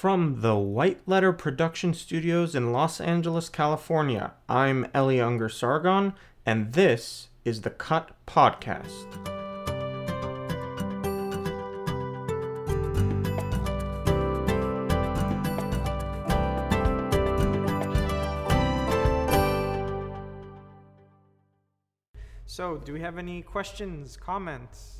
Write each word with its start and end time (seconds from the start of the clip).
From 0.00 0.40
the 0.40 0.56
White 0.56 1.02
Letter 1.06 1.30
Production 1.30 1.92
Studios 1.92 2.54
in 2.54 2.72
Los 2.72 3.02
Angeles, 3.02 3.50
California, 3.50 4.32
I'm 4.48 4.86
Eli 4.96 5.16
Ungar 5.16 5.50
Sargon, 5.50 6.14
and 6.46 6.72
this 6.72 7.28
is 7.44 7.60
the 7.60 7.68
Cut 7.68 8.12
Podcast. 8.26 8.88
So, 22.46 22.78
do 22.78 22.94
we 22.94 23.02
have 23.02 23.18
any 23.18 23.42
questions, 23.42 24.16
comments? 24.16 24.99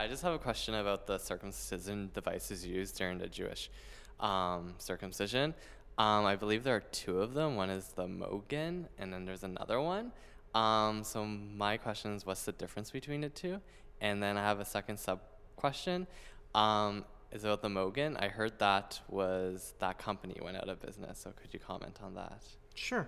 I 0.00 0.08
just 0.08 0.22
have 0.22 0.32
a 0.32 0.38
question 0.38 0.76
about 0.76 1.06
the 1.06 1.18
circumcision 1.18 2.10
devices 2.14 2.66
used 2.66 2.96
during 2.96 3.18
the 3.18 3.26
Jewish 3.26 3.70
um, 4.18 4.72
circumcision. 4.78 5.52
Um, 5.98 6.24
I 6.24 6.36
believe 6.36 6.64
there 6.64 6.76
are 6.76 6.88
two 6.90 7.20
of 7.20 7.34
them. 7.34 7.54
One 7.54 7.68
is 7.68 7.88
the 7.88 8.06
Mogen, 8.06 8.86
and 8.98 9.12
then 9.12 9.26
there's 9.26 9.44
another 9.44 9.78
one. 9.78 10.10
Um, 10.54 11.04
so 11.04 11.26
my 11.26 11.76
question 11.76 12.14
is, 12.14 12.24
what's 12.24 12.44
the 12.44 12.52
difference 12.52 12.90
between 12.90 13.20
the 13.20 13.28
two? 13.28 13.60
And 14.00 14.22
then 14.22 14.38
I 14.38 14.42
have 14.42 14.58
a 14.58 14.64
second 14.64 14.98
sub 14.98 15.20
question. 15.56 16.06
Um, 16.54 17.04
is 17.30 17.44
about 17.44 17.60
the 17.60 17.68
Mogen. 17.68 18.16
I 18.18 18.28
heard 18.28 18.58
that 18.58 18.98
was 19.10 19.74
that 19.80 19.98
company 19.98 20.34
went 20.40 20.56
out 20.56 20.70
of 20.70 20.80
business. 20.80 21.18
So 21.18 21.30
could 21.32 21.52
you 21.52 21.60
comment 21.60 21.98
on 22.02 22.14
that? 22.14 22.42
Sure. 22.74 23.06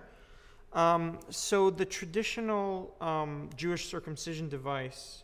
Um, 0.73 1.17
so 1.31 1.71
the 1.71 1.85
traditional 1.85 2.95
um, 3.01 3.49
Jewish 3.57 3.87
circumcision 3.87 4.47
device 4.47 5.23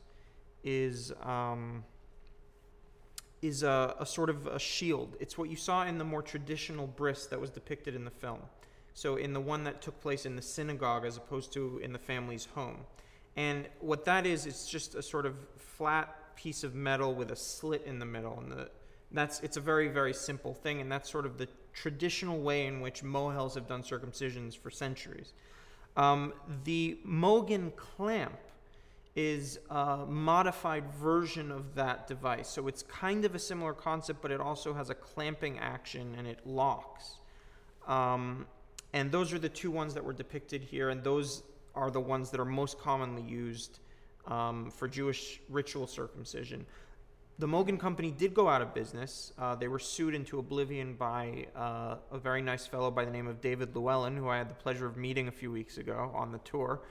is 0.63 1.12
um, 1.23 1.84
is 3.41 3.63
a, 3.63 3.95
a, 4.00 4.05
sort 4.05 4.30
of 4.30 4.48
a 4.48 4.59
shield. 4.59 5.16
It's 5.20 5.38
what 5.38 5.50
you 5.50 5.55
saw 5.55 5.86
in 5.86 5.98
the 5.98 6.04
more 6.04 6.22
traditional 6.22 6.88
bris 6.88 7.26
that 7.27 7.40
was 7.40 7.50
depicted 7.50 7.95
in 7.95 8.03
the 8.03 8.11
film. 8.11 8.39
So 8.94 9.16
in 9.16 9.34
the 9.34 9.39
one 9.39 9.64
that 9.64 9.81
took 9.81 10.00
place 10.02 10.25
in 10.25 10.36
the 10.36 10.42
synagogue 10.42 11.06
as 11.06 11.16
opposed 11.16 11.53
to 11.53 11.80
in 11.81 11.94
the 11.94 12.00
family's 12.00 12.45
home. 12.53 12.80
And 13.38 13.67
what 13.80 14.03
that 14.06 14.25
is, 14.25 14.45
it's 14.45 14.67
just 14.69 14.95
a 14.95 15.02
sort 15.02 15.25
of 15.25 15.36
flat 15.58 16.36
piece 16.36 16.64
of 16.64 16.75
metal 16.75 17.14
with 17.14 17.31
a 17.31 17.36
slit 17.36 17.84
in 17.86 18.00
the 18.00 18.06
middle, 18.06 18.38
and 18.39 18.52
the 18.52 18.69
that's 19.12 19.39
it's 19.39 19.58
a 19.58 19.62
very 19.62 19.88
very 19.88 20.14
simple 20.14 20.53
thing, 20.53 20.81
and 20.81 20.91
that's 20.91 21.09
sort 21.09 21.25
of 21.25 21.38
the 21.38 21.47
traditional 21.73 22.39
way 22.39 22.66
in 22.66 22.81
which 22.81 23.03
mohels 23.03 23.56
have 23.56 23.67
done 23.67 23.84
circumcisions 23.84 24.58
for 24.58 24.69
centuries. 24.69 25.34
Um, 25.95 26.34
the 26.64 27.00
Mogen 27.06 27.75
clamp 27.75 28.38
is 29.16 29.60
a 29.70 30.06
modified 30.06 30.90
version 30.94 31.52
of 31.52 31.76
that 31.76 32.08
device. 32.08 32.48
So 32.48 32.68
it's 32.68 32.84
kind 32.84 33.26
of 33.26 33.36
a 33.36 33.40
similar 33.40 33.74
concept, 33.74 34.22
but 34.22 34.32
it 34.32 34.40
also 34.40 34.74
has 34.74 34.90
a 34.90 34.96
clamping 34.96 35.60
action 35.60 36.16
and 36.18 36.28
it 36.28 36.40
locks. 36.46 37.18
Um, 37.88 38.46
and 38.94 39.12
those 39.12 39.34
are 39.34 39.40
the 39.40 39.50
two 39.50 39.72
ones 39.72 39.94
that 39.94 40.04
were 40.04 40.14
depicted 40.14 40.64
here, 40.64 40.90
and 40.90 41.04
those 41.04 41.44
are 41.76 41.92
the 41.92 42.00
ones 42.00 42.32
that 42.32 42.40
are 42.40 42.46
most 42.46 42.80
commonly 42.80 43.22
used 43.22 43.80
um, 44.28 44.72
for 44.72 44.88
Jewish 44.88 45.40
ritual 45.50 45.86
circumcision 45.88 46.66
the 47.40 47.48
Mogen 47.48 47.80
Company 47.80 48.12
did 48.12 48.34
go 48.34 48.50
out 48.50 48.62
of 48.62 48.74
business. 48.74 49.32
Uh, 49.40 49.56
they 49.56 49.70
were 49.70 49.80
sued 49.80 50.14
into 50.14 50.40
oblivion 50.40 50.94
by 50.96 51.48
uh, 51.56 51.96
a 52.12 52.20
very 52.20 52.42
nice 52.42 52.68
fellow 52.68 52.92
by 52.92 53.06
the 53.06 53.12
name 53.12 53.28
of 53.28 53.40
David 53.40 53.74
Llewellyn, 53.74 54.18
who 54.18 54.28
I 54.28 54.38
had 54.38 54.50
the 54.50 54.56
pleasure 54.56 54.86
of 54.86 54.98
meeting 54.98 55.30
a 55.30 55.32
few 55.32 55.50
weeks 55.50 55.78
ago 55.78 56.12
on 56.14 56.34
the 56.34 56.40
tour. 56.40 56.82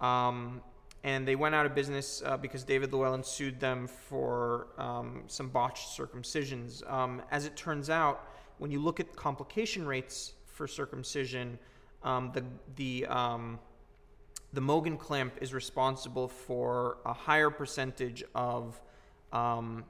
Um, 0.00 0.62
and 1.04 1.26
they 1.26 1.34
went 1.34 1.54
out 1.54 1.66
of 1.66 1.74
business 1.74 2.22
uh, 2.24 2.36
because 2.36 2.62
David 2.62 2.92
Llewellyn 2.92 3.24
sued 3.24 3.58
them 3.58 3.86
for 3.86 4.68
um, 4.78 5.24
some 5.26 5.48
botched 5.48 5.98
circumcisions. 5.98 6.88
Um, 6.90 7.22
as 7.30 7.44
it 7.44 7.56
turns 7.56 7.90
out, 7.90 8.28
when 8.58 8.70
you 8.70 8.80
look 8.80 9.00
at 9.00 9.16
complication 9.16 9.84
rates 9.86 10.34
for 10.46 10.68
circumcision, 10.68 11.58
um, 12.04 12.30
the 12.32 12.44
the 12.76 13.06
um, 13.06 13.58
the 14.52 14.60
Mogen 14.60 14.98
clamp 14.98 15.34
is 15.40 15.54
responsible 15.54 16.28
for 16.28 16.98
a 17.06 17.12
higher 17.12 17.50
percentage 17.50 18.22
of 18.34 18.80
um, 19.32 19.84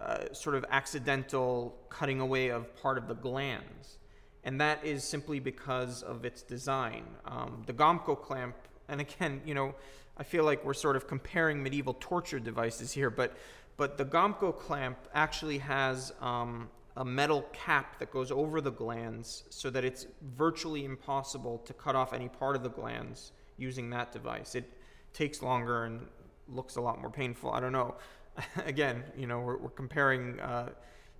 uh, 0.00 0.32
sort 0.32 0.56
of 0.56 0.64
accidental 0.70 1.76
cutting 1.88 2.20
away 2.20 2.48
of 2.48 2.74
part 2.76 2.98
of 2.98 3.08
the 3.08 3.14
glans. 3.14 3.98
And 4.44 4.60
that 4.60 4.84
is 4.84 5.04
simply 5.04 5.40
because 5.40 6.02
of 6.02 6.24
its 6.24 6.42
design. 6.42 7.04
Um, 7.24 7.62
the 7.66 7.72
Gomco 7.72 8.20
clamp, 8.20 8.56
and 8.88 9.00
again, 9.00 9.42
you 9.44 9.54
know, 9.54 9.74
I 10.18 10.24
feel 10.24 10.44
like 10.44 10.64
we're 10.64 10.74
sort 10.74 10.96
of 10.96 11.06
comparing 11.06 11.62
medieval 11.62 11.96
torture 12.00 12.40
devices 12.40 12.92
here, 12.92 13.10
but, 13.10 13.36
but 13.76 13.96
the 13.96 14.04
Gomco 14.04 14.56
clamp 14.56 14.98
actually 15.14 15.58
has 15.58 16.12
um, 16.20 16.68
a 16.96 17.04
metal 17.04 17.42
cap 17.52 18.00
that 18.00 18.10
goes 18.10 18.32
over 18.32 18.60
the 18.60 18.72
glans 18.72 19.44
so 19.50 19.70
that 19.70 19.84
it's 19.84 20.06
virtually 20.36 20.84
impossible 20.84 21.58
to 21.58 21.72
cut 21.72 21.94
off 21.94 22.12
any 22.12 22.28
part 22.28 22.56
of 22.56 22.64
the 22.64 22.70
glans 22.70 23.30
using 23.56 23.90
that 23.90 24.10
device. 24.10 24.56
It 24.56 24.68
takes 25.12 25.40
longer 25.40 25.84
and 25.84 26.06
looks 26.48 26.74
a 26.76 26.80
lot 26.80 27.00
more 27.00 27.10
painful. 27.10 27.52
I 27.52 27.60
don't 27.60 27.72
know. 27.72 27.94
again, 28.66 29.04
you 29.16 29.28
know, 29.28 29.38
we're, 29.38 29.56
we're 29.58 29.70
comparing 29.70 30.40
uh, 30.40 30.70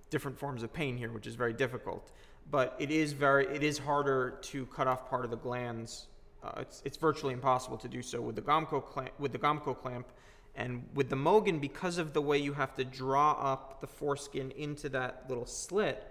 different 0.09 0.37
forms 0.37 0.61
of 0.61 0.73
pain 0.73 0.97
here, 0.97 1.11
which 1.11 1.27
is 1.27 1.35
very 1.35 1.53
difficult. 1.53 2.11
But 2.51 2.75
it 2.79 2.91
is 2.91 3.13
very, 3.13 3.45
it 3.47 3.63
is 3.63 3.77
harder 3.77 4.39
to 4.41 4.65
cut 4.67 4.87
off 4.87 5.09
part 5.09 5.23
of 5.23 5.31
the 5.31 5.37
glans. 5.37 6.07
Uh, 6.43 6.61
it's, 6.61 6.81
it's 6.85 6.97
virtually 6.97 7.33
impossible 7.33 7.77
to 7.77 7.87
do 7.87 8.01
so 8.01 8.21
with 8.21 8.35
the 8.35 8.41
Gomco 8.41 8.83
clamp, 8.83 9.11
with 9.19 9.31
the 9.31 9.39
Gomco 9.39 9.77
clamp, 9.77 10.07
and 10.55 10.87
with 10.93 11.09
the 11.09 11.15
Mogen 11.15 11.59
because 11.59 11.97
of 11.97 12.13
the 12.13 12.21
way 12.21 12.37
you 12.37 12.53
have 12.53 12.75
to 12.75 12.83
draw 12.83 13.31
up 13.31 13.81
the 13.81 13.87
foreskin 13.87 14.51
into 14.51 14.89
that 14.89 15.25
little 15.27 15.45
slit, 15.45 16.03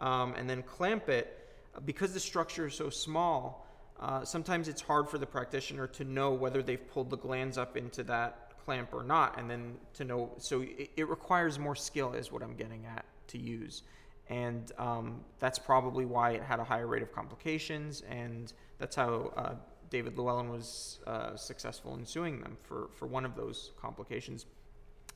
um, 0.00 0.34
and 0.34 0.48
then 0.48 0.62
clamp 0.62 1.08
it. 1.08 1.40
Because 1.84 2.12
the 2.14 2.20
structure 2.20 2.66
is 2.66 2.74
so 2.74 2.88
small, 2.88 3.66
uh, 3.98 4.24
sometimes 4.24 4.68
it's 4.68 4.82
hard 4.82 5.08
for 5.08 5.18
the 5.18 5.26
practitioner 5.26 5.86
to 5.88 6.04
know 6.04 6.32
whether 6.32 6.62
they've 6.62 6.88
pulled 6.92 7.10
the 7.10 7.18
glans 7.18 7.58
up 7.58 7.76
into 7.76 8.04
that 8.04 8.52
clamp 8.64 8.92
or 8.92 9.02
not, 9.02 9.38
and 9.38 9.50
then 9.50 9.74
to 9.94 10.04
know. 10.04 10.30
So 10.38 10.62
it, 10.62 10.90
it 10.96 11.08
requires 11.08 11.58
more 11.58 11.74
skill, 11.74 12.12
is 12.12 12.30
what 12.30 12.42
I'm 12.42 12.54
getting 12.54 12.86
at, 12.86 13.04
to 13.28 13.38
use. 13.38 13.82
And 14.28 14.72
um, 14.78 15.20
that's 15.38 15.58
probably 15.58 16.06
why 16.06 16.30
it 16.30 16.42
had 16.42 16.58
a 16.58 16.64
higher 16.64 16.86
rate 16.86 17.02
of 17.02 17.12
complications, 17.12 18.02
and 18.08 18.52
that's 18.78 18.96
how 18.96 19.32
uh, 19.36 19.54
David 19.90 20.16
Llewellyn 20.16 20.48
was 20.48 20.98
uh, 21.06 21.36
successful 21.36 21.94
in 21.94 22.06
suing 22.06 22.40
them 22.40 22.56
for, 22.62 22.88
for 22.96 23.06
one 23.06 23.24
of 23.24 23.36
those 23.36 23.72
complications. 23.80 24.46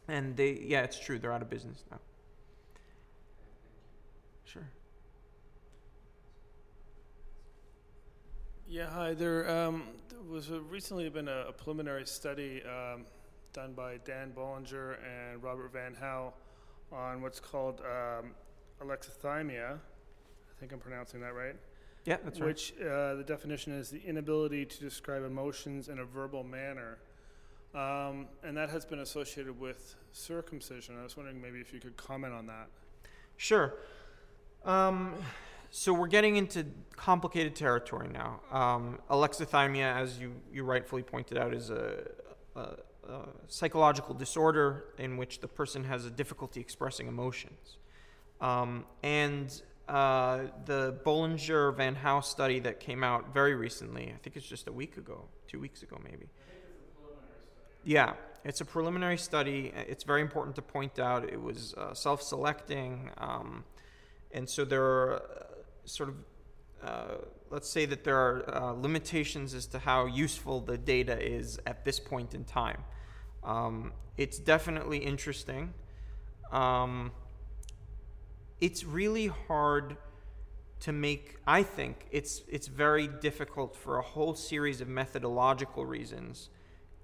And 0.09 0.37
they, 0.37 0.53
yeah, 0.63 0.83
it's 0.83 0.99
true, 0.99 1.19
they're 1.19 1.33
out 1.33 1.43
of 1.43 1.49
business 1.49 1.85
now. 1.91 1.99
Sure. 4.45 4.69
Yeah, 8.67 8.91
hi. 8.91 9.15
There 9.15 9.49
um, 9.51 9.85
was 10.29 10.51
a, 10.51 10.61
recently 10.61 11.09
been 11.09 11.29
a, 11.29 11.47
a 11.49 11.53
preliminary 11.53 12.07
study 12.07 12.63
um, 12.65 13.07
done 13.53 13.73
by 13.73 13.99
Dan 14.05 14.33
Bollinger 14.37 14.97
and 15.03 15.43
Robert 15.43 15.73
Van 15.73 15.95
Howe 15.95 16.35
on 16.93 17.23
what's 17.23 17.41
called 17.41 17.81
um, 17.81 18.33
alexithymia. 18.83 19.75
I 19.75 20.61
think 20.61 20.73
I'm 20.73 20.79
pronouncing 20.79 21.21
that 21.21 21.35
right. 21.35 21.57
Yeah, 22.05 22.17
that's 22.25 22.41
right. 22.41 22.49
Which 22.49 22.75
uh, 22.81 23.15
the 23.15 23.25
definition 23.27 23.73
is 23.73 23.91
the 23.91 24.01
inability 24.05 24.65
to 24.65 24.81
describe 24.81 25.25
emotions 25.25 25.89
in 25.89 25.99
a 25.99 26.05
verbal 26.05 26.43
manner. 26.43 26.99
Um, 27.75 28.29
and 28.43 28.57
that 28.57 28.71
has 28.71 28.85
been 28.85 29.01
associated 29.01 29.59
with 29.59 29.95
circumcision. 30.13 30.99
I 30.99 31.03
was 31.03 31.17
wondering 31.17 31.41
maybe 31.41 31.61
if 31.61 31.73
you 31.73 31.81
could 31.81 31.97
comment 31.97 32.33
on 32.33 32.47
that. 32.47 32.69
Sure. 33.37 33.75
Um, 34.65 35.15
so 35.71 35.93
we're 35.93 36.07
getting 36.07 36.37
into 36.37 36.65
complicated 36.97 37.55
territory 37.55 38.09
now. 38.09 38.41
Um, 38.51 38.99
alexithymia, 39.11 39.97
as 39.97 40.19
you, 40.19 40.33
you 40.53 40.65
rightfully 40.65 41.03
pointed 41.03 41.37
out, 41.37 41.53
is 41.53 41.71
a, 41.71 42.09
a, 42.57 42.77
psychological 43.49 44.15
disorder 44.15 44.85
in 44.99 45.17
which 45.17 45.41
the 45.41 45.49
person 45.49 45.85
has 45.85 46.05
a 46.05 46.11
difficulty 46.11 46.61
expressing 46.61 47.07
emotions. 47.07 47.79
Um, 48.41 48.85
and 49.03 49.63
uh, 49.89 50.43
the 50.67 50.97
Bollinger 51.05 51.77
Van 51.77 51.95
Howe 51.95 52.21
study 52.21 52.61
that 52.61 52.81
came 52.81 53.03
out 53.03 53.33
very 53.33 53.55
recently, 53.55 54.13
I 54.15 54.19
think 54.23 54.37
it's 54.37 54.47
just 54.47 54.69
a 54.69 54.73
week 54.73 54.97
ago, 54.97 55.25
two 55.47 55.61
weeks 55.61 55.83
ago 55.83 56.01
maybe. 56.03 56.27
Yeah, 57.85 58.13
it's 58.45 58.61
a 58.61 58.65
preliminary 58.65 59.19
study. 59.19 59.73
It's 59.75 60.05
very 60.05 60.21
important 60.21 60.57
to 60.57 60.63
point 60.63 60.99
out 60.99 61.25
it 61.25 61.41
was 61.41 61.75
uh, 61.75 61.95
self 61.95 62.23
selecting. 62.23 63.11
Um, 63.19 63.65
and 64.33 64.49
so 64.49 64.65
there 64.65 64.85
are 64.85 65.15
uh, 65.15 65.45
sort 65.85 66.11
of 66.11 66.17
uh, 66.83 67.17
let's 67.51 67.69
say 67.69 67.87
that 67.87 68.05
there 68.05 68.17
are 68.17 68.55
uh, 68.55 68.73
limitations 68.73 69.55
as 69.55 69.67
to 69.67 69.79
how 69.79 70.07
useful 70.07 70.61
the 70.61 70.79
data 70.79 71.19
is 71.21 71.59
at 71.67 71.85
this 71.85 71.99
point 71.99 72.35
in 72.35 72.45
time. 72.45 72.85
Um, 73.43 73.93
it's 74.17 74.39
definitely 74.39 74.99
interesting. 74.99 75.73
Um, 76.53 77.13
it's 78.61 78.85
really 78.85 79.29
hard 79.29 79.97
to 80.81 80.93
make. 80.93 81.37
I 81.47 81.63
think 81.63 82.07
it's 82.11 82.43
it's 82.49 82.67
very 82.67 83.09
difficult 83.09 83.77
for 83.77 83.99
a 83.99 84.03
whole 84.03 84.35
series 84.35 84.81
of 84.81 84.89
methodological 84.89 85.85
reasons 85.87 86.51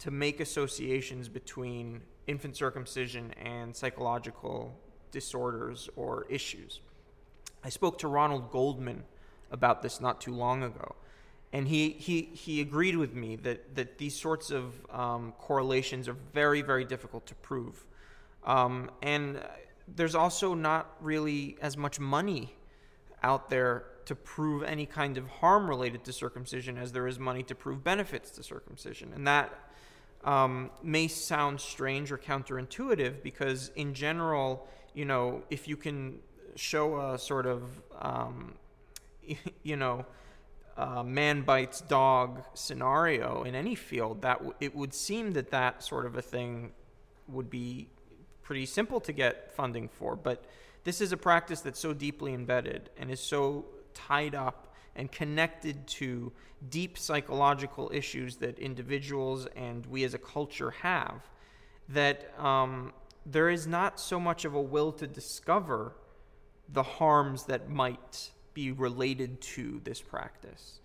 to 0.00 0.10
make 0.10 0.40
associations 0.40 1.28
between 1.28 2.02
infant 2.26 2.56
circumcision 2.56 3.32
and 3.40 3.74
psychological 3.74 4.78
disorders 5.10 5.88
or 5.96 6.26
issues. 6.28 6.80
I 7.62 7.68
spoke 7.68 7.98
to 7.98 8.08
Ronald 8.08 8.50
Goldman 8.50 9.04
about 9.50 9.82
this 9.82 10.00
not 10.00 10.20
too 10.20 10.34
long 10.34 10.62
ago, 10.62 10.96
and 11.52 11.68
he, 11.68 11.90
he, 11.90 12.22
he 12.32 12.60
agreed 12.60 12.96
with 12.96 13.14
me 13.14 13.36
that, 13.36 13.76
that 13.76 13.96
these 13.96 14.14
sorts 14.14 14.50
of 14.50 14.74
um, 14.90 15.32
correlations 15.38 16.08
are 16.08 16.16
very, 16.32 16.62
very 16.62 16.84
difficult 16.84 17.26
to 17.26 17.34
prove. 17.36 17.84
Um, 18.44 18.90
and 19.02 19.40
there's 19.88 20.14
also 20.14 20.54
not 20.54 20.96
really 21.00 21.56
as 21.60 21.76
much 21.76 22.00
money 22.00 22.54
out 23.22 23.50
there 23.50 23.84
to 24.06 24.14
prove 24.14 24.62
any 24.62 24.86
kind 24.86 25.16
of 25.16 25.26
harm 25.28 25.68
related 25.68 26.04
to 26.04 26.12
circumcision 26.12 26.76
as 26.76 26.92
there 26.92 27.06
is 27.06 27.18
money 27.18 27.42
to 27.42 27.54
prove 27.54 27.82
benefits 27.82 28.30
to 28.30 28.42
circumcision. 28.42 29.12
And 29.14 29.26
that 29.26 29.52
um, 30.24 30.70
may 30.82 31.08
sound 31.08 31.60
strange 31.60 32.10
or 32.12 32.18
counterintuitive 32.18 33.22
because, 33.22 33.70
in 33.76 33.94
general, 33.94 34.66
you 34.94 35.04
know, 35.04 35.42
if 35.50 35.68
you 35.68 35.76
can 35.76 36.18
show 36.56 37.12
a 37.12 37.18
sort 37.18 37.46
of, 37.46 37.62
um, 38.00 38.54
you 39.62 39.76
know, 39.76 40.04
uh, 40.76 41.02
man 41.02 41.42
bites 41.42 41.80
dog 41.82 42.42
scenario 42.54 43.44
in 43.44 43.54
any 43.54 43.74
field, 43.74 44.22
that 44.22 44.38
w- 44.38 44.54
it 44.60 44.74
would 44.74 44.92
seem 44.92 45.32
that 45.32 45.50
that 45.50 45.82
sort 45.82 46.04
of 46.04 46.16
a 46.16 46.22
thing 46.22 46.72
would 47.28 47.48
be 47.48 47.88
pretty 48.44 48.66
simple 48.66 49.00
to 49.00 49.12
get 49.12 49.52
funding 49.56 49.88
for. 49.88 50.14
But 50.14 50.44
this 50.84 51.00
is 51.00 51.10
a 51.10 51.16
practice 51.16 51.60
that's 51.60 51.80
so 51.80 51.92
deeply 51.92 52.32
embedded 52.32 52.90
and 52.96 53.10
is 53.10 53.18
so 53.18 53.64
tied 53.94 54.34
up 54.34 54.74
and 54.94 55.10
connected 55.10 55.86
to 55.86 56.30
deep 56.68 56.96
psychological 56.96 57.90
issues 57.92 58.36
that 58.36 58.58
individuals 58.58 59.48
and 59.56 59.84
we 59.86 60.04
as 60.04 60.14
a 60.14 60.18
culture 60.18 60.70
have 60.70 61.28
that 61.88 62.32
um, 62.38 62.92
there 63.26 63.50
is 63.50 63.66
not 63.66 63.98
so 63.98 64.20
much 64.20 64.44
of 64.44 64.54
a 64.54 64.60
will 64.60 64.92
to 64.92 65.06
discover 65.06 65.96
the 66.68 66.82
harms 66.82 67.44
that 67.44 67.68
might 67.68 68.30
be 68.54 68.70
related 68.70 69.40
to 69.40 69.80
this 69.84 70.00
practice. 70.00 70.80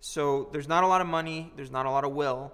So 0.00 0.48
there's 0.52 0.68
not 0.68 0.84
a 0.84 0.86
lot 0.86 1.00
of 1.00 1.06
money, 1.06 1.52
there's 1.56 1.70
not 1.70 1.84
a 1.84 1.90
lot 1.90 2.04
of 2.04 2.12
will, 2.12 2.52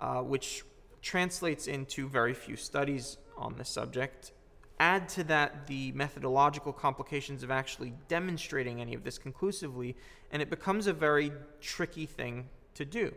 uh, 0.00 0.22
which 0.22 0.64
translates 1.02 1.66
into 1.66 2.08
very 2.08 2.34
few 2.34 2.56
studies 2.56 3.18
on 3.38 3.56
the 3.56 3.64
subject. 3.64 4.32
Add 4.80 5.08
to 5.10 5.24
that 5.24 5.66
the 5.66 5.92
methodological 5.92 6.72
complications 6.72 7.42
of 7.42 7.50
actually 7.50 7.94
demonstrating 8.06 8.80
any 8.80 8.94
of 8.94 9.02
this 9.02 9.18
conclusively, 9.18 9.96
and 10.30 10.40
it 10.42 10.50
becomes 10.50 10.86
a 10.86 10.92
very 10.92 11.32
tricky 11.60 12.06
thing 12.06 12.48
to 12.74 12.84
do. 12.84 13.14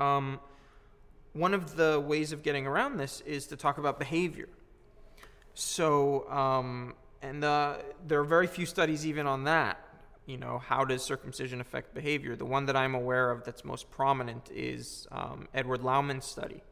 Um, 0.00 0.40
one 1.32 1.52
of 1.52 1.76
the 1.76 2.00
ways 2.00 2.32
of 2.32 2.42
getting 2.42 2.66
around 2.66 2.96
this 2.96 3.20
is 3.22 3.46
to 3.48 3.56
talk 3.56 3.78
about 3.78 3.98
behavior. 3.98 4.48
So, 5.54 6.30
um, 6.30 6.94
and 7.22 7.44
uh, 7.44 7.76
there 8.06 8.20
are 8.20 8.24
very 8.24 8.46
few 8.46 8.66
studies 8.66 9.06
even 9.06 9.26
on 9.26 9.44
that. 9.44 9.80
You 10.26 10.38
know, 10.38 10.58
how 10.58 10.84
does 10.84 11.02
circumcision 11.02 11.60
affect 11.60 11.92
behavior? 11.92 12.36
The 12.36 12.46
one 12.46 12.66
that 12.66 12.76
I'm 12.76 12.94
aware 12.94 13.30
of 13.30 13.44
that's 13.44 13.64
most 13.64 13.90
prominent 13.90 14.50
is 14.50 15.06
um, 15.12 15.48
Edward 15.52 15.82
Laumann's 15.82 16.24
study. 16.24 16.62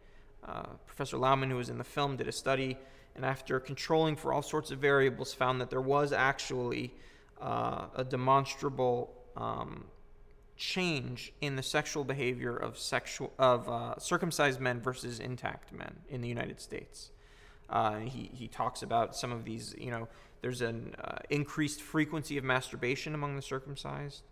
Uh, 0.46 0.64
Professor 0.86 1.16
Laumann, 1.16 1.50
who 1.50 1.56
was 1.56 1.68
in 1.68 1.78
the 1.78 1.84
film, 1.84 2.16
did 2.16 2.28
a 2.28 2.32
study, 2.32 2.76
and 3.14 3.24
after 3.24 3.60
controlling 3.60 4.16
for 4.16 4.32
all 4.32 4.42
sorts 4.42 4.70
of 4.70 4.78
variables, 4.78 5.32
found 5.32 5.60
that 5.60 5.70
there 5.70 5.80
was 5.80 6.12
actually 6.12 6.94
uh, 7.40 7.86
a 7.94 8.04
demonstrable 8.04 9.12
um, 9.36 9.84
change 10.56 11.32
in 11.40 11.56
the 11.56 11.62
sexual 11.62 12.04
behavior 12.04 12.56
of 12.56 12.78
sexual 12.78 13.32
of 13.38 13.68
uh, 13.68 13.98
circumcised 13.98 14.60
men 14.60 14.80
versus 14.80 15.20
intact 15.20 15.72
men 15.72 15.96
in 16.08 16.20
the 16.20 16.28
United 16.28 16.60
States. 16.60 17.10
Uh, 17.70 17.98
he 17.98 18.30
he 18.32 18.48
talks 18.48 18.82
about 18.82 19.14
some 19.14 19.32
of 19.32 19.44
these. 19.44 19.74
You 19.78 19.90
know, 19.90 20.08
there's 20.40 20.60
an 20.60 20.94
uh, 21.02 21.18
increased 21.30 21.80
frequency 21.80 22.36
of 22.36 22.44
masturbation 22.44 23.14
among 23.14 23.36
the 23.36 23.42
circumcised. 23.42 24.22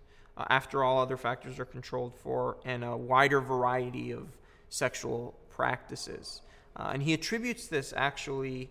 After 0.48 0.82
all 0.82 0.98
other 0.98 1.18
factors 1.18 1.58
are 1.58 1.66
controlled 1.66 2.14
for, 2.16 2.56
and 2.64 2.82
a 2.82 2.96
wider 2.96 3.42
variety 3.42 4.10
of 4.10 4.38
sexual 4.70 5.34
practices. 5.60 6.40
Uh, 6.74 6.92
and 6.94 7.02
he 7.02 7.12
attributes 7.12 7.66
this 7.66 7.92
actually 7.94 8.70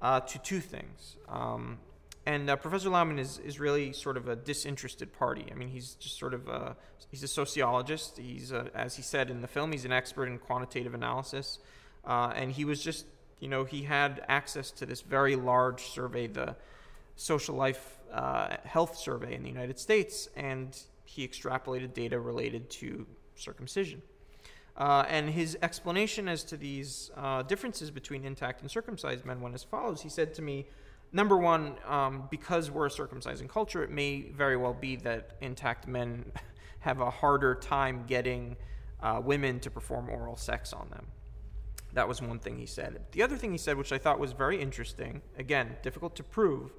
uh, 0.00 0.20
to 0.20 0.38
two 0.50 0.60
things. 0.60 1.16
Um, 1.28 1.78
and 2.26 2.48
uh, 2.48 2.54
Professor 2.56 2.90
Laumann 2.90 3.18
is, 3.18 3.40
is 3.50 3.58
really 3.58 3.92
sort 3.92 4.16
of 4.16 4.28
a 4.28 4.36
disinterested 4.36 5.12
party. 5.12 5.46
I 5.50 5.54
mean, 5.54 5.68
he's 5.68 5.94
just 5.94 6.16
sort 6.16 6.34
of 6.34 6.46
a, 6.46 6.76
he's 7.10 7.24
a 7.24 7.28
sociologist. 7.28 8.18
He's, 8.18 8.52
a, 8.52 8.70
as 8.74 8.94
he 8.94 9.02
said 9.02 9.30
in 9.30 9.40
the 9.40 9.48
film, 9.48 9.72
he's 9.72 9.84
an 9.84 9.92
expert 9.92 10.26
in 10.26 10.38
quantitative 10.38 10.94
analysis. 10.94 11.58
Uh, 12.06 12.32
and 12.36 12.52
he 12.52 12.64
was 12.64 12.84
just, 12.84 13.06
you 13.40 13.48
know, 13.48 13.64
he 13.64 13.82
had 13.82 14.24
access 14.28 14.70
to 14.72 14.86
this 14.86 15.00
very 15.00 15.34
large 15.34 15.82
survey, 15.88 16.28
the 16.28 16.54
Social 17.16 17.56
Life 17.56 17.98
uh, 18.12 18.56
Health 18.64 18.96
Survey 18.96 19.34
in 19.34 19.42
the 19.42 19.48
United 19.48 19.78
States, 19.80 20.28
and 20.36 20.68
he 21.04 21.26
extrapolated 21.26 21.94
data 21.94 22.20
related 22.20 22.70
to 22.70 23.06
circumcision. 23.34 24.02
Uh, 24.78 25.04
and 25.08 25.28
his 25.28 25.58
explanation 25.60 26.28
as 26.28 26.44
to 26.44 26.56
these 26.56 27.10
uh, 27.16 27.42
differences 27.42 27.90
between 27.90 28.24
intact 28.24 28.62
and 28.62 28.70
circumcised 28.70 29.24
men 29.24 29.40
went 29.40 29.52
as 29.52 29.64
follows. 29.64 30.00
He 30.00 30.08
said 30.08 30.32
to 30.34 30.42
me, 30.42 30.68
number 31.12 31.36
one, 31.36 31.74
um, 31.84 32.28
because 32.30 32.70
we're 32.70 32.86
a 32.86 32.90
circumcising 32.90 33.48
culture, 33.48 33.82
it 33.82 33.90
may 33.90 34.30
very 34.30 34.56
well 34.56 34.72
be 34.74 34.94
that 34.96 35.32
intact 35.40 35.88
men 35.88 36.30
have 36.80 37.00
a 37.00 37.10
harder 37.10 37.56
time 37.56 38.04
getting 38.06 38.56
uh, 39.02 39.20
women 39.22 39.58
to 39.60 39.70
perform 39.70 40.08
oral 40.08 40.36
sex 40.36 40.72
on 40.72 40.88
them. 40.90 41.06
That 41.94 42.06
was 42.06 42.22
one 42.22 42.38
thing 42.38 42.56
he 42.56 42.66
said. 42.66 43.00
The 43.10 43.22
other 43.24 43.36
thing 43.36 43.50
he 43.50 43.58
said, 43.58 43.76
which 43.76 43.92
I 43.92 43.98
thought 43.98 44.20
was 44.20 44.30
very 44.30 44.60
interesting, 44.62 45.22
again, 45.36 45.76
difficult 45.82 46.14
to 46.16 46.22
prove, 46.22 46.72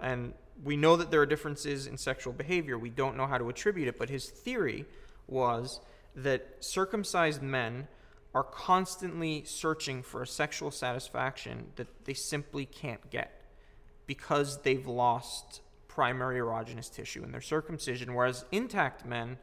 and 0.00 0.32
we 0.62 0.78
know 0.78 0.96
that 0.96 1.10
there 1.10 1.20
are 1.20 1.26
differences 1.26 1.86
in 1.86 1.98
sexual 1.98 2.32
behavior. 2.32 2.78
We 2.78 2.88
don't 2.88 3.18
know 3.18 3.26
how 3.26 3.36
to 3.36 3.50
attribute 3.50 3.88
it, 3.88 3.98
but 3.98 4.08
his 4.08 4.30
theory 4.30 4.86
was 5.26 5.80
that 6.14 6.56
circumcised 6.60 7.42
men 7.42 7.88
are 8.34 8.42
constantly 8.42 9.44
searching 9.44 10.02
for 10.02 10.22
a 10.22 10.26
sexual 10.26 10.70
satisfaction 10.70 11.66
that 11.76 11.86
they 12.04 12.14
simply 12.14 12.66
can't 12.66 13.10
get 13.10 13.42
because 14.06 14.60
they've 14.62 14.86
lost 14.86 15.60
primary 15.86 16.40
erogenous 16.40 16.92
tissue 16.92 17.22
in 17.22 17.30
their 17.30 17.40
circumcision, 17.40 18.14
whereas 18.14 18.44
intact 18.50 19.06
men 19.06 19.38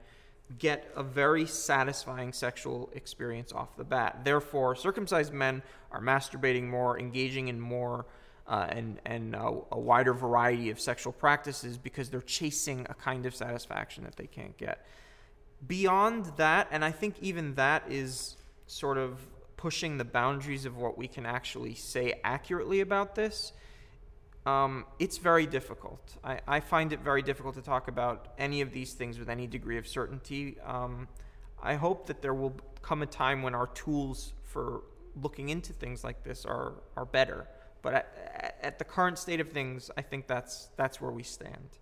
get 0.59 0.91
a 0.97 1.03
very 1.03 1.45
satisfying 1.45 2.33
sexual 2.33 2.89
experience 2.93 3.53
off 3.53 3.77
the 3.77 3.83
bat. 3.85 4.19
Therefore, 4.25 4.75
circumcised 4.75 5.31
men 5.31 5.63
are 5.91 6.01
masturbating 6.01 6.67
more, 6.67 6.99
engaging 6.99 7.47
in 7.47 7.59
more 7.59 8.05
uh, 8.47 8.67
and, 8.69 8.99
and 9.05 9.33
a, 9.33 9.53
a 9.71 9.79
wider 9.79 10.13
variety 10.13 10.69
of 10.69 10.79
sexual 10.79 11.13
practices 11.13 11.77
because 11.77 12.09
they're 12.09 12.21
chasing 12.21 12.85
a 12.89 12.93
kind 12.93 13.25
of 13.25 13.33
satisfaction 13.33 14.03
that 14.03 14.17
they 14.17 14.27
can't 14.27 14.57
get 14.57 14.85
beyond 15.65 16.25
that, 16.37 16.67
and 16.71 16.83
I 16.83 16.91
think 16.91 17.15
even 17.21 17.55
that 17.55 17.83
is 17.89 18.37
sort 18.67 18.97
of 18.97 19.19
pushing 19.57 19.97
the 19.97 20.05
boundaries 20.05 20.65
of 20.65 20.77
what 20.77 20.97
we 20.97 21.07
can 21.07 21.25
actually 21.25 21.75
say 21.75 22.19
accurately 22.23 22.79
about 22.79 23.15
this. 23.15 23.53
Um, 24.45 24.85
it's 24.97 25.19
very 25.19 25.45
difficult. 25.45 26.17
I, 26.23 26.39
I, 26.47 26.59
find 26.61 26.91
it 26.93 27.01
very 27.01 27.21
difficult 27.21 27.53
to 27.55 27.61
talk 27.61 27.87
about 27.87 28.29
any 28.39 28.61
of 28.61 28.71
these 28.71 28.93
things 28.93 29.19
with 29.19 29.29
any 29.29 29.45
degree 29.45 29.77
of 29.77 29.87
certainty. 29.87 30.57
Um, 30.65 31.07
I 31.61 31.75
hope 31.75 32.07
that 32.07 32.23
there 32.23 32.33
will 32.33 32.55
come 32.81 33.03
a 33.03 33.05
time 33.05 33.43
when 33.43 33.53
our 33.53 33.67
tools 33.67 34.33
for 34.43 34.81
looking 35.21 35.49
into 35.49 35.73
things 35.73 36.03
like 36.03 36.23
this 36.23 36.43
are, 36.43 36.73
are 36.97 37.05
better. 37.05 37.47
But 37.83 37.93
at, 37.93 38.57
at 38.63 38.79
the 38.79 38.85
current 38.85 39.19
state 39.19 39.39
of 39.39 39.49
things, 39.49 39.91
I 39.95 40.01
think 40.01 40.25
that's, 40.25 40.69
that's 40.75 40.99
where 40.99 41.11
we 41.11 41.21
stand. 41.21 41.77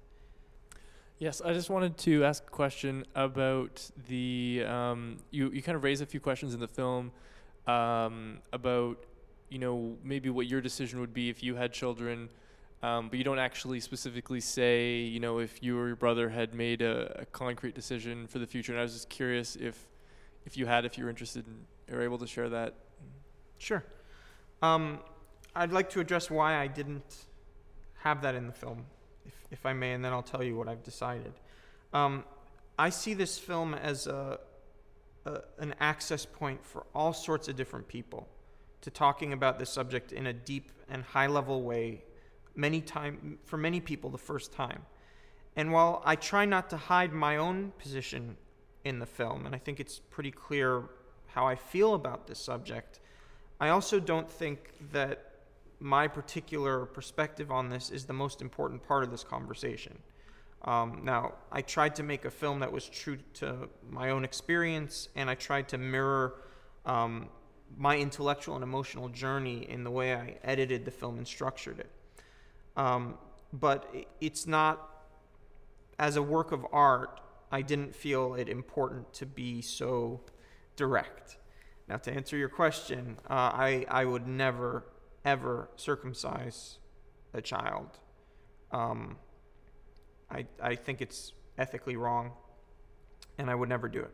Yes, 1.19 1.41
I 1.41 1.51
just 1.51 1.69
wanted 1.69 1.97
to 1.97 2.23
ask 2.23 2.43
a 2.47 2.49
question 2.49 3.05
about 3.13 3.91
the. 4.07 4.63
Um, 4.65 5.17
you 5.31 5.51
you 5.51 5.61
kind 5.61 5.75
of 5.75 5.83
raise 5.83 5.99
a 5.99 6.05
few 6.05 6.21
questions 6.21 6.53
in 6.53 6.61
the 6.61 6.67
film 6.67 7.11
um, 7.67 8.39
about 8.53 9.03
you 9.49 9.59
know 9.59 9.97
maybe 10.01 10.29
what 10.29 10.47
your 10.47 10.61
decision 10.61 11.01
would 11.01 11.13
be 11.13 11.29
if 11.29 11.43
you 11.43 11.55
had 11.55 11.73
children, 11.73 12.29
um, 12.83 13.09
but 13.09 13.17
you 13.17 13.25
don't 13.25 13.37
actually 13.37 13.81
specifically 13.81 14.39
say 14.39 14.99
you 14.99 15.19
know 15.19 15.39
if 15.39 15.61
you 15.61 15.77
or 15.77 15.87
your 15.87 15.97
brother 15.97 16.29
had 16.29 16.55
made 16.55 16.81
a, 16.81 17.23
a, 17.23 17.25
concrete 17.25 17.75
decision 17.75 18.25
for 18.25 18.39
the 18.39 18.47
future. 18.47 18.71
And 18.71 18.79
I 18.79 18.83
was 18.83 18.93
just 18.93 19.09
curious 19.09 19.57
if 19.57 19.89
if 20.45 20.55
you 20.55 20.67
had, 20.67 20.85
if 20.85 20.97
you 20.97 21.03
were 21.03 21.09
interested 21.09 21.45
in, 21.45 21.93
or 21.93 22.01
able 22.01 22.17
to 22.19 22.27
share 22.27 22.47
that. 22.47 22.75
Sure. 23.57 23.83
Um, 24.61 24.99
I'd 25.53 25.73
like 25.73 25.89
to 25.89 25.99
address 25.99 26.31
why 26.31 26.55
I 26.55 26.67
didn't 26.67 27.25
have 27.95 28.21
that 28.21 28.35
in 28.35 28.47
the 28.47 28.53
film 28.53 28.85
if, 29.51 29.65
I 29.65 29.73
may, 29.73 29.93
and 29.93 30.03
then 30.03 30.13
I'll 30.13 30.23
tell 30.23 30.43
you 30.43 30.55
what 30.55 30.67
I've 30.67 30.83
decided. 30.83 31.33
Um, 31.93 32.23
I 32.77 32.89
see 32.89 33.13
this 33.13 33.37
film 33.37 33.73
as 33.73 34.07
a, 34.07 34.39
a, 35.25 35.41
an 35.57 35.75
access 35.79 36.25
point 36.25 36.63
for 36.63 36.85
all 36.93 37.13
sorts 37.13 37.47
of 37.47 37.55
different 37.55 37.87
people 37.87 38.27
to 38.81 38.89
talking 38.89 39.33
about 39.33 39.59
this 39.59 39.69
subject 39.69 40.11
in 40.11 40.27
a 40.27 40.33
deep 40.33 40.71
and 40.89 41.03
high 41.03 41.27
level 41.27 41.63
way, 41.63 42.03
many 42.55 42.81
time 42.81 43.37
for 43.43 43.57
many 43.57 43.79
people 43.79 44.09
the 44.09 44.17
first 44.17 44.53
time. 44.53 44.83
And 45.55 45.71
while 45.71 46.01
I 46.05 46.15
try 46.15 46.45
not 46.45 46.69
to 46.69 46.77
hide 46.77 47.11
my 47.11 47.37
own 47.37 47.73
position 47.79 48.37
in 48.85 48.99
the 48.99 49.05
film, 49.05 49.45
and 49.45 49.53
I 49.53 49.57
think 49.57 49.79
it's 49.79 49.99
pretty 49.99 50.31
clear 50.31 50.83
how 51.27 51.45
I 51.45 51.55
feel 51.55 51.95
about 51.95 52.27
this 52.27 52.39
subject, 52.39 52.99
I 53.59 53.69
also 53.69 53.99
don't 53.99 54.29
think 54.29 54.71
that 54.93 55.28
my 55.79 56.07
particular 56.07 56.85
perspective 56.85 57.51
on 57.51 57.69
this 57.69 57.89
is 57.89 58.05
the 58.05 58.13
most 58.13 58.41
important 58.41 58.83
part 58.87 59.03
of 59.03 59.11
this 59.11 59.23
conversation. 59.23 59.97
Um, 60.65 61.01
now, 61.03 61.35
I 61.51 61.61
tried 61.61 61.95
to 61.95 62.03
make 62.03 62.25
a 62.25 62.31
film 62.31 62.59
that 62.59 62.71
was 62.71 62.87
true 62.89 63.17
to 63.35 63.69
my 63.89 64.09
own 64.09 64.25
experience, 64.25 65.07
and 65.15 65.29
I 65.29 65.35
tried 65.35 65.69
to 65.69 65.77
mirror 65.77 66.41
um, 66.85 67.29
my 67.77 67.97
intellectual 67.97 68.55
and 68.55 68.63
emotional 68.63 69.09
journey 69.09 69.69
in 69.69 69.83
the 69.83 69.91
way 69.91 70.13
I 70.13 70.35
edited 70.43 70.83
the 70.85 70.91
film 70.91 71.17
and 71.17 71.27
structured 71.27 71.79
it. 71.79 71.89
Um, 72.75 73.17
but 73.53 73.93
it's 74.19 74.45
not, 74.45 74.89
as 75.97 76.17
a 76.17 76.21
work 76.21 76.51
of 76.51 76.65
art, 76.71 77.21
I 77.51 77.61
didn't 77.61 77.95
feel 77.95 78.35
it 78.35 78.49
important 78.49 79.13
to 79.13 79.25
be 79.25 79.61
so 79.61 80.21
direct. 80.75 81.37
Now, 81.87 81.97
to 81.97 82.13
answer 82.13 82.37
your 82.37 82.49
question, 82.49 83.17
uh, 83.29 83.33
I, 83.33 83.85
I 83.89 84.05
would 84.05 84.27
never, 84.27 84.83
ever 85.29 85.69
circumcise 85.75 86.79
a 87.33 87.41
child. 87.41 87.89
Um, 88.71 89.17
I, 90.31 90.45
I 90.61 90.75
think 90.75 91.01
it's 91.01 91.33
ethically 91.57 91.95
wrong, 91.95 92.31
and 93.37 93.49
I 93.49 93.55
would 93.55 93.69
never 93.69 93.87
do 93.87 93.99
it. 93.99 94.11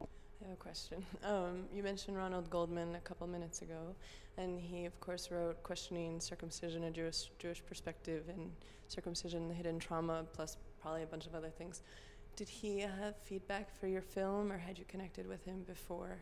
I 0.00 0.44
have 0.44 0.52
a 0.54 0.56
question. 0.56 1.04
Um, 1.24 1.64
you 1.74 1.82
mentioned 1.82 2.16
Ronald 2.16 2.48
Goldman 2.48 2.94
a 2.94 3.00
couple 3.00 3.26
minutes 3.26 3.60
ago, 3.62 3.94
and 4.38 4.58
he, 4.58 4.86
of 4.86 4.98
course, 5.00 5.30
wrote 5.30 5.62
Questioning 5.62 6.20
Circumcision, 6.20 6.84
a 6.84 6.90
Jewish, 6.90 7.30
Jewish 7.38 7.62
Perspective, 7.66 8.22
and 8.28 8.50
Circumcision, 8.88 9.48
the 9.48 9.54
Hidden 9.54 9.78
Trauma, 9.78 10.24
plus 10.32 10.56
probably 10.80 11.02
a 11.02 11.06
bunch 11.06 11.26
of 11.26 11.34
other 11.34 11.50
things. 11.50 11.82
Did 12.36 12.48
he 12.48 12.80
have 12.80 13.14
feedback 13.24 13.66
for 13.78 13.86
your 13.88 14.00
film, 14.00 14.50
or 14.52 14.56
had 14.58 14.78
you 14.78 14.84
connected 14.88 15.26
with 15.28 15.44
him 15.44 15.64
before 15.66 16.16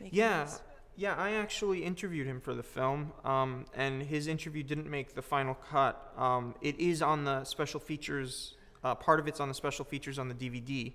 making 0.00 0.18
Yeah, 0.18 0.44
this? 0.44 0.60
Yeah. 1.00 1.14
I 1.16 1.30
actually 1.30 1.82
interviewed 1.82 2.26
him 2.26 2.40
for 2.40 2.52
the 2.52 2.62
film, 2.62 3.12
um, 3.24 3.64
and 3.74 4.02
his 4.02 4.26
interview 4.26 4.62
didn't 4.62 4.88
make 4.88 5.14
the 5.14 5.22
final 5.22 5.54
cut. 5.54 6.12
Um, 6.18 6.54
it 6.60 6.78
is 6.78 7.00
on 7.00 7.24
the 7.24 7.44
special 7.44 7.80
features. 7.80 8.54
Uh, 8.84 8.94
part 8.94 9.18
of 9.18 9.26
it's 9.26 9.40
on 9.40 9.48
the 9.48 9.54
special 9.54 9.86
features 9.86 10.18
on 10.18 10.28
the 10.28 10.34
DVD. 10.34 10.92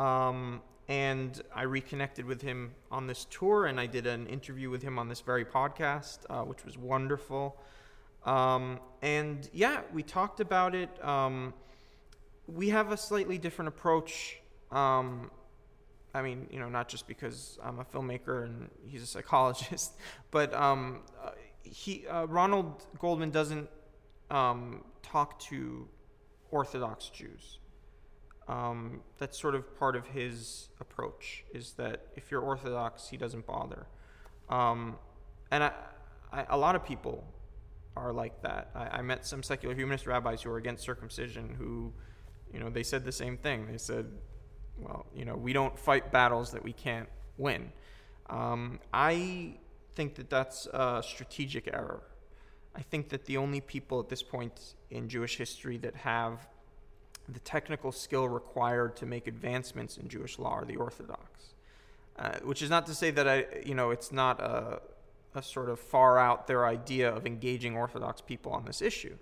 Um, 0.00 0.62
and 0.88 1.42
I 1.54 1.62
reconnected 1.64 2.24
with 2.24 2.40
him 2.40 2.72
on 2.90 3.06
this 3.06 3.26
tour, 3.28 3.66
and 3.66 3.78
I 3.78 3.84
did 3.84 4.06
an 4.06 4.26
interview 4.28 4.70
with 4.70 4.82
him 4.82 4.98
on 4.98 5.10
this 5.10 5.20
very 5.20 5.44
podcast, 5.44 6.20
uh, 6.30 6.40
which 6.44 6.64
was 6.64 6.78
wonderful. 6.78 7.60
Um, 8.24 8.80
and 9.02 9.46
yeah, 9.52 9.82
we 9.92 10.02
talked 10.02 10.40
about 10.40 10.74
it. 10.74 11.04
Um, 11.04 11.52
we 12.46 12.70
have 12.70 12.92
a 12.92 12.96
slightly 12.96 13.36
different 13.36 13.68
approach. 13.68 14.38
Um, 14.72 15.30
I 16.14 16.22
mean, 16.22 16.46
you 16.50 16.58
know, 16.58 16.68
not 16.68 16.88
just 16.88 17.06
because 17.06 17.58
I'm 17.62 17.78
a 17.80 17.84
filmmaker 17.84 18.44
and 18.44 18.70
he's 18.86 19.02
a 19.02 19.06
psychologist, 19.06 19.92
but 20.30 20.54
um, 20.54 21.00
uh, 21.22 21.30
he 21.62 22.06
uh, 22.06 22.26
Ronald 22.26 22.86
Goldman 22.98 23.30
doesn't 23.30 23.68
um, 24.30 24.84
talk 25.02 25.38
to 25.40 25.86
Orthodox 26.50 27.08
Jews. 27.10 27.58
Um, 28.48 29.00
that's 29.18 29.38
sort 29.38 29.54
of 29.54 29.78
part 29.78 29.94
of 29.94 30.06
his 30.06 30.68
approach. 30.80 31.44
Is 31.52 31.74
that 31.74 32.06
if 32.16 32.30
you're 32.30 32.40
Orthodox, 32.40 33.08
he 33.08 33.16
doesn't 33.16 33.46
bother. 33.46 33.86
Um, 34.48 34.96
and 35.50 35.64
I, 35.64 35.72
I, 36.32 36.46
a 36.48 36.56
lot 36.56 36.74
of 36.74 36.84
people 36.84 37.24
are 37.96 38.12
like 38.12 38.40
that. 38.42 38.70
I, 38.74 38.98
I 38.98 39.02
met 39.02 39.26
some 39.26 39.42
secular 39.42 39.74
humanist 39.74 40.06
rabbis 40.06 40.42
who 40.42 40.50
are 40.50 40.56
against 40.56 40.82
circumcision 40.82 41.54
who, 41.58 41.92
you 42.52 42.60
know, 42.60 42.70
they 42.70 42.82
said 42.82 43.04
the 43.04 43.12
same 43.12 43.36
thing. 43.36 43.66
They 43.70 43.78
said, 43.78 44.06
well, 44.80 45.06
you 45.14 45.24
know, 45.24 45.36
we 45.36 45.52
don't 45.52 45.78
fight 45.78 46.12
battles 46.12 46.52
that 46.52 46.62
we 46.62 46.72
can't 46.72 47.08
win. 47.36 47.72
Um, 48.30 48.80
I 48.92 49.56
think 49.94 50.14
that 50.16 50.30
that's 50.30 50.66
a 50.66 51.02
strategic 51.04 51.68
error. 51.68 52.02
I 52.74 52.82
think 52.82 53.08
that 53.08 53.24
the 53.24 53.36
only 53.36 53.60
people 53.60 53.98
at 54.00 54.08
this 54.08 54.22
point 54.22 54.74
in 54.90 55.08
Jewish 55.08 55.36
history 55.36 55.78
that 55.78 55.96
have 55.96 56.46
the 57.28 57.40
technical 57.40 57.92
skill 57.92 58.28
required 58.28 58.96
to 58.96 59.06
make 59.06 59.26
advancements 59.26 59.96
in 59.98 60.08
Jewish 60.08 60.38
law 60.38 60.54
are 60.54 60.64
the 60.64 60.76
Orthodox. 60.76 61.54
Uh, 62.18 62.38
which 62.42 62.62
is 62.62 62.70
not 62.70 62.86
to 62.86 62.94
say 62.94 63.10
that 63.12 63.28
I, 63.28 63.46
you 63.64 63.74
know, 63.74 63.90
it's 63.90 64.10
not 64.10 64.40
a, 64.40 64.80
a 65.34 65.42
sort 65.42 65.68
of 65.68 65.78
far 65.78 66.18
out 66.18 66.48
their 66.48 66.66
idea 66.66 67.08
of 67.14 67.26
engaging 67.26 67.76
Orthodox 67.76 68.20
people 68.20 68.52
on 68.52 68.64
this 68.64 68.82
issue. 68.82 69.16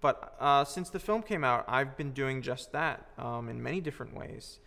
But 0.00 0.36
uh, 0.38 0.64
since 0.64 0.90
the 0.90 1.00
film 1.00 1.22
came 1.22 1.42
out, 1.42 1.64
I've 1.66 1.96
been 1.96 2.12
doing 2.12 2.42
just 2.42 2.70
that 2.72 3.08
um, 3.18 3.48
in 3.48 3.60
many 3.60 3.80
different 3.80 4.14
ways. 4.14 4.60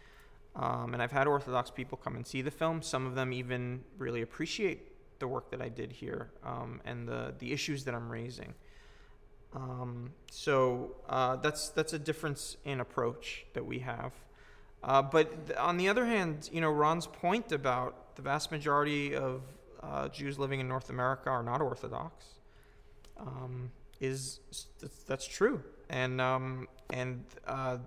Um, 0.56 0.94
and 0.94 1.02
I've 1.02 1.12
had 1.12 1.28
Orthodox 1.28 1.70
people 1.70 1.98
come 1.98 2.16
and 2.16 2.28
see 2.28 2.42
the 2.42 2.52
film. 2.52 2.82
Some 2.82 3.06
of 3.06 3.16
them 3.16 3.32
even 3.32 3.84
really 3.98 4.22
appreciate 4.22 4.88
the 5.20 5.28
work 5.28 5.50
that 5.52 5.62
I 5.62 5.70
did 5.70 5.92
here 5.92 6.32
um, 6.44 6.82
and 6.84 7.08
the, 7.08 7.34
the 7.40 7.54
issues 7.54 7.86
that 7.86 7.96
I'm 7.96 8.10
raising. 8.10 8.54
Um, 9.54 10.12
so 10.32 10.96
uh, 11.10 11.36
that's 11.38 11.70
that's 11.70 11.94
a 11.94 12.00
difference 12.00 12.58
in 12.64 12.80
approach 12.80 13.46
that 13.54 13.66
we 13.66 13.80
have. 13.80 14.14
Uh, 14.84 15.02
but 15.02 15.48
th- 15.48 15.60
on 15.60 15.78
the 15.78 15.90
other 15.90 16.06
hand, 16.06 16.50
you 16.52 16.62
know, 16.62 16.72
Ron's 16.72 17.06
point 17.06 17.52
about 17.52 18.16
the 18.16 18.22
vast 18.22 18.52
majority 18.52 19.14
of 19.16 19.42
uh, 19.84 20.08
Jews 20.10 20.40
living 20.40 20.60
in 20.60 20.68
North 20.68 20.90
America 20.90 21.30
are 21.30 21.44
not 21.44 21.62
Orthodox 21.62 22.26
um, 23.20 23.72
is 24.00 24.40
that's, 25.08 25.28
true, 25.28 25.62
and 25.90 26.20
um, 26.20 26.68
and 26.92 27.24
uh, 27.48 27.78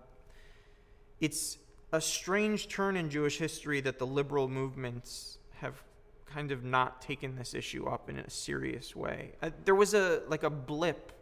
it's 1.20 1.58
a 1.94 2.00
strange 2.00 2.66
turn 2.66 2.96
in 2.96 3.08
Jewish 3.08 3.38
history 3.38 3.80
that 3.80 4.00
the 4.00 4.06
liberal 4.06 4.48
movements 4.48 5.38
have 5.60 5.80
kind 6.26 6.50
of 6.50 6.64
not 6.64 7.00
taken 7.00 7.36
this 7.36 7.54
issue 7.54 7.86
up 7.86 8.10
in 8.10 8.18
a 8.18 8.28
serious 8.28 8.96
way. 8.96 9.36
Uh, 9.40 9.50
there 9.64 9.76
was 9.76 9.94
a 9.94 10.22
like 10.28 10.42
a 10.42 10.50
blip 10.50 11.12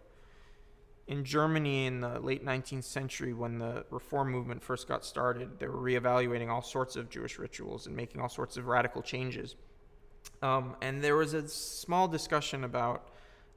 in 1.07 1.25
Germany 1.25 1.85
in 1.85 2.01
the 2.01 2.19
late 2.21 2.43
19th 2.43 2.85
century 2.85 3.35
when 3.35 3.59
the 3.59 3.85
reform 3.91 4.31
movement 4.31 4.63
first 4.63 4.89
got 4.89 5.05
started. 5.05 5.59
They 5.59 5.69
were 5.69 5.77
reevaluating 5.77 6.49
all 6.49 6.63
sorts 6.63 6.97
of 6.97 7.11
Jewish 7.11 7.39
rituals 7.39 7.87
and 7.87 7.95
making 7.95 8.23
all 8.23 8.31
sorts 8.31 8.57
of 8.57 8.67
radical 8.67 9.03
changes. 9.03 9.57
Um, 10.41 10.77
and 10.81 11.05
there 11.05 11.17
was 11.17 11.35
a 11.35 11.47
small 11.49 12.09
discussion 12.09 12.65
about 12.65 13.09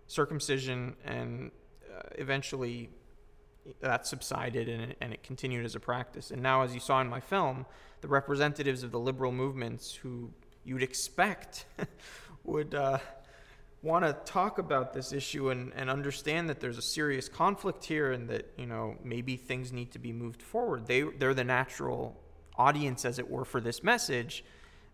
circumcision, 0.08 0.98
and 1.06 1.52
uh, 1.96 2.02
eventually 2.16 2.90
that 3.82 4.06
subsided 4.06 4.70
and 4.70 4.92
it, 4.92 4.98
and 5.02 5.14
it 5.14 5.24
continued 5.24 5.66
as 5.66 5.76
a 5.76 5.80
practice. 5.80 6.32
And 6.32 6.42
now, 6.42 6.64
as 6.64 6.74
you 6.74 6.80
saw 6.80 7.02
in 7.02 7.08
my 7.08 7.20
film, 7.20 7.66
the 8.02 8.08
representatives 8.08 8.84
of 8.84 8.92
the 8.92 9.00
liberal 9.00 9.32
movements 9.32 9.94
who 9.94 10.32
you'd 10.64 10.84
expect 10.84 11.66
would 12.44 12.76
uh, 12.76 13.00
want 13.82 14.04
to 14.06 14.14
talk 14.26 14.58
about 14.58 14.94
this 14.94 15.14
issue 15.14 15.50
and, 15.50 15.72
and 15.76 15.90
understand 15.90 16.50
that 16.50 16.60
there's 16.60 16.78
a 16.78 16.82
serious 16.82 17.30
conflict 17.30 17.86
here 17.86 18.12
and 18.12 18.28
that 18.30 18.52
you 18.58 18.66
know 18.66 18.96
maybe 19.04 19.38
things 19.38 19.72
need 19.72 19.92
to 19.92 20.00
be 20.00 20.12
moved 20.12 20.42
forward. 20.42 20.88
They 20.88 21.02
they're 21.02 21.34
the 21.34 21.44
natural 21.44 22.20
audience, 22.58 23.06
as 23.06 23.20
it 23.20 23.30
were, 23.30 23.46
for 23.46 23.62
this 23.62 23.84
message. 23.84 24.44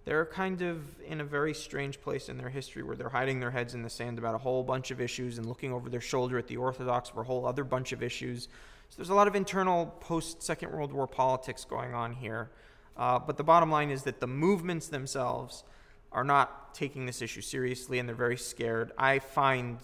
They're 0.04 0.26
kind 0.26 0.62
of 0.64 0.82
in 1.02 1.22
a 1.22 1.24
very 1.24 1.54
strange 1.54 2.02
place 2.02 2.28
in 2.28 2.38
their 2.38 2.50
history 2.50 2.82
where 2.82 2.96
they're 2.96 3.10
hiding 3.10 3.40
their 3.40 3.52
heads 3.52 3.76
in 3.76 3.84
the 3.84 3.90
sand 3.90 4.18
about 4.18 4.34
a 4.34 4.40
whole 4.40 4.64
bunch 4.64 4.90
of 4.90 5.00
issues 5.00 5.38
and 5.38 5.46
looking 5.46 5.72
over 5.72 5.90
their 5.90 6.02
shoulder 6.02 6.38
at 6.40 6.48
the 6.48 6.58
Orthodox 6.58 7.10
for 7.10 7.22
a 7.22 7.24
whole 7.24 7.46
other 7.46 7.64
bunch 7.64 7.92
of 7.92 8.02
issues. 8.02 8.48
So 8.90 8.96
there's 8.98 9.10
a 9.10 9.16
lot 9.16 9.28
of 9.28 9.36
internal 9.36 9.86
post 10.00 10.42
Second 10.42 10.72
World 10.72 10.92
War 10.92 11.08
politics 11.08 11.66
going 11.66 11.94
on 11.94 12.14
here. 12.14 12.50
Uh, 12.98 13.20
but 13.20 13.38
the 13.38 13.44
bottom 13.44 13.70
line 13.70 13.92
is 13.92 14.04
that 14.04 14.20
the 14.20 14.28
movements 14.28 14.88
themselves 14.88 15.64
are 16.12 16.24
not 16.24 16.74
taking 16.74 17.06
this 17.06 17.22
issue 17.22 17.42
seriously 17.42 18.00
and 18.00 18.10
they're 18.10 18.16
very 18.16 18.38
scared. 18.38 18.92
I 18.98 19.20
find 19.20 19.78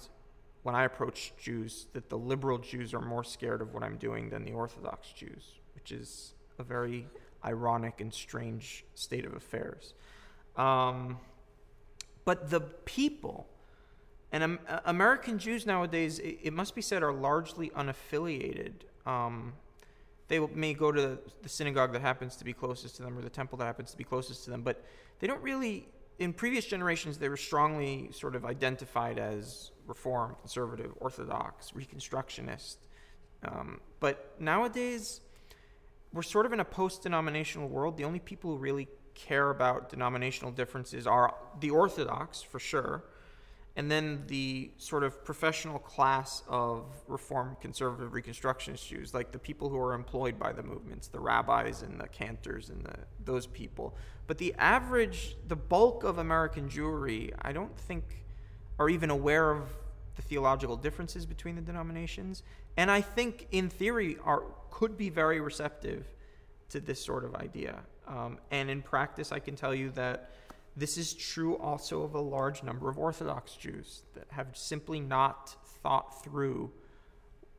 when 0.63 0.75
I 0.75 0.83
approach 0.83 1.31
Jews 1.41 1.87
that 1.93 2.09
the 2.09 2.17
liberal 2.17 2.57
Jews 2.57 2.93
are 2.93 3.01
more 3.01 3.23
scared 3.23 3.61
of 3.61 3.73
what 3.73 3.83
I'm 3.83 3.97
doing 3.97 4.29
than 4.29 4.43
the 4.43 4.51
Orthodox 4.51 5.13
Jews, 5.13 5.59
which 5.75 5.91
is 5.91 6.33
a 6.59 6.63
very 6.63 7.07
ironic 7.43 8.01
and 8.01 8.13
strange 8.13 8.85
state 8.95 9.25
of 9.25 9.33
affairs. 9.33 9.93
Um, 10.55 11.19
but 12.25 12.49
the 12.49 12.61
people, 12.61 13.47
and 14.31 14.43
um, 14.43 14.59
American 14.85 15.39
Jews 15.39 15.65
nowadays, 15.65 16.19
it, 16.19 16.39
it, 16.43 16.53
must 16.53 16.75
be 16.75 16.81
said, 16.81 17.03
are 17.03 17.13
largely 17.13 17.69
unaffiliated. 17.69 18.73
Um, 19.05 19.53
they 20.27 20.39
may 20.39 20.73
go 20.73 20.91
to 20.91 21.19
the 21.41 21.49
synagogue 21.49 21.93
that 21.93 22.01
happens 22.01 22.35
to 22.37 22.43
be 22.43 22.53
closest 22.53 22.97
to 22.97 23.03
them 23.03 23.17
or 23.17 23.21
the 23.21 23.29
temple 23.29 23.57
that 23.59 23.65
happens 23.65 23.91
to 23.91 23.97
be 23.97 24.03
closest 24.03 24.43
to 24.45 24.49
them, 24.49 24.61
but 24.61 24.83
they 25.19 25.27
don't 25.27 25.41
really 25.41 25.87
in 26.19 26.33
previous 26.33 26.65
generations, 26.65 27.17
they 27.17 27.29
were 27.29 27.37
strongly 27.37 28.09
sort 28.11 28.35
of 28.35 28.45
identified 28.45 29.19
as 29.19 29.71
reform, 29.85 30.35
conservative, 30.39 30.91
orthodox, 30.99 31.71
reconstructionist. 31.71 32.77
Um, 33.43 33.79
but 33.99 34.35
nowadays, 34.39 35.21
we're 36.13 36.21
sort 36.21 36.45
of 36.45 36.53
in 36.53 36.59
a 36.59 36.65
post 36.65 37.03
denominational 37.03 37.67
world. 37.67 37.97
The 37.97 38.05
only 38.05 38.19
people 38.19 38.51
who 38.51 38.57
really 38.57 38.87
care 39.13 39.49
about 39.49 39.89
denominational 39.89 40.51
differences 40.51 41.07
are 41.07 41.33
the 41.59 41.71
Orthodox, 41.71 42.41
for 42.41 42.59
sure, 42.59 43.03
and 43.75 43.91
then 43.91 44.23
the 44.27 44.71
sort 44.77 45.03
of 45.03 45.23
professional 45.23 45.77
class 45.77 46.41
of 46.47 46.85
reform, 47.07 47.55
conservative, 47.61 48.11
reconstructionist 48.11 48.87
Jews, 48.87 49.13
like 49.13 49.31
the 49.31 49.39
people 49.39 49.69
who 49.69 49.77
are 49.77 49.93
employed 49.93 50.39
by 50.39 50.51
the 50.51 50.63
movements, 50.63 51.07
the 51.07 51.19
rabbis 51.19 51.83
and 51.83 51.99
the 51.99 52.07
cantors 52.07 52.69
and 52.69 52.83
the, 52.83 52.95
those 53.23 53.45
people. 53.45 53.95
But 54.25 54.39
the 54.39 54.55
average, 54.57 55.35
the 55.47 55.55
bulk 55.55 56.03
of 56.03 56.17
American 56.17 56.69
Jewry, 56.69 57.33
I 57.41 57.51
don't 57.51 57.77
think 57.77 58.03
are 58.79 58.89
even 58.89 59.09
aware 59.09 59.51
of 59.51 59.69
the 60.17 60.21
theological 60.21 60.75
differences 60.75 61.25
between 61.25 61.55
the 61.55 61.61
denominations, 61.61 62.43
and 62.75 62.91
I 62.91 62.99
think 62.99 63.47
in 63.51 63.69
theory 63.69 64.17
are 64.25 64.43
could 64.69 64.97
be 64.97 65.09
very 65.09 65.39
receptive 65.39 66.05
to 66.69 66.79
this 66.79 67.03
sort 67.03 67.23
of 67.23 67.33
idea. 67.35 67.79
Um, 68.07 68.37
and 68.51 68.69
in 68.69 68.81
practice, 68.81 69.31
I 69.31 69.39
can 69.39 69.55
tell 69.55 69.73
you 69.73 69.89
that 69.91 70.31
this 70.75 70.97
is 70.97 71.13
true 71.13 71.57
also 71.57 72.03
of 72.03 72.13
a 72.13 72.19
large 72.19 72.61
number 72.61 72.89
of 72.89 72.99
Orthodox 72.99 73.55
Jews 73.55 74.03
that 74.13 74.25
have 74.29 74.55
simply 74.55 74.99
not 74.99 75.55
thought 75.81 76.23
through 76.23 76.71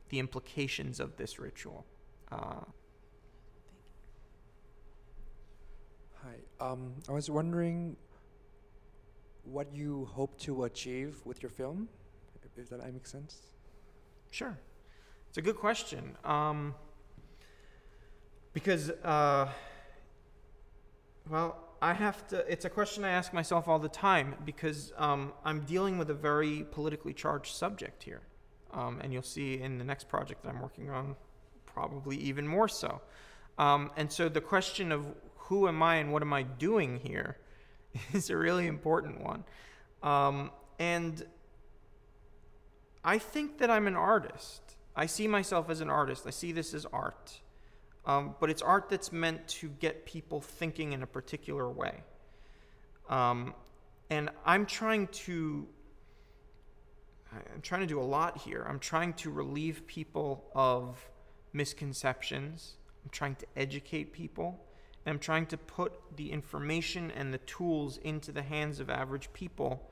the 0.09 0.19
implications 0.19 0.99
of 0.99 1.17
this 1.17 1.39
ritual. 1.39 1.85
Uh, 2.31 2.61
Hi. 6.23 6.35
Um, 6.71 6.93
I 7.07 7.13
was 7.13 7.29
wondering 7.29 7.95
what 9.43 9.73
you 9.73 10.09
hope 10.11 10.37
to 10.41 10.65
achieve 10.65 11.15
with 11.25 11.41
your 11.41 11.49
film, 11.49 11.87
if, 12.59 12.69
that 12.69 12.93
makes 12.93 13.11
sense. 13.11 13.37
Sure. 14.31 14.57
It's 15.29 15.37
a 15.37 15.41
good 15.41 15.57
question. 15.57 16.17
Um, 16.23 16.75
because, 18.53 18.89
uh, 18.89 19.47
well, 21.29 21.57
I 21.81 21.93
have 21.93 22.27
to, 22.29 22.37
it's 22.51 22.65
a 22.65 22.69
question 22.69 23.05
I 23.05 23.09
ask 23.09 23.33
myself 23.33 23.67
all 23.67 23.79
the 23.79 23.89
time 23.89 24.35
because 24.45 24.91
um, 24.97 25.33
I'm 25.45 25.61
dealing 25.61 25.97
with 25.97 26.09
a 26.09 26.13
very 26.13 26.65
politically 26.71 27.13
charged 27.13 27.55
subject 27.55 28.03
here. 28.03 28.21
Um, 28.71 28.99
and 29.01 29.13
you'll 29.13 29.23
see 29.23 29.61
in 29.61 29.77
the 29.77 29.83
next 29.83 30.07
project 30.07 30.43
that 30.43 30.49
I'm 30.49 30.61
working 30.61 30.89
on, 30.89 31.15
probably 31.65 32.17
even 32.17 32.47
more 32.47 32.67
so. 32.67 33.01
Um, 33.57 33.91
and 33.97 34.11
so 34.11 34.29
the 34.29 34.41
question 34.41 34.91
of 34.91 35.07
who 35.35 35.67
am 35.67 35.81
I 35.81 35.95
and 35.95 36.11
what 36.11 36.21
am 36.21 36.33
I 36.33 36.43
doing 36.43 36.99
here 37.03 37.37
is 38.13 38.29
a 38.29 38.37
really 38.37 38.67
important 38.67 39.23
one. 39.23 39.43
Um, 40.03 40.51
and 40.79 41.25
I 43.03 43.17
think 43.17 43.57
that 43.59 43.69
I'm 43.69 43.87
an 43.87 43.95
artist. 43.95 44.61
I 44.95 45.05
see 45.05 45.27
myself 45.27 45.69
as 45.69 45.81
an 45.81 45.89
artist. 45.89 46.25
I 46.27 46.31
see 46.31 46.51
this 46.51 46.73
as 46.73 46.85
art. 46.91 47.39
Um, 48.05 48.35
but 48.39 48.49
it's 48.49 48.61
art 48.61 48.89
that's 48.89 49.11
meant 49.11 49.47
to 49.47 49.69
get 49.69 50.05
people 50.05 50.41
thinking 50.41 50.93
in 50.93 51.03
a 51.03 51.07
particular 51.07 51.69
way. 51.69 52.03
Um, 53.09 53.53
and 54.09 54.29
I'm 54.45 54.65
trying 54.65 55.07
to 55.07 55.67
I'm 57.31 57.61
trying 57.61 57.81
to 57.81 57.87
do 57.87 57.99
a 57.99 58.01
lot 58.01 58.37
here. 58.39 58.65
I'm 58.67 58.79
trying 58.79 59.13
to 59.13 59.29
relieve 59.29 59.85
people 59.85 60.45
of 60.55 60.97
misconceptions. 61.53 62.77
I'm 63.03 63.11
trying 63.11 63.35
to 63.35 63.45
educate 63.55 64.13
people. 64.13 64.65
And 65.05 65.13
I'm 65.13 65.19
trying 65.19 65.45
to 65.47 65.57
put 65.57 65.93
the 66.17 66.31
information 66.31 67.11
and 67.11 67.33
the 67.33 67.37
tools 67.39 67.97
into 67.97 68.31
the 68.31 68.41
hands 68.41 68.79
of 68.79 68.89
average 68.89 69.31
people 69.31 69.91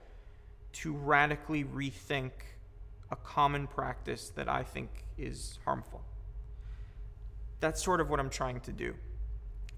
to 0.74 0.94
radically 0.94 1.64
rethink 1.64 2.32
a 3.12 3.16
common 3.16 3.68
practice 3.68 4.30
that 4.36 4.50
I 4.50 4.64
think 4.64 4.90
is 5.18 5.60
harmful. 5.66 6.02
That's 7.60 7.84
sort 7.84 8.02
of 8.02 8.10
what 8.10 8.20
I'm 8.20 8.30
trying 8.30 8.60
to 8.62 8.72
do. 8.72 8.96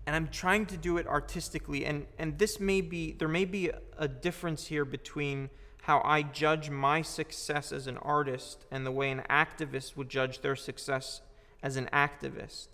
And 0.06 0.16
I'm 0.16 0.28
trying 0.28 0.66
to 0.68 0.78
do 0.78 0.98
it 0.98 1.08
artistically. 1.08 1.86
And, 1.86 2.08
and 2.18 2.38
this 2.40 2.60
may 2.60 2.82
be, 2.82 3.14
there 3.14 3.28
may 3.28 3.46
be 3.46 3.72
a 3.98 4.08
difference 4.08 4.68
here 4.68 4.86
between 4.86 5.50
how 5.84 6.02
I 6.04 6.24
judge 6.24 6.70
my 6.70 7.02
success 7.02 7.72
as 7.72 7.88
an 7.88 7.98
artist 7.98 8.66
and 8.72 8.86
the 8.86 8.92
way 8.92 9.12
an 9.12 9.24
activist 9.30 9.96
would 9.96 10.10
judge 10.10 10.42
their 10.42 10.56
success 10.56 11.22
as 11.62 11.78
an 11.78 11.90
activist. 11.94 12.70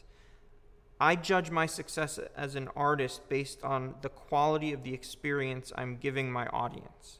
I 0.99 1.15
judge 1.15 1.51
my 1.51 1.65
success 1.65 2.19
as 2.35 2.55
an 2.55 2.69
artist 2.75 3.27
based 3.27 3.63
on 3.63 3.95
the 4.01 4.09
quality 4.09 4.71
of 4.71 4.83
the 4.83 4.93
experience 4.93 5.73
I'm 5.75 5.97
giving 5.97 6.31
my 6.31 6.47
audience. 6.47 7.19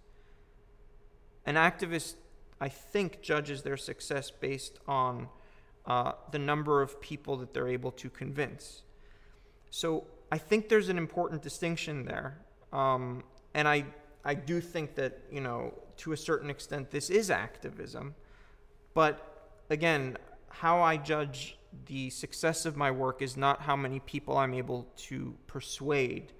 An 1.46 1.56
activist, 1.56 2.16
I 2.62 2.70
think, 2.70 3.22
judges 3.22 3.64
their 3.64 3.78
success 3.78 4.32
based 4.32 4.80
on 4.88 5.30
uh, 5.86 6.14
the 6.32 6.40
number 6.40 6.82
of 6.82 7.00
people 7.02 7.38
that 7.38 7.54
they're 7.54 7.68
able 7.68 7.92
to 7.92 8.10
convince. 8.10 8.84
So 9.70 10.06
I 10.32 10.38
think 10.38 10.70
there's 10.70 10.90
an 10.90 10.98
important 10.98 11.42
distinction 11.42 12.06
there. 12.06 12.40
Um, 12.72 13.24
and 13.54 13.68
I, 13.68 13.86
I 14.24 14.34
do 14.34 14.62
think 14.62 14.96
that, 14.96 15.20
you 15.32 15.42
know, 15.42 15.74
to 15.98 16.14
a 16.14 16.18
certain 16.18 16.50
extent, 16.50 16.92
this 16.92 17.10
is 17.10 17.30
activism. 17.30 18.16
But 18.94 19.60
again, 19.70 20.18
how 20.50 20.82
I 20.82 20.98
judge 20.98 21.58
the 21.88 22.10
success 22.10 22.66
of 22.66 22.78
my 22.78 22.90
work 22.90 23.22
is 23.22 23.36
not 23.36 23.62
how 23.62 23.76
many 23.76 24.00
people 24.00 24.38
I'm 24.38 24.54
able 24.54 24.88
to 24.98 25.36
persuade. 25.48 26.32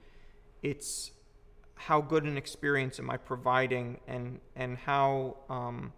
It's 0.64 1.12
how 1.76 2.02
good 2.02 2.24
an 2.24 2.38
experience 2.38 3.00
am 3.00 3.12
I 3.12 3.18
providing 3.18 4.00
and, 4.08 4.40
and 4.56 4.78
how, 4.78 5.38
um, 5.50 5.92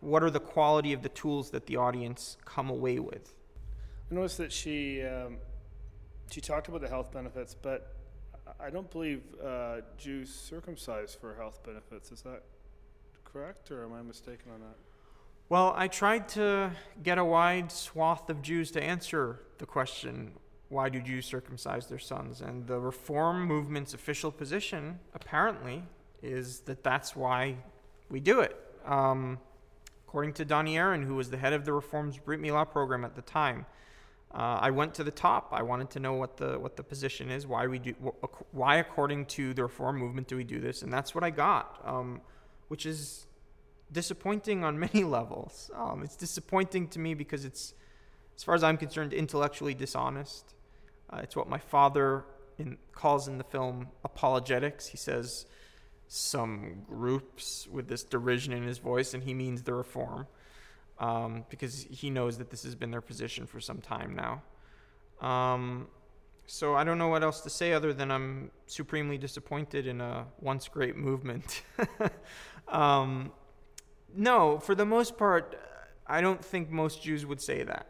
what 0.00 0.22
are 0.22 0.30
the 0.30 0.40
quality 0.40 0.92
of 0.92 1.02
the 1.02 1.08
tools 1.10 1.50
that 1.50 1.66
the 1.66 1.76
audience 1.76 2.36
come 2.44 2.70
away 2.70 2.98
with. 2.98 3.34
I 4.10 4.14
noticed 4.14 4.38
that 4.38 4.52
she, 4.52 5.02
um, 5.02 5.38
she 6.30 6.40
talked 6.40 6.68
about 6.68 6.80
the 6.80 6.88
health 6.88 7.12
benefits, 7.12 7.54
but 7.54 7.96
I 8.60 8.70
don't 8.70 8.90
believe 8.90 9.22
uh, 9.42 9.80
Jews 9.98 10.34
circumcise 10.34 11.14
for 11.14 11.34
health 11.34 11.62
benefits. 11.64 12.12
Is 12.12 12.22
that 12.22 12.42
correct, 13.24 13.70
or 13.70 13.84
am 13.84 13.92
I 13.92 14.02
mistaken 14.02 14.52
on 14.52 14.60
that? 14.60 14.76
Well, 15.48 15.74
I 15.76 15.88
tried 15.88 16.28
to 16.30 16.70
get 17.02 17.18
a 17.18 17.24
wide 17.24 17.70
swath 17.70 18.30
of 18.30 18.42
Jews 18.42 18.70
to 18.72 18.82
answer 18.82 19.40
the 19.58 19.66
question 19.66 20.32
why 20.70 20.88
do 20.88 21.00
Jews 21.00 21.26
circumcise 21.26 21.86
their 21.86 21.98
sons? 21.98 22.40
And 22.40 22.66
the 22.66 22.80
Reform 22.80 23.44
movement's 23.44 23.94
official 23.94 24.32
position, 24.32 24.98
apparently, 25.14 25.84
is 26.22 26.60
that 26.60 26.82
that's 26.82 27.14
why 27.14 27.56
we 28.08 28.18
do 28.18 28.40
it. 28.40 28.56
Um, 28.84 29.38
according 30.14 30.32
to 30.32 30.44
Donnie 30.44 30.78
Aaron, 30.78 31.02
who 31.02 31.16
was 31.16 31.28
the 31.30 31.36
head 31.36 31.52
of 31.52 31.64
the 31.64 31.72
Reform's 31.72 32.18
Brit 32.18 32.40
Milah 32.40 32.70
program 32.70 33.04
at 33.04 33.16
the 33.16 33.22
time, 33.22 33.66
uh, 34.32 34.60
I 34.60 34.70
went 34.70 34.94
to 34.94 35.02
the 35.02 35.10
top. 35.10 35.48
I 35.50 35.62
wanted 35.62 35.90
to 35.90 35.98
know 35.98 36.12
what 36.12 36.36
the 36.36 36.56
what 36.56 36.76
the 36.76 36.84
position 36.84 37.32
is, 37.32 37.48
why 37.48 37.66
we 37.66 37.80
do, 37.80 37.94
why 38.52 38.76
according 38.76 39.26
to 39.38 39.52
the 39.54 39.64
Reform 39.64 39.98
movement 39.98 40.28
do 40.28 40.36
we 40.36 40.44
do 40.44 40.60
this, 40.60 40.82
and 40.82 40.92
that's 40.92 41.16
what 41.16 41.24
I 41.24 41.30
got, 41.30 41.80
um, 41.84 42.20
which 42.68 42.86
is 42.86 43.26
disappointing 43.90 44.62
on 44.62 44.78
many 44.86 45.02
levels. 45.02 45.68
Um, 45.74 46.04
it's 46.04 46.14
disappointing 46.14 46.86
to 46.90 47.00
me 47.00 47.14
because 47.14 47.44
it's, 47.44 47.74
as 48.36 48.44
far 48.44 48.54
as 48.54 48.62
I'm 48.62 48.76
concerned, 48.76 49.12
intellectually 49.12 49.74
dishonest. 49.74 50.54
Uh, 51.10 51.22
it's 51.24 51.34
what 51.34 51.48
my 51.48 51.58
father 51.58 52.24
in, 52.56 52.78
calls 52.92 53.26
in 53.26 53.38
the 53.38 53.48
film 53.54 53.88
apologetics. 54.04 54.86
He 54.86 54.96
says 54.96 55.46
some 56.08 56.82
groups 56.86 57.66
with 57.70 57.88
this 57.88 58.04
derision 58.04 58.52
in 58.52 58.62
his 58.62 58.78
voice, 58.78 59.14
and 59.14 59.22
he 59.22 59.34
means 59.34 59.62
the 59.62 59.74
reform 59.74 60.26
um, 60.98 61.44
because 61.48 61.86
he 61.90 62.10
knows 62.10 62.38
that 62.38 62.50
this 62.50 62.62
has 62.62 62.74
been 62.74 62.90
their 62.90 63.00
position 63.00 63.46
for 63.46 63.60
some 63.60 63.78
time 63.78 64.14
now. 64.14 64.42
Um, 65.26 65.88
so 66.46 66.74
I 66.74 66.84
don't 66.84 66.98
know 66.98 67.08
what 67.08 67.22
else 67.22 67.40
to 67.42 67.50
say 67.50 67.72
other 67.72 67.92
than 67.92 68.10
I'm 68.10 68.50
supremely 68.66 69.16
disappointed 69.16 69.86
in 69.86 70.00
a 70.00 70.26
once 70.40 70.68
great 70.68 70.96
movement. 70.96 71.62
um, 72.68 73.32
no, 74.14 74.58
for 74.58 74.74
the 74.74 74.84
most 74.84 75.16
part, 75.16 75.58
I 76.06 76.20
don't 76.20 76.44
think 76.44 76.70
most 76.70 77.02
Jews 77.02 77.24
would 77.24 77.40
say 77.40 77.62
that. 77.62 77.86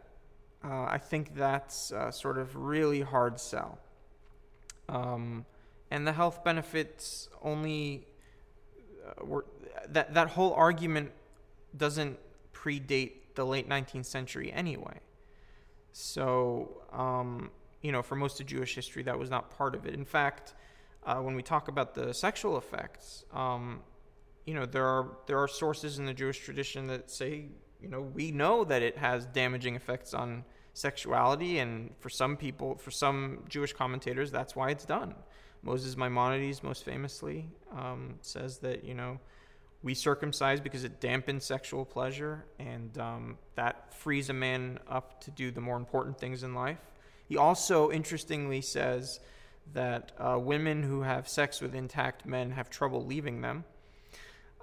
Uh, 0.63 0.85
I 0.85 0.97
think 0.97 1.35
that's 1.35 1.91
sort 2.11 2.37
of 2.37 2.55
really 2.55 3.01
hard 3.01 3.39
sell. 3.39 3.77
Um, 4.87 5.45
and 5.95 6.05
the 6.05 6.11
health 6.11 6.43
benefits 6.43 7.29
only 7.41 8.05
uh, 9.07 9.25
were 9.25 9.45
that 9.87 10.13
that 10.13 10.27
whole 10.27 10.53
argument 10.53 11.11
doesn't 11.77 12.19
predate 12.53 13.13
the 13.35 13.45
late 13.45 13.69
19th 13.69 14.05
century 14.05 14.51
anyway. 14.51 14.99
So 15.93 16.81
um, 16.91 17.49
you 17.81 17.93
know, 17.93 18.01
for 18.01 18.15
most 18.17 18.41
of 18.41 18.45
Jewish 18.45 18.75
history, 18.75 19.03
that 19.03 19.17
was 19.17 19.29
not 19.29 19.55
part 19.57 19.73
of 19.73 19.85
it. 19.85 19.93
In 19.93 20.03
fact, 20.03 20.53
uh, 21.05 21.19
when 21.25 21.33
we 21.33 21.43
talk 21.43 21.69
about 21.69 21.93
the 21.93 22.13
sexual 22.13 22.57
effects, 22.57 23.23
um, 23.33 23.79
you 24.45 24.53
know 24.53 24.65
there 24.65 24.85
are 24.85 25.05
there 25.27 25.39
are 25.39 25.47
sources 25.47 25.97
in 25.97 26.05
the 26.05 26.13
Jewish 26.13 26.39
tradition 26.39 26.87
that 26.87 27.09
say 27.09 27.45
you 27.81 27.87
know 27.87 28.01
we 28.01 28.31
know 28.31 28.65
that 28.65 28.81
it 28.81 28.97
has 28.97 29.25
damaging 29.27 29.75
effects 29.75 30.13
on 30.13 30.43
sexuality 30.73 31.59
and 31.59 31.91
for 32.01 32.09
some 32.09 32.35
people 32.35 32.75
for 32.75 32.91
some 32.91 33.45
Jewish 33.47 33.71
commentators 33.71 34.29
that's 34.29 34.57
why 34.57 34.71
it's 34.71 34.83
done. 34.83 35.15
Moses 35.65 35.97
Maimonides 35.97 36.63
most 36.63 36.85
famously 36.85 37.49
um, 37.75 38.15
says 38.21 38.59
that 38.59 38.85
you 38.85 38.93
know 38.93 39.19
we 39.83 39.93
circumcise 39.93 40.61
because 40.61 40.85
it 40.85 41.01
dampens 41.01 41.41
sexual 41.41 41.83
pleasure 41.83 42.45
and 42.57 42.97
um, 42.97 43.37
that 43.55 43.93
frees 43.93 44.29
a 44.29 44.33
man 44.33 44.79
up 44.87 45.21
to 45.21 45.31
do 45.31 45.51
the 45.51 45.61
more 45.61 45.77
important 45.77 46.17
things 46.17 46.43
in 46.43 46.55
life. 46.55 46.79
He 47.27 47.35
also 47.35 47.91
interestingly 47.91 48.61
says 48.61 49.19
that 49.73 50.13
uh, 50.17 50.39
women 50.39 50.83
who 50.83 51.01
have 51.01 51.27
sex 51.27 51.59
with 51.59 51.75
intact 51.75 52.25
men 52.25 52.51
have 52.51 52.69
trouble 52.69 53.05
leaving 53.05 53.41
them 53.41 53.65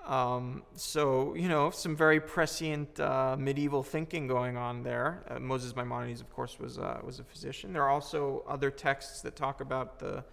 um, 0.06 0.64
so, 0.74 1.34
you 1.34 1.48
know, 1.48 1.70
some 1.70 1.96
very 1.96 2.20
prescient 2.20 2.98
uh, 2.98 3.36
medieval 3.38 3.82
thinking 3.82 4.26
going 4.26 4.56
on 4.56 4.82
there. 4.82 5.22
Uh, 5.28 5.38
Moses 5.38 5.76
Maimonides, 5.76 6.20
of 6.20 6.30
course, 6.30 6.58
was, 6.58 6.78
uh, 6.78 7.00
was 7.04 7.20
a 7.20 7.24
physician. 7.24 7.72
There 7.72 7.82
are 7.82 7.90
also 7.90 8.42
other 8.48 8.70
texts 8.70 9.20
that 9.22 9.36
talk 9.36 9.60
about 9.60 10.00
the, 10.00 10.24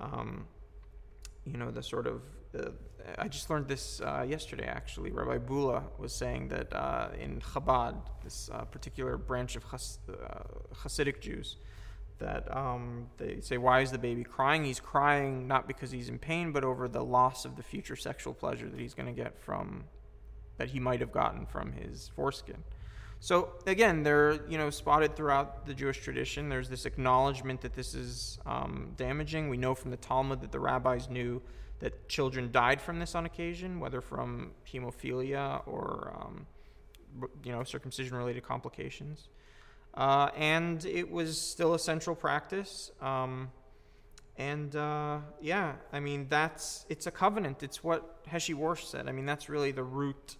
um, 0.00 0.46
you 1.44 1.56
know, 1.56 1.70
the 1.70 1.82
sort 1.82 2.06
of 2.06 2.22
uh, 2.58 2.70
I 3.18 3.28
just 3.28 3.50
learned 3.50 3.68
this 3.68 4.00
uh, 4.00 4.24
yesterday, 4.28 4.66
actually. 4.66 5.10
Rabbi 5.10 5.38
Bula 5.38 5.84
was 5.98 6.12
saying 6.12 6.48
that 6.48 6.72
uh, 6.74 7.08
in 7.18 7.40
Chabad, 7.40 7.96
this 8.22 8.50
uh, 8.52 8.64
particular 8.64 9.16
branch 9.16 9.56
of 9.56 9.64
Has- 9.64 9.98
uh, 10.08 10.42
Hasidic 10.74 11.20
Jews, 11.20 11.56
that 12.18 12.54
um, 12.54 13.08
they 13.16 13.40
say, 13.40 13.58
Why 13.58 13.80
is 13.80 13.90
the 13.90 13.98
baby 13.98 14.24
crying? 14.24 14.64
He's 14.64 14.80
crying 14.80 15.46
not 15.46 15.66
because 15.66 15.90
he's 15.90 16.08
in 16.08 16.18
pain, 16.18 16.52
but 16.52 16.64
over 16.64 16.88
the 16.88 17.02
loss 17.02 17.44
of 17.44 17.56
the 17.56 17.62
future 17.62 17.96
sexual 17.96 18.34
pleasure 18.34 18.68
that 18.68 18.78
he's 18.78 18.94
going 18.94 19.06
to 19.06 19.12
get 19.12 19.38
from, 19.38 19.84
that 20.58 20.68
he 20.68 20.78
might 20.78 21.00
have 21.00 21.12
gotten 21.12 21.46
from 21.46 21.72
his 21.72 22.10
foreskin. 22.14 22.62
So 23.22 23.52
again, 23.66 24.02
they're 24.02 24.40
you 24.48 24.56
know 24.56 24.70
spotted 24.70 25.14
throughout 25.14 25.66
the 25.66 25.74
Jewish 25.74 26.00
tradition. 26.00 26.48
There's 26.48 26.70
this 26.70 26.86
acknowledgement 26.86 27.60
that 27.60 27.74
this 27.74 27.94
is 27.94 28.38
um, 28.46 28.92
damaging. 28.96 29.50
We 29.50 29.58
know 29.58 29.74
from 29.74 29.90
the 29.90 29.98
Talmud 29.98 30.40
that 30.40 30.52
the 30.52 30.58
rabbis 30.58 31.10
knew 31.10 31.42
that 31.80 32.08
children 32.08 32.50
died 32.50 32.80
from 32.80 32.98
this 32.98 33.14
on 33.14 33.26
occasion, 33.26 33.78
whether 33.78 34.00
from 34.00 34.52
hemophilia 34.66 35.62
or 35.66 36.14
um, 36.18 36.46
you 37.44 37.52
know 37.52 37.62
circumcision-related 37.62 38.42
complications. 38.42 39.28
Uh, 39.92 40.30
and 40.36 40.86
it 40.86 41.10
was 41.10 41.38
still 41.38 41.74
a 41.74 41.78
central 41.78 42.16
practice. 42.16 42.90
Um, 43.02 43.50
and 44.38 44.74
uh, 44.74 45.18
yeah, 45.42 45.74
I 45.92 46.00
mean 46.00 46.26
that's 46.30 46.86
it's 46.88 47.06
a 47.06 47.10
covenant. 47.10 47.62
It's 47.62 47.84
what 47.84 48.24
Heshi 48.26 48.54
Warsh 48.54 48.84
said. 48.84 49.08
I 49.08 49.12
mean 49.12 49.26
that's 49.26 49.50
really 49.50 49.72
the 49.72 49.84
root 49.84 50.38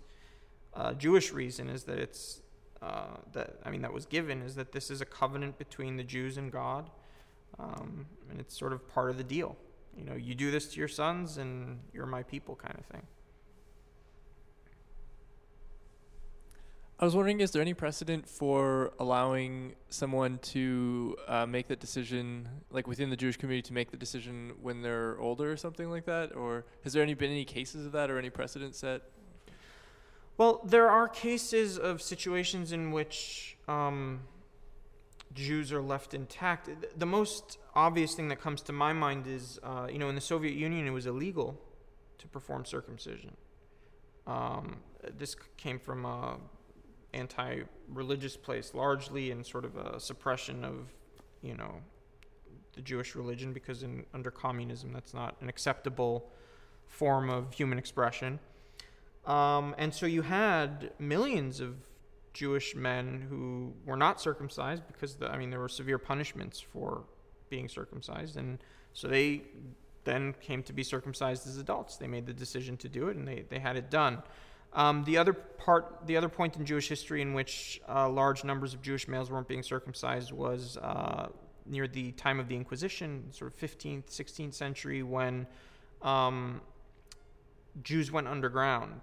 uh, 0.72 0.94
Jewish 0.94 1.30
reason 1.30 1.68
is 1.68 1.84
that 1.84 1.98
it's 1.98 2.40
uh, 2.82 3.16
that 3.32 3.56
I 3.64 3.70
mean 3.70 3.82
that 3.82 3.92
was 3.92 4.06
given 4.06 4.42
is 4.42 4.54
that 4.54 4.72
this 4.72 4.90
is 4.90 5.00
a 5.00 5.04
covenant 5.04 5.58
between 5.58 5.96
the 5.96 6.04
Jews 6.04 6.36
and 6.36 6.50
God, 6.50 6.90
um, 7.58 8.06
and 8.30 8.40
it's 8.40 8.58
sort 8.58 8.72
of 8.72 8.88
part 8.88 9.10
of 9.10 9.18
the 9.18 9.24
deal. 9.24 9.56
You 9.96 10.04
know, 10.04 10.14
you 10.14 10.34
do 10.34 10.50
this 10.50 10.72
to 10.72 10.78
your 10.78 10.88
sons, 10.88 11.36
and 11.36 11.80
you're 11.92 12.06
my 12.06 12.22
people, 12.22 12.56
kind 12.56 12.78
of 12.78 12.86
thing. 12.86 13.02
I 17.00 17.04
was 17.06 17.16
wondering, 17.16 17.40
is 17.40 17.50
there 17.50 17.62
any 17.62 17.72
precedent 17.72 18.28
for 18.28 18.92
allowing 19.00 19.74
someone 19.88 20.38
to 20.42 21.16
uh, 21.26 21.46
make 21.46 21.66
that 21.68 21.80
decision, 21.80 22.46
like 22.70 22.86
within 22.86 23.08
the 23.08 23.16
Jewish 23.16 23.38
community, 23.38 23.66
to 23.68 23.72
make 23.72 23.90
the 23.90 23.96
decision 23.96 24.52
when 24.60 24.82
they're 24.82 25.18
older 25.18 25.50
or 25.50 25.56
something 25.56 25.88
like 25.88 26.04
that? 26.04 26.36
Or 26.36 26.66
has 26.84 26.92
there 26.92 27.02
any 27.02 27.14
been 27.14 27.30
any 27.30 27.46
cases 27.46 27.86
of 27.86 27.92
that 27.92 28.10
or 28.10 28.18
any 28.18 28.28
precedent 28.28 28.74
set? 28.74 29.00
Well, 30.40 30.62
there 30.64 30.88
are 30.88 31.06
cases 31.06 31.78
of 31.78 32.00
situations 32.00 32.72
in 32.72 32.92
which 32.92 33.58
um, 33.68 34.20
Jews 35.34 35.70
are 35.70 35.82
left 35.82 36.14
intact. 36.14 36.70
The 36.98 37.04
most 37.04 37.58
obvious 37.74 38.14
thing 38.14 38.28
that 38.28 38.40
comes 38.40 38.62
to 38.62 38.72
my 38.72 38.94
mind 38.94 39.26
is, 39.26 39.60
uh, 39.62 39.88
you 39.92 39.98
know, 39.98 40.08
in 40.08 40.14
the 40.14 40.20
Soviet 40.22 40.54
Union, 40.54 40.86
it 40.86 40.92
was 40.92 41.04
illegal 41.04 41.60
to 42.16 42.26
perform 42.26 42.64
circumcision. 42.64 43.36
Um, 44.26 44.78
this 45.18 45.36
came 45.58 45.78
from 45.78 46.06
a 46.06 46.38
anti-religious 47.12 48.38
place, 48.38 48.72
largely 48.72 49.32
in 49.32 49.44
sort 49.44 49.66
of 49.66 49.76
a 49.76 50.00
suppression 50.00 50.64
of, 50.64 50.90
you 51.42 51.54
know, 51.54 51.82
the 52.72 52.80
Jewish 52.80 53.14
religion, 53.14 53.52
because 53.52 53.82
in 53.82 54.06
under 54.14 54.30
communism, 54.30 54.94
that's 54.94 55.12
not 55.12 55.36
an 55.42 55.50
acceptable 55.50 56.30
form 56.86 57.28
of 57.28 57.52
human 57.52 57.76
expression. 57.76 58.38
Um, 59.26 59.74
and 59.78 59.94
so 59.94 60.06
you 60.06 60.22
had 60.22 60.92
millions 60.98 61.60
of 61.60 61.76
Jewish 62.32 62.74
men 62.74 63.26
who 63.28 63.72
were 63.84 63.96
not 63.96 64.20
circumcised 64.20 64.82
because 64.86 65.16
the, 65.16 65.30
I 65.30 65.36
mean 65.36 65.50
there 65.50 65.60
were 65.60 65.68
severe 65.68 65.98
punishments 65.98 66.60
for 66.60 67.04
being 67.48 67.68
circumcised, 67.68 68.36
and 68.36 68.58
so 68.92 69.08
they 69.08 69.42
then 70.04 70.34
came 70.40 70.62
to 70.62 70.72
be 70.72 70.82
circumcised 70.82 71.46
as 71.46 71.58
adults. 71.58 71.96
They 71.96 72.06
made 72.06 72.26
the 72.26 72.32
decision 72.32 72.76
to 72.78 72.88
do 72.88 73.08
it, 73.08 73.16
and 73.16 73.26
they, 73.26 73.44
they 73.48 73.58
had 73.58 73.76
it 73.76 73.90
done. 73.90 74.22
Um, 74.72 75.04
the 75.04 75.18
other 75.18 75.32
part, 75.32 76.06
the 76.06 76.16
other 76.16 76.28
point 76.28 76.56
in 76.56 76.64
Jewish 76.64 76.88
history 76.88 77.22
in 77.22 77.34
which 77.34 77.80
uh, 77.88 78.08
large 78.08 78.44
numbers 78.44 78.72
of 78.72 78.82
Jewish 78.82 79.08
males 79.08 79.30
weren't 79.30 79.48
being 79.48 79.62
circumcised 79.62 80.32
was 80.32 80.76
uh, 80.76 81.28
near 81.66 81.88
the 81.88 82.12
time 82.12 82.38
of 82.38 82.48
the 82.48 82.54
Inquisition, 82.54 83.24
sort 83.32 83.52
of 83.52 83.58
15th, 83.58 84.06
16th 84.06 84.54
century, 84.54 85.02
when 85.02 85.46
um, 86.02 86.60
Jews 87.82 88.10
went 88.10 88.28
underground. 88.28 89.02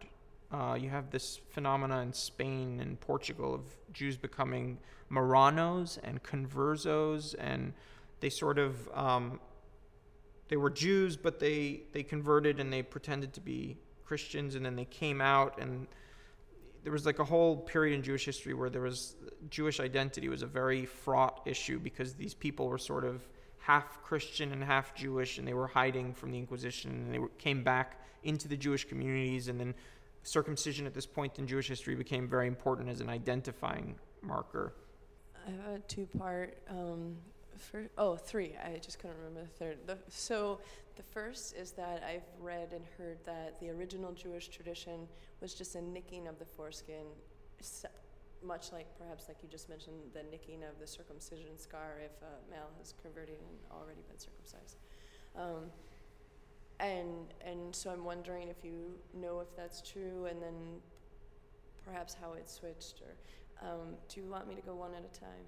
Uh, 0.51 0.77
you 0.80 0.89
have 0.89 1.12
this 1.12 1.39
phenomena 1.49 2.01
in 2.01 2.13
Spain 2.13 2.80
and 2.80 2.99
Portugal 2.99 3.53
of 3.53 3.63
Jews 3.91 4.15
becoming 4.15 4.77
Marranos 5.12 5.99
and 6.03 6.23
conversos, 6.23 7.36
and 7.38 7.73
they 8.19 8.30
sort 8.30 8.58
of 8.58 8.89
um, 8.93 9.39
they 10.47 10.58
were 10.58 10.69
Jews, 10.69 11.17
but 11.17 11.39
they 11.39 11.82
they 11.91 12.03
converted 12.03 12.60
and 12.60 12.71
they 12.71 12.82
pretended 12.82 13.34
to 13.34 13.41
be 13.41 13.77
Christians, 14.06 14.56
and 14.56 14.65
then 14.65 14.75
they 14.75 14.86
came 14.86 15.19
out, 15.19 15.60
and 15.60 15.88
there 16.84 16.93
was 16.93 17.06
like 17.06 17.19
a 17.19 17.25
whole 17.25 17.58
period 17.58 17.95
in 17.95 18.03
Jewish 18.03 18.23
history 18.23 18.53
where 18.53 18.69
there 18.69 18.82
was 18.82 19.15
Jewish 19.49 19.82
identity 19.82 20.30
was 20.30 20.41
a 20.41 20.47
very 20.47 20.86
fraught 20.86 21.41
issue 21.45 21.80
because 21.80 22.13
these 22.13 22.34
people 22.34 22.69
were 22.69 22.77
sort 22.77 23.03
of 23.03 23.27
half 23.58 24.01
Christian 24.01 24.53
and 24.53 24.63
half 24.63 24.95
Jewish, 24.95 25.38
and 25.38 25.45
they 25.45 25.53
were 25.53 25.67
hiding 25.67 26.13
from 26.13 26.32
the 26.32 26.38
Inquisition, 26.38 26.91
and 26.91 27.13
they 27.13 27.19
were, 27.19 27.27
came 27.38 27.63
back 27.63 27.99
into 28.23 28.47
the 28.47 28.58
Jewish 28.58 28.86
communities, 28.86 29.47
and 29.47 29.60
then 29.60 29.73
circumcision 30.23 30.86
at 30.86 30.93
this 30.93 31.06
point 31.06 31.39
in 31.39 31.47
Jewish 31.47 31.67
history 31.67 31.95
became 31.95 32.27
very 32.27 32.47
important 32.47 32.89
as 32.89 33.01
an 33.01 33.10
identifying 33.10 33.95
marker. 34.21 34.73
I 35.47 35.51
have 35.51 35.75
a 35.75 35.80
two-part. 35.88 36.58
Um, 36.69 37.15
for, 37.58 37.89
oh, 37.97 38.15
three. 38.15 38.56
I 38.63 38.77
just 38.77 38.99
couldn't 38.99 39.17
remember 39.17 39.41
the 39.41 39.47
third. 39.47 39.77
The, 39.88 39.97
so 40.10 40.60
the 40.95 41.03
first 41.03 41.56
is 41.56 41.71
that 41.71 42.03
I've 42.03 42.27
read 42.39 42.71
and 42.73 42.84
heard 42.97 43.17
that 43.25 43.60
the 43.60 43.69
original 43.69 44.12
Jewish 44.12 44.47
tradition 44.49 45.08
was 45.41 45.53
just 45.53 45.75
a 45.75 45.82
nicking 45.82 46.27
of 46.27 46.39
the 46.39 46.45
foreskin, 46.45 47.06
much 48.43 48.71
like 48.71 48.88
perhaps 48.97 49.27
like 49.27 49.38
you 49.41 49.49
just 49.49 49.69
mentioned 49.69 49.95
the 50.13 50.23
nicking 50.32 50.63
of 50.63 50.80
the 50.80 50.88
circumcision 50.88 51.58
scar 51.58 51.99
if 52.03 52.12
a 52.21 52.51
male 52.51 52.69
has 52.80 52.93
converted 53.01 53.38
and 53.39 53.58
already 53.71 54.01
been 54.08 54.19
circumcised. 54.19 54.77
Um, 55.36 55.71
and 56.80 57.34
and 57.49 57.75
so 57.75 57.89
I'm 57.89 58.03
wondering 58.03 58.49
if 58.49 58.63
you 58.63 58.95
know 59.13 59.39
if 59.39 59.55
that's 59.55 59.81
true, 59.81 60.27
and 60.29 60.41
then 60.41 60.81
perhaps 61.86 62.15
how 62.19 62.33
it 62.33 62.49
switched, 62.49 63.01
or 63.01 63.67
um, 63.67 63.95
do 64.10 64.19
you 64.19 64.29
want 64.29 64.47
me 64.47 64.55
to 64.55 64.62
go 64.62 64.75
one 64.75 64.91
at 64.93 65.03
a 65.03 65.19
time? 65.19 65.45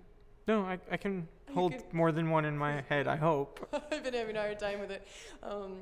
No, 0.47 0.63
I, 0.63 0.79
I 0.91 0.97
can 0.97 1.27
hold 1.53 1.73
more 1.93 2.11
than 2.11 2.29
one 2.29 2.45
in 2.45 2.57
my 2.57 2.81
head, 2.89 3.07
I 3.07 3.15
hope. 3.15 3.67
I've 3.91 4.03
been 4.03 4.13
having 4.13 4.35
a 4.35 4.41
hard 4.41 4.59
time 4.59 4.79
with 4.79 4.91
it. 4.91 5.07
Um, 5.43 5.81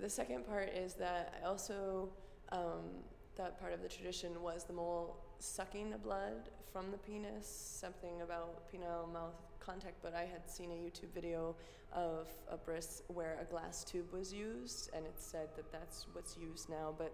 the 0.00 0.08
second 0.08 0.46
part 0.46 0.70
is 0.74 0.94
that 0.94 1.34
I 1.42 1.46
also 1.46 2.08
um, 2.52 3.04
that 3.36 3.60
part 3.60 3.72
of 3.72 3.82
the 3.82 3.88
tradition 3.88 4.42
was 4.42 4.64
the 4.64 4.72
mole 4.72 5.16
sucking 5.40 5.90
the 5.90 5.98
blood 5.98 6.50
from 6.72 6.90
the 6.90 6.98
penis, 6.98 7.46
something 7.46 8.22
about 8.22 8.70
penile 8.72 9.12
mouth 9.12 9.34
contact. 9.58 9.96
But 10.02 10.14
I 10.14 10.22
had 10.22 10.48
seen 10.48 10.70
a 10.70 10.74
YouTube 10.74 11.12
video 11.14 11.56
of 11.92 12.28
a 12.50 12.56
bris 12.56 13.02
where 13.08 13.38
a 13.40 13.44
glass 13.44 13.82
tube 13.82 14.12
was 14.12 14.32
used, 14.32 14.90
and 14.94 15.04
it 15.04 15.14
said 15.16 15.48
that 15.56 15.72
that's 15.72 16.06
what's 16.12 16.36
used 16.36 16.68
now. 16.68 16.94
But 16.96 17.12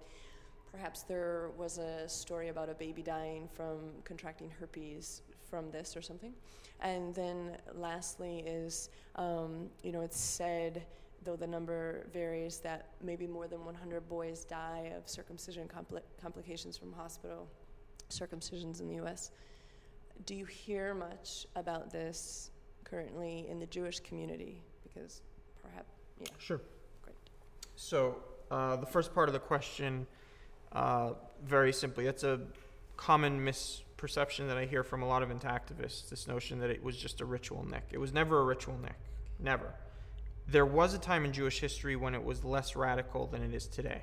perhaps 0.70 1.02
there 1.02 1.50
was 1.56 1.78
a 1.78 2.08
story 2.08 2.48
about 2.48 2.68
a 2.68 2.74
baby 2.74 3.02
dying 3.02 3.48
from 3.54 3.78
contracting 4.04 4.50
herpes 4.60 5.22
from 5.48 5.70
this 5.70 5.96
or 5.96 6.02
something. 6.02 6.34
And 6.80 7.14
then 7.14 7.56
lastly 7.74 8.40
is, 8.46 8.90
um, 9.14 9.70
you 9.82 9.92
know, 9.92 10.02
it's 10.02 10.20
said, 10.20 10.84
though 11.24 11.36
the 11.36 11.46
number 11.46 12.06
varies, 12.12 12.58
that 12.58 12.88
maybe 13.02 13.26
more 13.26 13.48
than 13.48 13.64
100 13.64 14.06
boys 14.08 14.44
die 14.44 14.92
of 14.96 15.08
circumcision 15.08 15.68
compli- 15.68 16.02
complications 16.20 16.76
from 16.76 16.92
hospital 16.92 17.48
circumcisions 18.10 18.80
in 18.80 18.88
the 18.88 18.94
U.S. 18.96 19.30
Do 20.24 20.34
you 20.34 20.44
hear 20.44 20.94
much 20.94 21.46
about 21.56 21.90
this 21.90 22.50
currently 22.84 23.46
in 23.48 23.58
the 23.58 23.66
Jewish 23.66 24.00
community? 24.00 24.62
Because 24.82 25.22
perhaps, 25.62 25.92
yeah, 26.20 26.28
Sure. 26.38 26.60
great. 27.02 27.16
So, 27.74 28.22
uh, 28.50 28.76
the 28.76 28.86
first 28.86 29.14
part 29.14 29.28
of 29.28 29.32
the 29.32 29.40
question, 29.40 30.06
uh, 30.72 31.12
very 31.44 31.72
simply, 31.72 32.06
it's 32.06 32.22
a 32.24 32.40
common 32.96 33.44
misperception 33.44 34.48
that 34.48 34.56
I 34.56 34.64
hear 34.64 34.82
from 34.82 35.02
a 35.02 35.06
lot 35.06 35.22
of 35.22 35.28
activists 35.28 36.08
this 36.08 36.26
notion 36.26 36.58
that 36.60 36.70
it 36.70 36.82
was 36.82 36.96
just 36.96 37.20
a 37.20 37.24
ritual 37.24 37.64
nick. 37.68 37.84
It 37.92 37.98
was 37.98 38.12
never 38.12 38.40
a 38.40 38.44
ritual 38.44 38.78
nick. 38.78 38.96
Never. 39.38 39.74
There 40.48 40.64
was 40.64 40.94
a 40.94 40.98
time 40.98 41.24
in 41.24 41.32
Jewish 41.32 41.60
history 41.60 41.96
when 41.96 42.14
it 42.14 42.24
was 42.24 42.44
less 42.44 42.76
radical 42.76 43.26
than 43.26 43.42
it 43.42 43.52
is 43.52 43.66
today. 43.66 44.02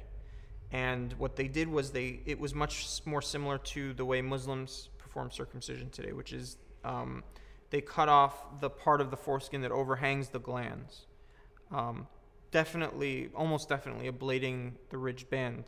And 0.73 1.13
what 1.13 1.35
they 1.35 1.47
did 1.47 1.67
was 1.69 1.91
they 1.91 2.19
it 2.25 2.39
was 2.39 2.55
much 2.55 3.01
more 3.05 3.21
similar 3.21 3.59
to 3.59 3.93
the 3.93 4.03
way 4.03 4.21
Muslims 4.21 4.89
perform 4.97 5.29
circumcision 5.29 5.91
today, 5.91 6.11
which 6.11 6.33
is 6.33 6.57
um, 6.83 7.23
they 7.69 7.79
cut 7.79 8.09
off 8.09 8.59
the 8.59 8.69
part 8.69 8.99
of 8.99 9.11
the 9.11 9.17
foreskin 9.17 9.61
that 9.61 9.71
overhangs 9.71 10.29
the 10.29 10.39
glans. 10.39 11.05
Um, 11.71 12.07
definitely, 12.49 13.29
almost 13.35 13.69
definitely, 13.69 14.11
ablating 14.11 14.73
the 14.89 14.97
ridge 14.97 15.29
band 15.29 15.65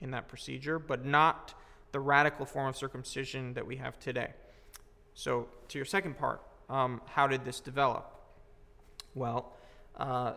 in 0.00 0.10
that 0.12 0.28
procedure, 0.28 0.78
but 0.78 1.04
not 1.04 1.54
the 1.92 2.00
radical 2.00 2.46
form 2.46 2.68
of 2.68 2.76
circumcision 2.76 3.52
that 3.52 3.66
we 3.66 3.76
have 3.76 3.98
today. 3.98 4.32
So, 5.14 5.48
to 5.68 5.78
your 5.78 5.84
second 5.84 6.16
part, 6.18 6.42
um, 6.70 7.02
how 7.06 7.26
did 7.26 7.44
this 7.44 7.60
develop? 7.60 8.14
Well, 9.14 9.52
uh, 9.96 10.34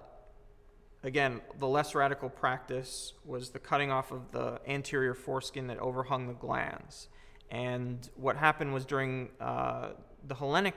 again, 1.03 1.41
the 1.59 1.67
less 1.67 1.95
radical 1.95 2.29
practice 2.29 3.13
was 3.25 3.49
the 3.49 3.59
cutting 3.59 3.91
off 3.91 4.11
of 4.11 4.31
the 4.31 4.59
anterior 4.67 5.13
foreskin 5.13 5.67
that 5.67 5.79
overhung 5.79 6.27
the 6.27 6.33
glans. 6.33 7.07
And 7.49 8.09
what 8.15 8.37
happened 8.37 8.73
was 8.73 8.85
during 8.85 9.29
uh, 9.39 9.89
the 10.27 10.35
Hellenic 10.35 10.75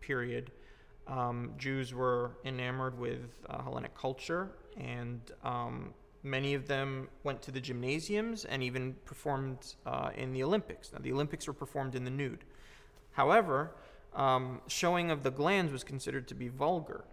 period, 0.00 0.50
um, 1.06 1.52
Jews 1.58 1.92
were 1.92 2.32
enamored 2.44 2.98
with 2.98 3.30
uh, 3.48 3.62
Hellenic 3.62 3.94
culture, 3.94 4.50
and 4.78 5.20
um, 5.42 5.92
many 6.22 6.54
of 6.54 6.66
them 6.66 7.08
went 7.24 7.42
to 7.42 7.50
the 7.50 7.60
gymnasiums 7.60 8.44
and 8.44 8.62
even 8.62 8.94
performed 9.04 9.74
uh, 9.86 10.10
in 10.16 10.32
the 10.32 10.42
Olympics. 10.42 10.92
Now, 10.92 11.00
the 11.00 11.12
Olympics 11.12 11.46
were 11.46 11.52
performed 11.52 11.94
in 11.94 12.04
the 12.04 12.10
nude. 12.10 12.44
However, 13.12 13.72
um, 14.14 14.60
showing 14.66 15.10
of 15.10 15.22
the 15.22 15.32
glans 15.32 15.72
was 15.72 15.84
considered 15.84 16.28
to 16.28 16.34
be 16.34 16.48
vulgar. 16.48 17.04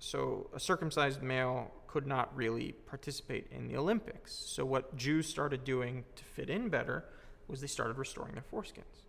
So 0.00 0.48
a 0.54 0.58
circumcised 0.58 1.22
male 1.22 1.70
could 1.86 2.06
not 2.06 2.34
really 2.34 2.72
participate 2.86 3.46
in 3.52 3.68
the 3.68 3.76
Olympics. 3.76 4.32
So 4.32 4.64
what 4.64 4.96
Jews 4.96 5.28
started 5.28 5.62
doing 5.62 6.04
to 6.16 6.24
fit 6.24 6.48
in 6.48 6.70
better 6.70 7.04
was 7.48 7.60
they 7.60 7.66
started 7.66 7.98
restoring 7.98 8.32
their 8.32 8.44
foreskins, 8.50 9.04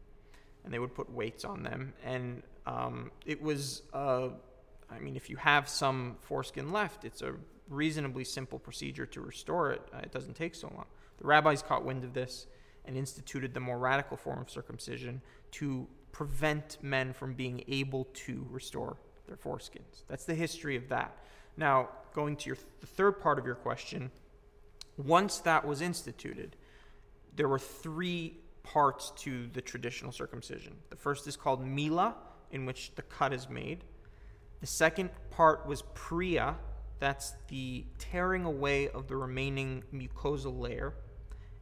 and 0.66 0.74
they 0.74 0.80
would 0.80 0.94
put 0.94 1.10
weights 1.10 1.46
on 1.46 1.64
them. 1.64 1.94
And 2.04 2.44
um, 2.66 3.12
it 3.26 3.42
was, 3.42 3.84
uh, 3.94 4.30
I 4.90 5.00
mean, 5.00 5.16
if 5.16 5.30
you 5.30 5.38
have 5.38 5.70
some 5.70 6.18
foreskin 6.20 6.74
left, 6.74 7.06
it's 7.06 7.22
a 7.22 7.36
reasonably 7.70 8.26
simple 8.26 8.60
procedure 8.60 9.06
to 9.06 9.22
restore 9.22 9.72
it. 9.72 9.82
Uh, 9.94 10.00
it 10.00 10.12
doesn't 10.12 10.36
take 10.36 10.56
so 10.56 10.68
long. 10.76 10.86
The 11.20 11.28
rabbis 11.28 11.62
caught 11.62 11.86
wind 11.86 12.04
of 12.04 12.14
this 12.14 12.48
and 12.84 12.98
instituted 12.98 13.54
the 13.54 13.62
more 13.62 13.80
radical 13.80 14.18
form 14.18 14.42
of 14.42 14.50
circumcision 14.50 15.22
to 15.52 15.88
prevent 16.12 16.80
men 16.82 17.14
from 17.14 17.34
being 17.34 17.64
able 17.70 18.06
to 18.14 18.46
restore 18.50 18.98
their 19.32 19.38
foreskins. 19.38 20.04
That's 20.10 20.26
the 20.26 20.36
history 20.36 20.76
of 20.76 20.90
that. 20.90 21.18
Now, 21.56 21.90
going 22.14 22.36
to 22.38 22.48
your 22.48 22.56
th- 22.58 22.68
the 22.82 22.88
third 22.88 23.14
part 23.22 23.40
of 23.40 23.46
your 23.46 23.56
question, 23.56 24.12
once 24.98 25.40
that 25.40 25.66
was 25.66 25.82
instituted, 25.82 26.58
there 27.36 27.48
were 27.48 27.60
three 27.60 28.38
parts 28.64 29.12
to 29.18 29.48
the 29.54 29.62
traditional 29.62 30.12
circumcision. 30.12 30.76
The 30.90 30.98
first 30.98 31.28
is 31.28 31.38
called 31.38 31.66
mila, 31.66 32.16
in 32.52 32.66
which 32.66 32.94
the 32.96 33.02
cut 33.04 33.32
is 33.32 33.50
made. 33.50 33.86
The 34.60 34.68
second 34.68 35.10
part 35.30 35.66
was 35.66 35.84
priya, 35.94 36.58
that's 37.00 37.34
the 37.48 37.86
tearing 37.98 38.44
away 38.44 38.90
of 38.90 39.08
the 39.08 39.16
remaining 39.16 39.84
mucosal 39.94 40.60
layer. 40.60 40.94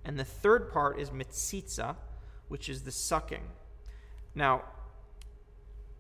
And 0.04 0.18
the 0.20 0.26
third 0.26 0.72
part 0.72 1.00
is 1.00 1.12
mitsitsa, 1.12 1.96
which 2.48 2.68
is 2.68 2.82
the 2.82 2.92
sucking. 2.92 3.44
Now, 4.34 4.64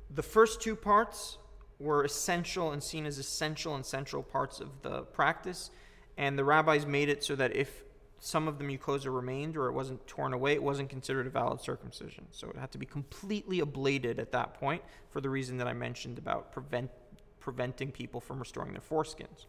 the 0.09 0.23
first 0.23 0.61
two 0.61 0.75
parts 0.75 1.37
were 1.79 2.03
essential 2.03 2.71
and 2.71 2.83
seen 2.83 3.05
as 3.05 3.17
essential 3.17 3.75
and 3.75 3.85
central 3.85 4.21
parts 4.21 4.59
of 4.59 4.81
the 4.81 5.01
practice, 5.03 5.71
and 6.17 6.37
the 6.37 6.43
rabbis 6.43 6.85
made 6.85 7.09
it 7.09 7.23
so 7.23 7.35
that 7.35 7.55
if 7.55 7.83
some 8.19 8.49
of 8.49 8.57
the 8.57 8.63
mucosa 8.65 9.13
remained 9.13 9.55
or 9.55 9.67
it 9.67 9.71
wasn't 9.71 10.05
torn 10.05 10.33
away, 10.33 10.53
it 10.53 10.61
wasn't 10.61 10.89
considered 10.89 11.25
a 11.25 11.29
valid 11.29 11.61
circumcision. 11.61 12.25
So 12.31 12.49
it 12.49 12.57
had 12.57 12.71
to 12.73 12.77
be 12.77 12.85
completely 12.85 13.61
ablated 13.61 14.19
at 14.19 14.33
that 14.33 14.55
point 14.55 14.81
for 15.09 15.21
the 15.21 15.29
reason 15.29 15.57
that 15.57 15.67
I 15.67 15.73
mentioned 15.73 16.17
about 16.17 16.51
prevent, 16.51 16.91
preventing 17.39 17.91
people 17.91 18.19
from 18.19 18.39
restoring 18.39 18.73
their 18.73 18.81
foreskins. 18.81 19.45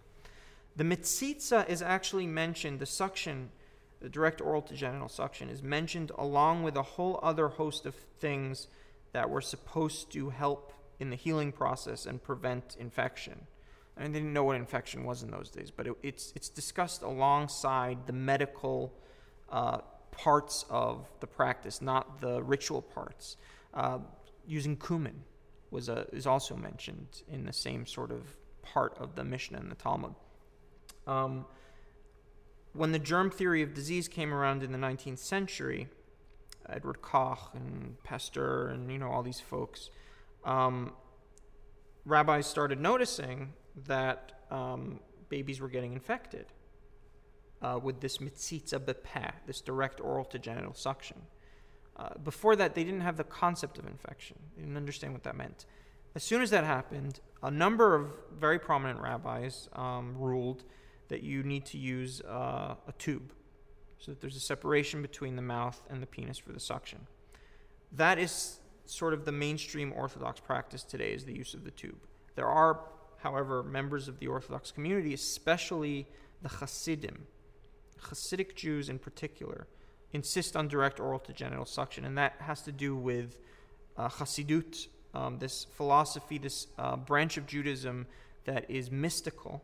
The 0.76 0.84
mitzitza 0.84 1.68
is 1.68 1.82
actually 1.82 2.28
mentioned, 2.28 2.78
the 2.78 2.86
suction, 2.86 3.50
the 4.00 4.08
direct 4.08 4.40
oral 4.40 4.62
to 4.62 4.74
genital 4.74 5.08
suction, 5.08 5.50
is 5.50 5.64
mentioned 5.64 6.12
along 6.16 6.62
with 6.62 6.76
a 6.76 6.82
whole 6.82 7.18
other 7.24 7.48
host 7.48 7.86
of 7.86 7.96
things 8.20 8.68
that 9.12 9.28
were 9.28 9.40
supposed 9.40 10.12
to 10.12 10.30
help 10.30 10.72
in 11.00 11.10
the 11.10 11.16
healing 11.16 11.50
process 11.50 12.06
and 12.06 12.22
prevent 12.22 12.76
infection. 12.78 13.46
I 13.96 14.02
mean, 14.02 14.12
they 14.12 14.18
didn't 14.20 14.32
know 14.32 14.44
what 14.44 14.56
infection 14.56 15.04
was 15.04 15.22
in 15.22 15.30
those 15.30 15.50
days, 15.50 15.70
but 15.70 15.86
it, 15.86 15.94
it's, 16.02 16.32
it's 16.36 16.48
discussed 16.48 17.02
alongside 17.02 18.06
the 18.06 18.12
medical 18.12 18.94
uh, 19.50 19.78
parts 20.12 20.64
of 20.70 21.10
the 21.20 21.26
practice, 21.26 21.82
not 21.82 22.20
the 22.20 22.42
ritual 22.42 22.82
parts. 22.82 23.36
Uh, 23.74 23.98
using 24.46 24.76
cumin 24.76 25.22
was 25.70 25.88
a, 25.88 26.06
is 26.12 26.26
also 26.26 26.56
mentioned 26.56 27.22
in 27.28 27.44
the 27.44 27.52
same 27.52 27.86
sort 27.86 28.10
of 28.10 28.36
part 28.62 28.96
of 28.98 29.16
the 29.16 29.24
Mishnah 29.24 29.58
and 29.58 29.70
the 29.70 29.76
Talmud. 29.76 30.14
Um, 31.06 31.46
when 32.72 32.92
the 32.92 32.98
germ 32.98 33.30
theory 33.30 33.62
of 33.62 33.74
disease 33.74 34.06
came 34.06 34.32
around 34.32 34.62
in 34.62 34.72
the 34.72 34.78
19th 34.78 35.18
century, 35.18 35.88
Edward 36.68 37.02
Koch 37.02 37.50
and 37.54 38.02
Pasteur 38.04 38.68
and 38.68 38.90
you 38.90 38.98
know 38.98 39.08
all 39.08 39.22
these 39.22 39.40
folks, 39.40 39.90
um, 40.44 40.92
rabbis 42.04 42.46
started 42.46 42.80
noticing 42.80 43.52
that 43.86 44.32
um, 44.50 45.00
babies 45.28 45.60
were 45.60 45.68
getting 45.68 45.92
infected 45.92 46.46
uh, 47.62 47.78
with 47.82 48.00
this 48.00 48.18
mitzitza 48.18 48.78
bepeh, 48.78 49.32
this 49.46 49.60
direct 49.60 50.00
oral 50.00 50.24
to 50.24 50.38
genital 50.38 50.74
suction. 50.74 51.18
Uh, 51.96 52.08
before 52.24 52.56
that, 52.56 52.74
they 52.74 52.84
didn't 52.84 53.02
have 53.02 53.16
the 53.16 53.24
concept 53.24 53.78
of 53.78 53.86
infection. 53.86 54.36
They 54.56 54.62
didn't 54.62 54.76
understand 54.76 55.12
what 55.12 55.22
that 55.24 55.36
meant. 55.36 55.66
As 56.14 56.24
soon 56.24 56.42
as 56.42 56.50
that 56.50 56.64
happened, 56.64 57.20
a 57.42 57.50
number 57.50 57.94
of 57.94 58.12
very 58.38 58.58
prominent 58.58 59.00
rabbis 59.00 59.68
um, 59.74 60.16
ruled 60.16 60.64
that 61.08 61.22
you 61.22 61.42
need 61.42 61.66
to 61.66 61.78
use 61.78 62.20
uh, 62.22 62.74
a 62.88 62.92
tube 62.98 63.32
so 63.98 64.12
that 64.12 64.20
there's 64.20 64.36
a 64.36 64.40
separation 64.40 65.02
between 65.02 65.36
the 65.36 65.42
mouth 65.42 65.82
and 65.90 66.02
the 66.02 66.06
penis 66.06 66.38
for 66.38 66.52
the 66.52 66.60
suction. 66.60 67.06
That 67.92 68.18
is 68.18 68.59
sort 68.90 69.14
of 69.14 69.24
the 69.24 69.32
mainstream 69.32 69.92
Orthodox 69.94 70.40
practice 70.40 70.82
today 70.82 71.12
is 71.12 71.24
the 71.24 71.36
use 71.36 71.54
of 71.54 71.64
the 71.64 71.70
tube. 71.70 72.06
There 72.34 72.48
are, 72.48 72.80
however, 73.18 73.62
members 73.62 74.08
of 74.08 74.18
the 74.18 74.26
Orthodox 74.26 74.70
community, 74.72 75.14
especially 75.14 76.06
the 76.42 76.48
Hasidim, 76.48 77.26
Hasidic 78.02 78.54
Jews 78.54 78.88
in 78.88 78.98
particular, 78.98 79.66
insist 80.12 80.56
on 80.56 80.68
direct 80.68 80.98
oral 80.98 81.18
to 81.20 81.32
genital 81.32 81.66
suction, 81.66 82.04
and 82.04 82.18
that 82.18 82.34
has 82.40 82.62
to 82.62 82.72
do 82.72 82.96
with 82.96 83.38
uh, 83.96 84.08
Hasidut, 84.08 84.88
um, 85.14 85.38
this 85.38 85.64
philosophy, 85.64 86.38
this 86.38 86.66
uh, 86.78 86.96
branch 86.96 87.36
of 87.36 87.46
Judaism 87.46 88.06
that 88.44 88.68
is 88.70 88.90
mystical, 88.90 89.62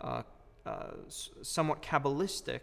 uh, 0.00 0.22
uh 0.66 0.90
somewhat 1.42 1.82
Kabbalistic, 1.82 2.60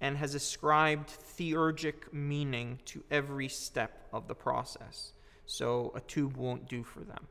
and 0.00 0.16
has 0.16 0.34
ascribed 0.34 1.10
theurgic 1.38 2.12
meaning 2.12 2.78
to 2.86 3.04
every 3.10 3.48
step 3.48 4.08
of 4.12 4.26
the 4.26 4.34
process 4.34 5.12
so 5.46 5.92
a 5.94 6.00
tube 6.00 6.36
won't 6.36 6.68
do 6.68 6.82
for 6.82 7.00
them. 7.00 7.26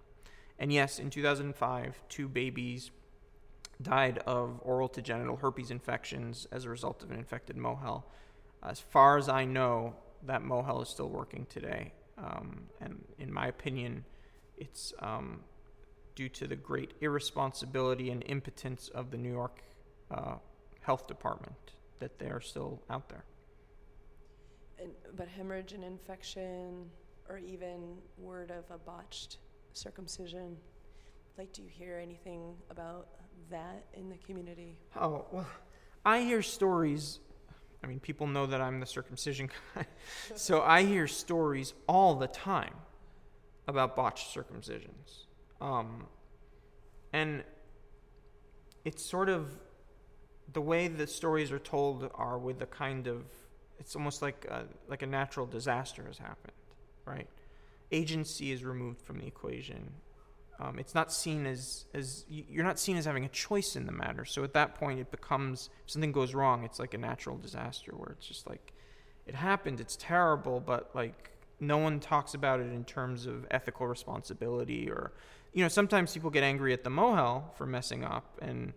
And 0.57 0.71
yes, 0.71 0.99
in 0.99 1.09
2005, 1.09 1.99
two 2.09 2.27
babies 2.27 2.91
died 3.81 4.19
of 4.19 4.59
oral 4.63 4.87
to 4.89 5.01
genital 5.01 5.35
herpes 5.35 5.69
infections 5.69 6.47
as 6.51 6.65
a 6.65 6.69
result 6.69 7.03
of 7.03 7.11
an 7.11 7.17
infected 7.17 7.57
mohel. 7.57 8.03
As 8.63 8.79
far 8.79 9.17
as 9.17 9.27
I 9.27 9.45
know, 9.45 9.95
that 10.23 10.41
mohel 10.41 10.81
is 10.81 10.89
still 10.89 11.09
working 11.09 11.45
today. 11.49 11.91
Um, 12.17 12.63
and 12.79 13.03
in 13.19 13.31
my 13.31 13.47
opinion, 13.47 14.05
it's 14.57 14.93
um, 14.99 15.41
due 16.15 16.29
to 16.29 16.47
the 16.47 16.55
great 16.55 16.93
irresponsibility 17.01 18.09
and 18.09 18.23
impotence 18.27 18.87
of 18.89 19.11
the 19.11 19.17
New 19.17 19.31
York 19.31 19.61
uh, 20.09 20.35
Health 20.81 21.07
Department 21.07 21.55
that 21.99 22.17
they 22.19 22.27
are 22.27 22.41
still 22.41 22.81
out 22.89 23.09
there. 23.09 23.25
And, 24.79 24.91
but 25.15 25.27
hemorrhage 25.27 25.73
and 25.73 25.83
infection 25.83 26.89
or 27.29 27.37
even 27.37 27.97
word 28.17 28.51
of 28.51 28.63
a 28.73 28.77
botched 28.77 29.37
circumcision. 29.73 30.57
Like, 31.37 31.51
do 31.53 31.61
you 31.61 31.67
hear 31.69 31.99
anything 32.01 32.55
about 32.69 33.07
that 33.49 33.85
in 33.93 34.09
the 34.09 34.17
community? 34.17 34.77
Oh, 34.99 35.25
well, 35.31 35.47
I 36.05 36.21
hear 36.21 36.41
stories. 36.41 37.19
I 37.83 37.87
mean, 37.87 37.99
people 37.99 38.27
know 38.27 38.45
that 38.45 38.61
I'm 38.61 38.79
the 38.79 38.85
circumcision 38.85 39.49
guy. 39.75 39.85
so 40.35 40.61
I 40.61 40.83
hear 40.83 41.07
stories 41.07 41.73
all 41.87 42.15
the 42.15 42.27
time 42.27 42.75
about 43.67 43.95
botched 43.95 44.33
circumcisions. 44.33 45.25
Um, 45.59 46.07
and 47.11 47.43
it's 48.83 49.03
sort 49.03 49.29
of 49.29 49.49
the 50.53 50.61
way 50.61 50.87
the 50.87 51.07
stories 51.07 51.51
are 51.51 51.59
told 51.59 52.09
are 52.15 52.37
with 52.37 52.61
a 52.61 52.65
kind 52.67 53.07
of 53.07 53.23
it's 53.79 53.95
almost 53.95 54.21
like 54.21 54.45
a, 54.49 54.63
like 54.87 55.01
a 55.01 55.05
natural 55.07 55.45
disaster 55.45 56.03
has 56.05 56.17
happened 56.17 56.54
right? 57.05 57.27
Agency 57.91 58.51
is 58.51 58.63
removed 58.63 59.01
from 59.01 59.19
the 59.19 59.27
equation. 59.27 59.91
Um, 60.59 60.79
it's 60.79 60.95
not 60.95 61.11
seen 61.11 61.45
as 61.45 61.85
as 61.93 62.25
you're 62.29 62.63
not 62.63 62.79
seen 62.79 62.97
as 62.97 63.05
having 63.05 63.25
a 63.25 63.29
choice 63.29 63.75
in 63.75 63.85
the 63.85 63.91
matter. 63.91 64.25
So 64.25 64.43
at 64.43 64.53
that 64.53 64.75
point, 64.75 64.99
it 64.99 65.11
becomes 65.11 65.69
if 65.85 65.91
something 65.91 66.11
goes 66.11 66.33
wrong. 66.33 66.63
It's 66.63 66.79
like 66.79 66.93
a 66.93 66.97
natural 66.97 67.37
disaster 67.37 67.91
where 67.95 68.09
it's 68.11 68.25
just 68.25 68.47
like 68.47 68.73
it 69.27 69.35
happened. 69.35 69.81
It's 69.81 69.97
terrible, 69.99 70.59
but 70.59 70.91
like 70.95 71.31
no 71.59 71.77
one 71.77 71.99
talks 71.99 72.33
about 72.33 72.59
it 72.59 72.71
in 72.71 72.83
terms 72.83 73.25
of 73.25 73.45
ethical 73.51 73.87
responsibility 73.87 74.89
or 74.89 75.13
you 75.53 75.63
know 75.63 75.67
sometimes 75.69 76.13
people 76.13 76.29
get 76.29 76.43
angry 76.43 76.73
at 76.73 76.83
the 76.83 76.89
mohel 76.89 77.53
for 77.55 77.65
messing 77.65 78.03
up 78.03 78.37
and 78.41 78.73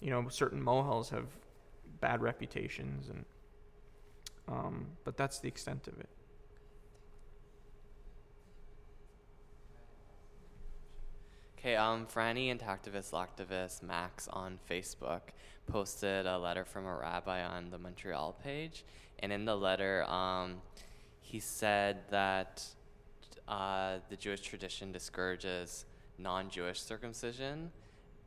you 0.00 0.10
know 0.10 0.28
certain 0.28 0.62
mohels 0.62 1.10
have 1.10 1.26
bad 2.00 2.20
reputations 2.22 3.08
and 3.08 3.24
um, 4.48 4.86
but 5.04 5.16
that's 5.16 5.40
the 5.40 5.48
extent 5.48 5.88
of 5.88 5.98
it 5.98 6.08
Okay, 11.66 11.74
um, 11.74 12.06
Franny 12.06 12.52
and 12.52 12.60
activist 12.60 13.10
activist 13.10 13.82
Max 13.82 14.28
on 14.28 14.56
Facebook 14.70 15.22
posted 15.66 16.24
a 16.24 16.38
letter 16.38 16.64
from 16.64 16.86
a 16.86 16.94
rabbi 16.94 17.42
on 17.42 17.70
the 17.70 17.78
Montreal 17.78 18.36
page, 18.40 18.84
and 19.18 19.32
in 19.32 19.44
the 19.44 19.56
letter, 19.56 20.04
um, 20.04 20.62
he 21.22 21.40
said 21.40 22.08
that 22.10 22.64
uh, 23.48 23.96
the 24.08 24.16
Jewish 24.16 24.42
tradition 24.42 24.92
discourages 24.92 25.86
non-Jewish 26.18 26.80
circumcision. 26.80 27.72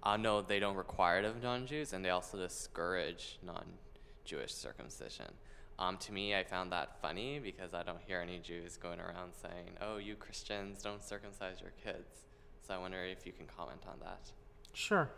Uh, 0.03 0.17
no, 0.17 0.41
they 0.41 0.59
don't 0.59 0.75
require 0.75 1.19
it 1.19 1.23
of 1.23 1.41
non-Jews, 1.41 1.93
and 1.93 2.03
they 2.03 2.09
also 2.09 2.37
discourage 2.37 3.39
non-Jewish 3.41 4.53
circumcision. 4.53 5.31
Um, 5.79 5.95
to 5.99 6.11
me, 6.11 6.35
I 6.35 6.43
found 6.43 6.73
that 6.73 7.01
funny 7.01 7.39
because 7.41 7.73
I 7.73 7.83
don't 7.83 8.01
hear 8.05 8.19
any 8.19 8.39
Jews 8.39 8.75
going 8.75 8.99
around 8.99 9.31
saying, 9.33 9.77
"Oh, 9.79 9.95
you 9.95 10.15
Christians 10.15 10.83
don't 10.83 11.01
circumcise 11.01 11.61
your 11.61 11.71
kids." 11.81 12.28
So 12.69 12.75
I 12.75 12.77
wonder 12.77 13.03
if 13.03 13.25
you 13.25 13.31
can 13.31 13.47
comment 13.57 13.81
on 13.87 13.95
that. 14.01 14.29
Sure. 14.73 15.09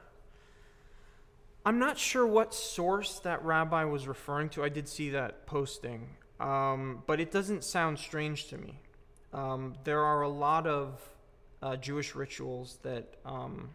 I'm 1.66 1.80
not 1.80 1.98
sure 1.98 2.26
what 2.26 2.54
source 2.54 3.20
that 3.20 3.44
rabbi 3.44 3.84
was 3.84 4.08
referring 4.08 4.48
to. 4.52 4.64
I 4.64 4.70
did 4.70 4.88
see 4.88 5.10
that 5.10 5.46
posting, 5.46 6.16
um, 6.40 7.04
but 7.08 7.20
it 7.20 7.30
doesn't 7.30 7.66
sound 7.66 8.00
strange 8.00 8.48
to 8.48 8.58
me. 8.58 8.80
Um, 9.34 9.76
there 9.84 10.02
are 10.02 10.22
a 10.22 10.30
lot 10.30 10.66
of 10.66 11.02
uh, 11.62 11.76
Jewish 11.76 12.16
rituals 12.16 12.80
that 12.84 13.16
um, 13.26 13.72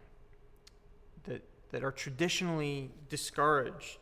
that 1.25 1.43
that 1.69 1.83
are 1.83 1.91
traditionally 1.91 2.89
discouraged 3.09 3.99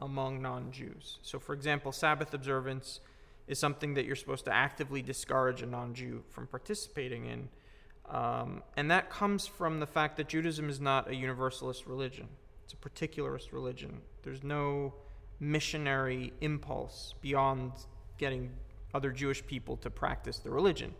among 0.00 0.40
non-Jews. 0.40 1.18
So, 1.22 1.40
for 1.40 1.52
example, 1.52 1.90
Sabbath 1.90 2.32
observance 2.32 3.00
is 3.48 3.58
something 3.58 3.94
that 3.94 4.04
you're 4.04 4.14
supposed 4.14 4.44
to 4.44 4.54
actively 4.54 5.02
discourage 5.02 5.62
a 5.62 5.66
non-Jew 5.66 6.22
from 6.30 6.46
participating 6.46 7.24
in, 7.26 7.48
um, 8.10 8.62
and 8.76 8.90
that 8.90 9.10
comes 9.10 9.46
from 9.46 9.80
the 9.80 9.86
fact 9.86 10.16
that 10.16 10.28
Judaism 10.28 10.68
is 10.68 10.80
not 10.80 11.08
a 11.08 11.14
universalist 11.14 11.86
religion; 11.86 12.28
it's 12.64 12.72
a 12.72 12.76
particularist 12.76 13.52
religion. 13.52 14.00
There's 14.22 14.42
no 14.42 14.94
missionary 15.40 16.32
impulse 16.40 17.14
beyond 17.20 17.72
getting 18.18 18.50
other 18.94 19.10
Jewish 19.10 19.46
people 19.46 19.76
to 19.78 19.90
practice 19.90 20.38
the 20.38 20.50
religion. 20.50 20.94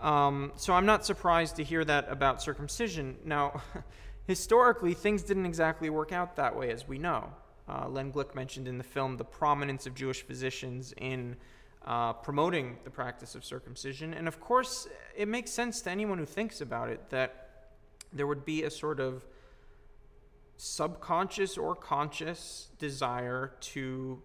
Um, 0.00 0.52
so 0.56 0.74
I'm 0.74 0.86
not 0.86 1.06
surprised 1.06 1.56
to 1.56 1.64
hear 1.64 1.84
that 1.84 2.10
about 2.10 2.42
circumcision. 2.42 3.16
Now, 3.24 3.62
historically, 4.26 4.94
things 4.94 5.22
didn't 5.22 5.46
exactly 5.46 5.88
work 5.88 6.12
out 6.12 6.36
that 6.36 6.56
way, 6.56 6.70
as 6.70 6.86
we 6.86 6.98
know. 6.98 7.32
Uh, 7.68 7.88
Len 7.88 8.12
Glick 8.12 8.34
mentioned 8.34 8.68
in 8.68 8.76
the 8.76 8.84
film 8.84 9.16
the 9.16 9.24
prominence 9.24 9.86
of 9.86 9.94
Jewish 9.94 10.22
physicians 10.22 10.92
in 10.98 11.36
uh, 11.84 12.12
promoting 12.14 12.78
the 12.84 12.90
practice 12.90 13.34
of 13.34 13.44
circumcision. 13.44 14.14
And 14.14 14.26
of 14.26 14.40
course, 14.40 14.88
it 15.16 15.28
makes 15.28 15.50
sense 15.50 15.80
to 15.82 15.90
anyone 15.90 16.18
who 16.18 16.26
thinks 16.26 16.60
about 16.60 16.88
it 16.88 17.10
that 17.10 17.44
there 18.12 18.26
would 18.26 18.44
be 18.44 18.62
a 18.62 18.70
sort 18.70 19.00
of 19.00 19.24
subconscious 20.56 21.58
or 21.58 21.74
conscious 21.74 22.68
desire 22.78 23.52
to 23.60 24.22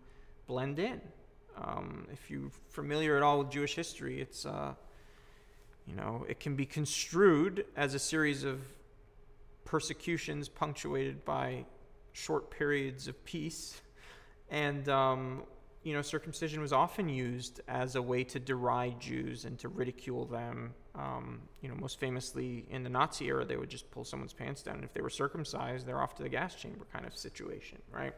blend 0.48 0.80
in. 0.80 1.02
Um, 1.58 2.08
if 2.14 2.30
you're 2.30 2.52
familiar 2.70 3.18
at 3.18 3.24
all 3.24 3.40
with 3.40 3.50
Jewish 3.50 3.76
history, 3.76 4.22
it's 4.22 4.46
uh, 4.46 4.74
you 5.86 5.96
know 5.96 6.26
it 6.30 6.40
can 6.40 6.56
be 6.56 6.66
construed 6.66 7.66
as 7.76 7.94
a 7.94 8.00
series 8.00 8.44
of 8.44 8.62
persecutions 9.66 10.48
punctuated 10.48 11.26
by 11.26 11.66
short 12.14 12.50
periods 12.50 13.08
of 13.08 13.26
peace, 13.26 13.82
and 14.50 14.88
um, 14.88 15.44
you 15.84 15.94
know 15.94 16.02
circumcision 16.02 16.62
was 16.62 16.74
often 16.74 17.08
used 17.08 17.62
as 17.68 17.96
a 17.96 18.02
way 18.02 18.24
to 18.26 18.40
deride 18.40 19.00
Jews 19.00 19.46
and 19.46 19.58
to 19.60 19.70
ridicule 19.70 20.26
them. 20.26 20.74
Um, 20.96 21.42
you 21.62 21.70
know, 21.70 21.76
most 21.76 22.00
famously 22.00 22.66
in 22.70 22.84
the 22.84 22.90
Nazi 22.90 23.28
era, 23.28 23.46
they 23.46 23.56
would 23.56 23.70
just 23.70 23.90
pull 23.92 24.04
someone's 24.04 24.34
pants 24.34 24.62
down, 24.62 24.76
and 24.76 24.84
if 24.84 24.94
they 24.94 25.02
were 25.02 25.10
circumcised, 25.10 25.86
they're 25.86 26.02
off 26.02 26.16
to 26.16 26.24
the 26.24 26.30
gas 26.30 26.56
chamber 26.56 26.86
kind 26.92 27.06
of 27.06 27.16
situation, 27.16 27.78
right? 27.92 28.14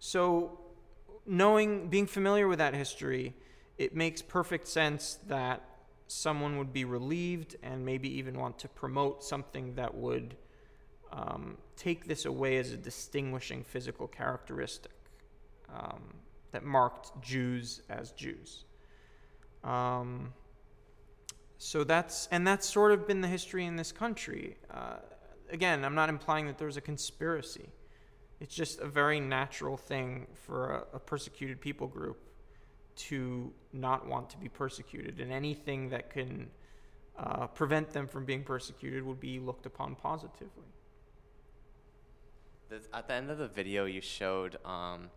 So 0.00 0.58
knowing, 1.24 1.88
being 1.88 2.06
familiar 2.06 2.48
with 2.48 2.58
that 2.58 2.74
history, 2.74 3.34
it 3.78 3.94
makes 3.94 4.22
perfect 4.22 4.66
sense 4.66 5.18
that 5.28 5.62
someone 6.08 6.58
would 6.58 6.72
be 6.72 6.84
relieved 6.84 7.56
and 7.62 7.84
maybe 7.84 8.08
even 8.18 8.38
want 8.38 8.58
to 8.58 8.68
promote 8.68 9.22
something 9.22 9.74
that 9.74 9.94
would 9.94 10.36
um, 11.12 11.56
take 11.76 12.06
this 12.06 12.24
away 12.24 12.56
as 12.58 12.72
a 12.72 12.76
distinguishing 12.76 13.62
physical 13.62 14.06
characteristic 14.06 14.92
um, 15.72 16.02
that 16.54 16.64
marked 16.64 17.20
Jews 17.20 17.82
as 17.90 18.12
Jews. 18.12 18.64
Um, 19.64 20.32
so 21.58 21.82
that's 21.82 22.28
and 22.30 22.46
that's 22.46 22.68
sort 22.68 22.92
of 22.92 23.08
been 23.08 23.20
the 23.20 23.28
history 23.28 23.66
in 23.66 23.74
this 23.74 23.90
country. 23.90 24.56
Uh, 24.70 24.98
again, 25.50 25.84
I'm 25.84 25.96
not 25.96 26.08
implying 26.08 26.46
that 26.46 26.56
there's 26.56 26.76
a 26.76 26.80
conspiracy. 26.80 27.68
It's 28.40 28.54
just 28.54 28.78
a 28.78 28.86
very 28.86 29.18
natural 29.18 29.76
thing 29.76 30.28
for 30.46 30.86
a, 30.92 30.96
a 30.96 30.98
persecuted 31.00 31.60
people 31.60 31.88
group 31.88 32.18
to 33.08 33.52
not 33.72 34.06
want 34.06 34.30
to 34.30 34.38
be 34.38 34.48
persecuted, 34.48 35.18
and 35.18 35.32
anything 35.32 35.88
that 35.88 36.08
can 36.08 36.48
uh, 37.18 37.48
prevent 37.48 37.90
them 37.90 38.06
from 38.06 38.24
being 38.24 38.44
persecuted 38.44 39.04
would 39.04 39.18
be 39.18 39.40
looked 39.40 39.66
upon 39.66 39.96
positively. 39.96 40.68
At 42.92 43.08
the 43.08 43.14
end 43.14 43.30
of 43.30 43.38
the 43.38 43.48
video, 43.48 43.86
you 43.86 44.00
showed 44.00 44.56
um, 44.64 45.10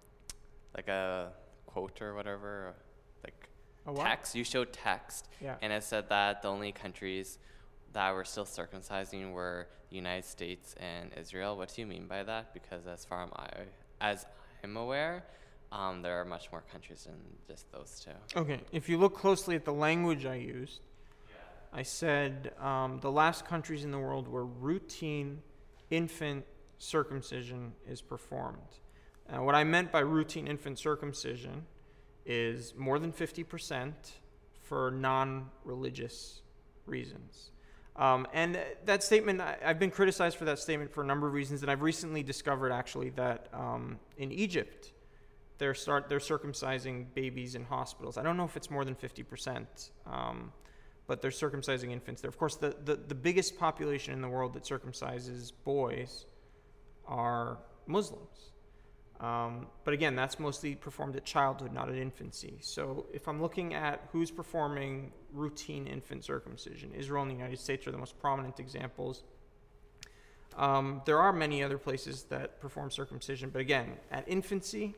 like 0.77 0.87
a 0.87 1.31
quote 1.65 2.01
or 2.01 2.13
whatever, 2.13 2.73
like 3.23 3.49
A 3.87 3.91
what? 3.91 4.05
text. 4.05 4.35
You 4.35 4.43
showed 4.43 4.71
text, 4.71 5.27
Yeah. 5.41 5.55
and 5.61 5.73
it 5.73 5.83
said 5.83 6.07
that 6.09 6.41
the 6.43 6.47
only 6.49 6.71
countries 6.71 7.39
that 7.93 8.13
were 8.13 8.23
still 8.23 8.45
circumcising 8.45 9.33
were 9.33 9.67
the 9.89 9.95
United 9.95 10.25
States 10.25 10.75
and 10.79 11.11
Israel. 11.17 11.57
What 11.57 11.73
do 11.73 11.81
you 11.81 11.87
mean 11.87 12.07
by 12.07 12.23
that? 12.23 12.53
Because 12.53 12.85
as 12.85 13.03
far 13.03 13.23
as 13.23 13.29
I, 13.35 13.49
as 13.99 14.25
I'm 14.63 14.77
aware, 14.77 15.25
um, 15.71 16.01
there 16.01 16.19
are 16.21 16.25
much 16.25 16.51
more 16.51 16.63
countries 16.71 17.05
than 17.05 17.15
just 17.47 17.69
those 17.71 17.99
two. 18.05 18.39
Okay, 18.39 18.59
if 18.71 18.87
you 18.87 18.97
look 18.97 19.15
closely 19.15 19.55
at 19.55 19.65
the 19.65 19.73
language 19.73 20.25
I 20.25 20.35
used, 20.35 20.81
I 21.73 21.83
said 21.83 22.53
um, 22.59 22.99
the 23.01 23.11
last 23.11 23.45
countries 23.45 23.83
in 23.83 23.91
the 23.91 23.99
world 23.99 24.27
where 24.27 24.45
routine 24.45 25.41
infant 25.89 26.45
circumcision 26.77 27.73
is 27.89 28.01
performed. 28.01 28.79
Uh, 29.29 29.43
what 29.43 29.55
I 29.55 29.63
meant 29.63 29.91
by 29.91 29.99
routine 29.99 30.47
infant 30.47 30.79
circumcision 30.79 31.65
is 32.25 32.73
more 32.77 32.99
than 32.99 33.11
50% 33.11 33.93
for 34.61 34.91
non 34.91 35.49
religious 35.63 36.41
reasons. 36.85 37.51
Um, 37.95 38.27
and 38.31 38.59
that 38.85 39.03
statement, 39.03 39.41
I, 39.41 39.57
I've 39.65 39.79
been 39.79 39.91
criticized 39.91 40.37
for 40.37 40.45
that 40.45 40.59
statement 40.59 40.93
for 40.93 41.01
a 41.03 41.05
number 41.05 41.27
of 41.27 41.33
reasons, 41.33 41.61
and 41.63 41.71
I've 41.71 41.81
recently 41.81 42.21
discovered 42.21 42.71
actually 42.71 43.09
that 43.11 43.47
um, 43.53 43.99
in 44.17 44.31
Egypt, 44.31 44.93
they're 45.57 45.73
start 45.73 46.07
they're 46.07 46.19
circumcising 46.19 47.07
babies 47.15 47.55
in 47.55 47.63
hospitals. 47.65 48.17
I 48.17 48.23
don't 48.23 48.37
know 48.37 48.45
if 48.45 48.55
it's 48.55 48.69
more 48.69 48.85
than 48.85 48.93
fifty 48.93 49.23
percent, 49.23 49.91
um, 50.05 50.51
but 51.07 51.21
they're 51.21 51.31
circumcising 51.31 51.91
infants 51.91 52.21
there. 52.21 52.29
Of 52.29 52.37
course, 52.37 52.55
the, 52.55 52.75
the 52.85 52.95
the 52.95 53.15
biggest 53.15 53.57
population 53.57 54.13
in 54.13 54.21
the 54.21 54.29
world 54.29 54.53
that 54.53 54.63
circumcises 54.63 55.51
boys 55.63 56.27
are 57.07 57.57
Muslims. 57.87 58.51
Um, 59.19 59.67
but 59.83 59.93
again, 59.93 60.15
that's 60.15 60.39
mostly 60.39 60.75
performed 60.75 61.15
at 61.15 61.25
childhood, 61.25 61.73
not 61.73 61.89
at 61.89 61.95
infancy. 61.95 62.57
So 62.61 63.07
if 63.11 63.27
I'm 63.27 63.41
looking 63.41 63.73
at 63.73 64.07
who's 64.11 64.29
performing 64.29 65.11
routine 65.33 65.87
infant 65.87 66.23
circumcision, 66.23 66.93
Israel 66.93 67.23
and 67.23 67.31
the 67.31 67.35
United 67.35 67.59
States 67.59 67.87
are 67.87 67.91
the 67.91 67.97
most 67.97 68.19
prominent 68.19 68.59
examples. 68.59 69.23
Um, 70.55 71.01
there 71.05 71.19
are 71.19 71.33
many 71.33 71.63
other 71.63 71.77
places 71.77 72.23
that 72.25 72.59
perform 72.61 72.91
circumcision, 72.91 73.49
but 73.49 73.59
again, 73.59 73.97
at 74.11 74.27
infancy, 74.27 74.95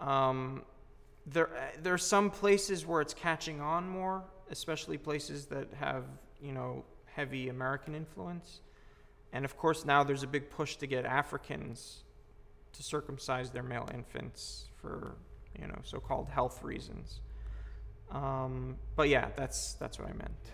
um, 0.00 0.62
there 1.24 1.50
there 1.82 1.94
are 1.94 1.98
some 1.98 2.30
places 2.30 2.86
where 2.86 3.00
it's 3.00 3.14
catching 3.14 3.60
on 3.60 3.88
more, 3.88 4.24
especially 4.50 4.96
places 4.96 5.46
that 5.46 5.68
have 5.74 6.04
you 6.40 6.52
know 6.52 6.84
heavy 7.06 7.48
American 7.48 7.96
influence, 7.96 8.60
and 9.32 9.44
of 9.44 9.56
course 9.56 9.84
now 9.84 10.04
there's 10.04 10.22
a 10.22 10.28
big 10.28 10.50
push 10.50 10.76
to 10.76 10.86
get 10.86 11.04
Africans 11.04 12.04
to 12.76 12.82
circumcise 12.82 13.50
their 13.50 13.62
male 13.62 13.88
infants 13.94 14.66
for 14.76 15.16
you 15.58 15.66
know 15.66 15.78
so-called 15.82 16.28
health 16.28 16.62
reasons. 16.62 17.20
Um, 18.10 18.76
but 18.94 19.08
yeah, 19.08 19.28
that's 19.36 19.74
that's 19.74 19.98
what 19.98 20.08
I 20.08 20.12
meant. 20.12 20.52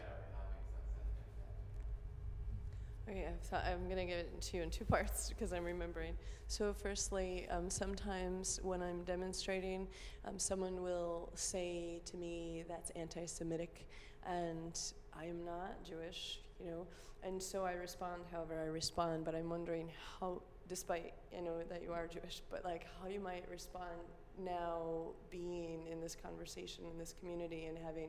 Okay, 3.08 3.26
I 3.26 3.46
thought 3.46 3.64
I'm 3.66 3.88
gonna 3.88 4.06
give 4.06 4.18
it 4.18 4.40
to 4.40 4.56
you 4.56 4.62
in 4.62 4.70
two 4.70 4.84
parts 4.96 5.28
because 5.28 5.52
I'm 5.52 5.64
remembering. 5.64 6.14
So, 6.46 6.72
firstly, 6.72 7.46
um, 7.50 7.68
sometimes 7.68 8.60
when 8.62 8.82
I'm 8.82 9.04
demonstrating, 9.04 9.88
um, 10.24 10.38
someone 10.38 10.82
will 10.82 11.30
say 11.34 12.00
to 12.06 12.16
me 12.16 12.64
that's 12.68 12.90
anti-Semitic, 12.90 13.88
and 14.26 14.78
I 15.18 15.24
am 15.24 15.44
not 15.44 15.82
Jewish, 15.84 16.40
you 16.62 16.70
know, 16.70 16.86
and 17.22 17.42
so 17.42 17.64
I 17.64 17.72
respond 17.72 18.22
however 18.30 18.60
I 18.62 18.66
respond. 18.66 19.24
But 19.24 19.34
I'm 19.34 19.50
wondering 19.50 19.90
how, 20.20 20.42
despite 20.72 21.12
you 21.30 21.42
know 21.42 21.58
that 21.68 21.82
you 21.82 21.92
are 21.92 22.06
Jewish, 22.06 22.40
but 22.50 22.64
like 22.64 22.86
how 22.98 23.06
you 23.06 23.20
might 23.20 23.44
respond 23.50 24.04
now 24.42 25.10
being 25.30 25.86
in 25.92 26.00
this 26.00 26.16
conversation 26.16 26.86
in 26.90 26.96
this 26.96 27.14
community 27.20 27.66
and 27.66 27.76
having 27.76 28.08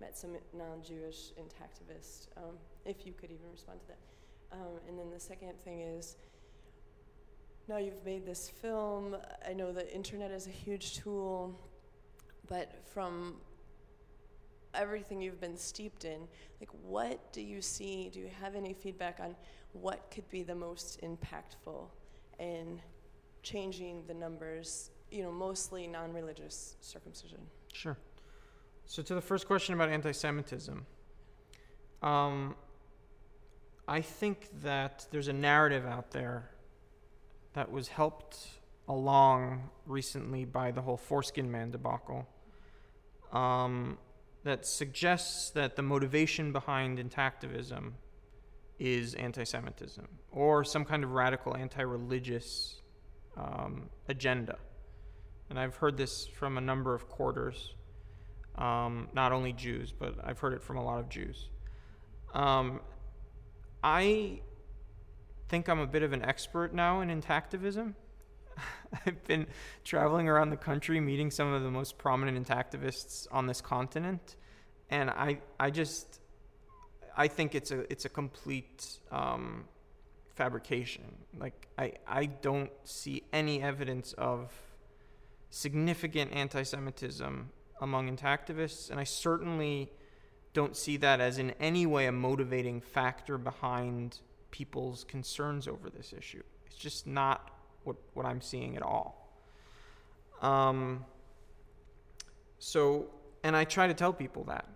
met 0.00 0.16
some 0.16 0.30
non-Jewish 0.56 1.32
intactivists, 1.44 2.28
um, 2.36 2.54
if 2.84 3.04
you 3.04 3.12
could 3.12 3.32
even 3.32 3.50
respond 3.50 3.80
to 3.80 3.86
that. 3.88 3.98
Um, 4.52 4.78
and 4.88 4.96
then 4.96 5.10
the 5.10 5.18
second 5.18 5.60
thing 5.64 5.80
is 5.80 6.16
now 7.66 7.78
you've 7.78 8.04
made 8.04 8.24
this 8.24 8.48
film. 8.48 9.16
I 9.44 9.52
know 9.52 9.72
the 9.72 9.92
internet 9.92 10.30
is 10.30 10.46
a 10.46 10.50
huge 10.50 10.94
tool, 10.94 11.58
but 12.46 12.80
from 12.94 13.38
everything 14.72 15.20
you've 15.20 15.40
been 15.40 15.56
steeped 15.56 16.04
in, 16.04 16.28
like 16.60 16.70
what 16.84 17.32
do 17.32 17.40
you 17.40 17.60
see? 17.60 18.08
Do 18.08 18.20
you 18.20 18.30
have 18.40 18.54
any 18.54 18.72
feedback 18.72 19.18
on 19.20 19.34
what 19.72 20.12
could 20.12 20.30
be 20.30 20.44
the 20.44 20.54
most 20.54 21.00
impactful 21.02 21.88
in 22.38 22.80
changing 23.42 24.04
the 24.06 24.14
numbers, 24.14 24.90
you 25.10 25.22
know, 25.22 25.32
mostly 25.32 25.86
non 25.86 26.12
religious 26.12 26.76
circumcision? 26.80 27.40
Sure. 27.72 27.96
So, 28.86 29.02
to 29.02 29.14
the 29.14 29.20
first 29.20 29.46
question 29.46 29.74
about 29.74 29.88
anti 29.88 30.12
Semitism, 30.12 30.86
um, 32.02 32.54
I 33.86 34.00
think 34.00 34.48
that 34.62 35.06
there's 35.10 35.28
a 35.28 35.32
narrative 35.32 35.86
out 35.86 36.10
there 36.10 36.50
that 37.54 37.70
was 37.70 37.88
helped 37.88 38.48
along 38.88 39.70
recently 39.86 40.44
by 40.44 40.70
the 40.70 40.82
whole 40.82 40.96
foreskin 40.96 41.50
man 41.50 41.70
debacle 41.70 42.26
um, 43.32 43.98
that 44.44 44.66
suggests 44.66 45.50
that 45.50 45.76
the 45.76 45.82
motivation 45.82 46.52
behind 46.52 46.98
intactivism 46.98 47.92
is 48.78 49.14
anti 49.14 49.44
Semitism 49.44 50.06
or 50.30 50.64
some 50.64 50.84
kind 50.84 51.04
of 51.04 51.12
radical 51.12 51.56
anti 51.56 51.82
religious 51.82 52.80
um, 53.36 53.88
agenda. 54.08 54.56
And 55.50 55.58
I've 55.58 55.76
heard 55.76 55.96
this 55.96 56.26
from 56.26 56.58
a 56.58 56.60
number 56.60 56.94
of 56.94 57.08
quarters, 57.08 57.74
um, 58.56 59.08
not 59.12 59.32
only 59.32 59.52
Jews, 59.52 59.92
but 59.96 60.14
I've 60.24 60.38
heard 60.38 60.54
it 60.54 60.62
from 60.62 60.76
a 60.76 60.84
lot 60.84 60.98
of 61.00 61.08
Jews. 61.08 61.48
Um, 62.32 62.80
I 63.82 64.40
think 65.48 65.68
I'm 65.68 65.80
a 65.80 65.86
bit 65.86 66.02
of 66.02 66.12
an 66.12 66.24
expert 66.24 66.74
now 66.74 67.00
in 67.02 67.08
intactivism. 67.08 67.94
I've 69.06 69.22
been 69.24 69.46
traveling 69.84 70.28
around 70.28 70.50
the 70.50 70.56
country 70.56 71.00
meeting 71.00 71.30
some 71.30 71.52
of 71.52 71.62
the 71.62 71.70
most 71.70 71.98
prominent 71.98 72.46
intactivists 72.46 73.26
on 73.30 73.46
this 73.46 73.60
continent, 73.60 74.36
and 74.90 75.10
I 75.10 75.40
I 75.58 75.70
just 75.70 76.20
I 77.16 77.28
think 77.28 77.54
it's 77.54 77.70
a 77.70 77.90
it's 77.92 78.04
a 78.04 78.08
complete 78.08 78.98
um, 79.10 79.64
fabrication. 80.34 81.04
Like 81.38 81.68
I 81.78 81.92
I 82.06 82.26
don't 82.26 82.72
see 82.84 83.22
any 83.32 83.62
evidence 83.62 84.12
of 84.14 84.52
significant 85.50 86.32
anti-Semitism 86.32 87.50
among 87.80 88.16
intactivists, 88.16 88.90
and 88.90 88.98
I 88.98 89.04
certainly 89.04 89.92
don't 90.52 90.76
see 90.76 90.96
that 90.96 91.20
as 91.20 91.38
in 91.38 91.50
any 91.60 91.84
way 91.84 92.06
a 92.06 92.12
motivating 92.12 92.80
factor 92.80 93.36
behind 93.38 94.20
people's 94.50 95.04
concerns 95.04 95.66
over 95.66 95.90
this 95.90 96.12
issue. 96.12 96.42
It's 96.66 96.76
just 96.76 97.06
not 97.06 97.50
what, 97.82 97.96
what 98.14 98.24
I'm 98.24 98.40
seeing 98.40 98.76
at 98.76 98.82
all. 98.82 99.36
Um, 100.40 101.04
so, 102.58 103.06
and 103.42 103.56
I 103.56 103.64
try 103.64 103.88
to 103.88 103.94
tell 103.94 104.12
people 104.12 104.44
that. 104.44 104.66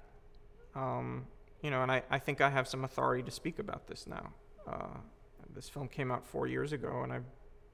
Um, 0.74 1.26
you 1.63 1.71
know, 1.71 1.83
and 1.83 1.91
I, 1.91 2.03
I 2.11 2.19
think 2.19 2.41
I 2.41 2.51
have 2.51 2.69
some 2.69 2.85
authority 2.85 3.23
to 3.23 3.31
speak 3.31 3.59
about 3.59 3.87
this 3.87 4.07
now. 4.07 4.33
Uh, 4.67 4.99
this 5.55 5.69
film 5.69 5.89
came 5.89 6.11
out 6.11 6.27
four 6.27 6.47
years 6.47 6.73
ago, 6.73 7.03
and 7.03 7.13
I've 7.13 7.25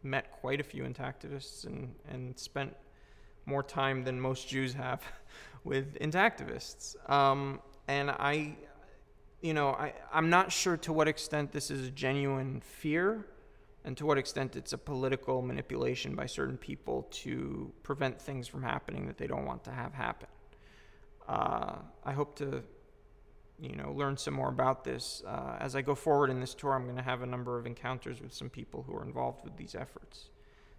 met 0.03 0.31
quite 0.31 0.61
a 0.61 0.65
few 0.65 0.85
intactivists 0.85 1.67
and, 1.67 1.95
and 2.09 2.39
spent 2.39 2.75
more 3.47 3.63
time 3.63 4.05
than 4.05 4.21
most 4.21 4.49
Jews 4.49 4.75
have 4.75 5.03
with 5.65 5.99
intactivists. 5.99 6.97
Um, 7.11 7.61
and 7.89 8.11
I, 8.11 8.57
you 9.43 9.55
know, 9.55 9.71
I, 9.71 9.93
I'm 10.13 10.31
not 10.31 10.53
sure 10.53 10.77
to 10.79 10.93
what 10.93 11.09
extent 11.09 11.53
this 11.53 11.71
is 11.71 11.89
a 11.89 11.91
genuine 11.91 12.61
fear 12.61 13.27
and 13.85 13.97
to 13.99 14.07
what 14.07 14.17
extent 14.17 14.57
it's 14.57 14.73
a 14.73 14.79
political 14.79 15.43
manipulation 15.43 16.15
by 16.15 16.25
certain 16.25 16.57
people 16.57 17.07
to 17.11 17.71
prevent 17.83 18.21
things 18.21 18.49
from 18.49 18.63
happening 18.63 19.07
that 19.07 19.19
they 19.19 19.27
don't 19.27 19.45
want 19.45 19.63
to 19.65 19.71
have 19.71 19.93
happen. 19.93 20.29
Uh, 21.29 21.77
I 22.03 22.13
hope 22.13 22.37
to, 22.37 22.63
you 23.61 23.77
know, 23.77 23.93
learn 23.93 24.17
some 24.17 24.35
more 24.35 24.49
about 24.49 24.85
this. 24.85 25.23
Uh, 25.27 25.57
as 25.61 25.77
I 25.77 25.83
go 25.83 25.95
forward 25.95 26.31
in 26.31 26.41
this 26.41 26.55
tour, 26.55 26.75
I'm 26.75 26.85
going 26.85 26.97
to 26.97 27.03
have 27.03 27.23
a 27.23 27.27
number 27.27 27.59
of 27.59 27.67
encounters 27.67 28.21
with 28.21 28.33
some 28.33 28.51
people 28.51 28.85
who 28.87 28.95
are 28.95 29.05
involved 29.05 29.45
with 29.45 29.57
these 29.57 29.75
efforts. 29.75 30.31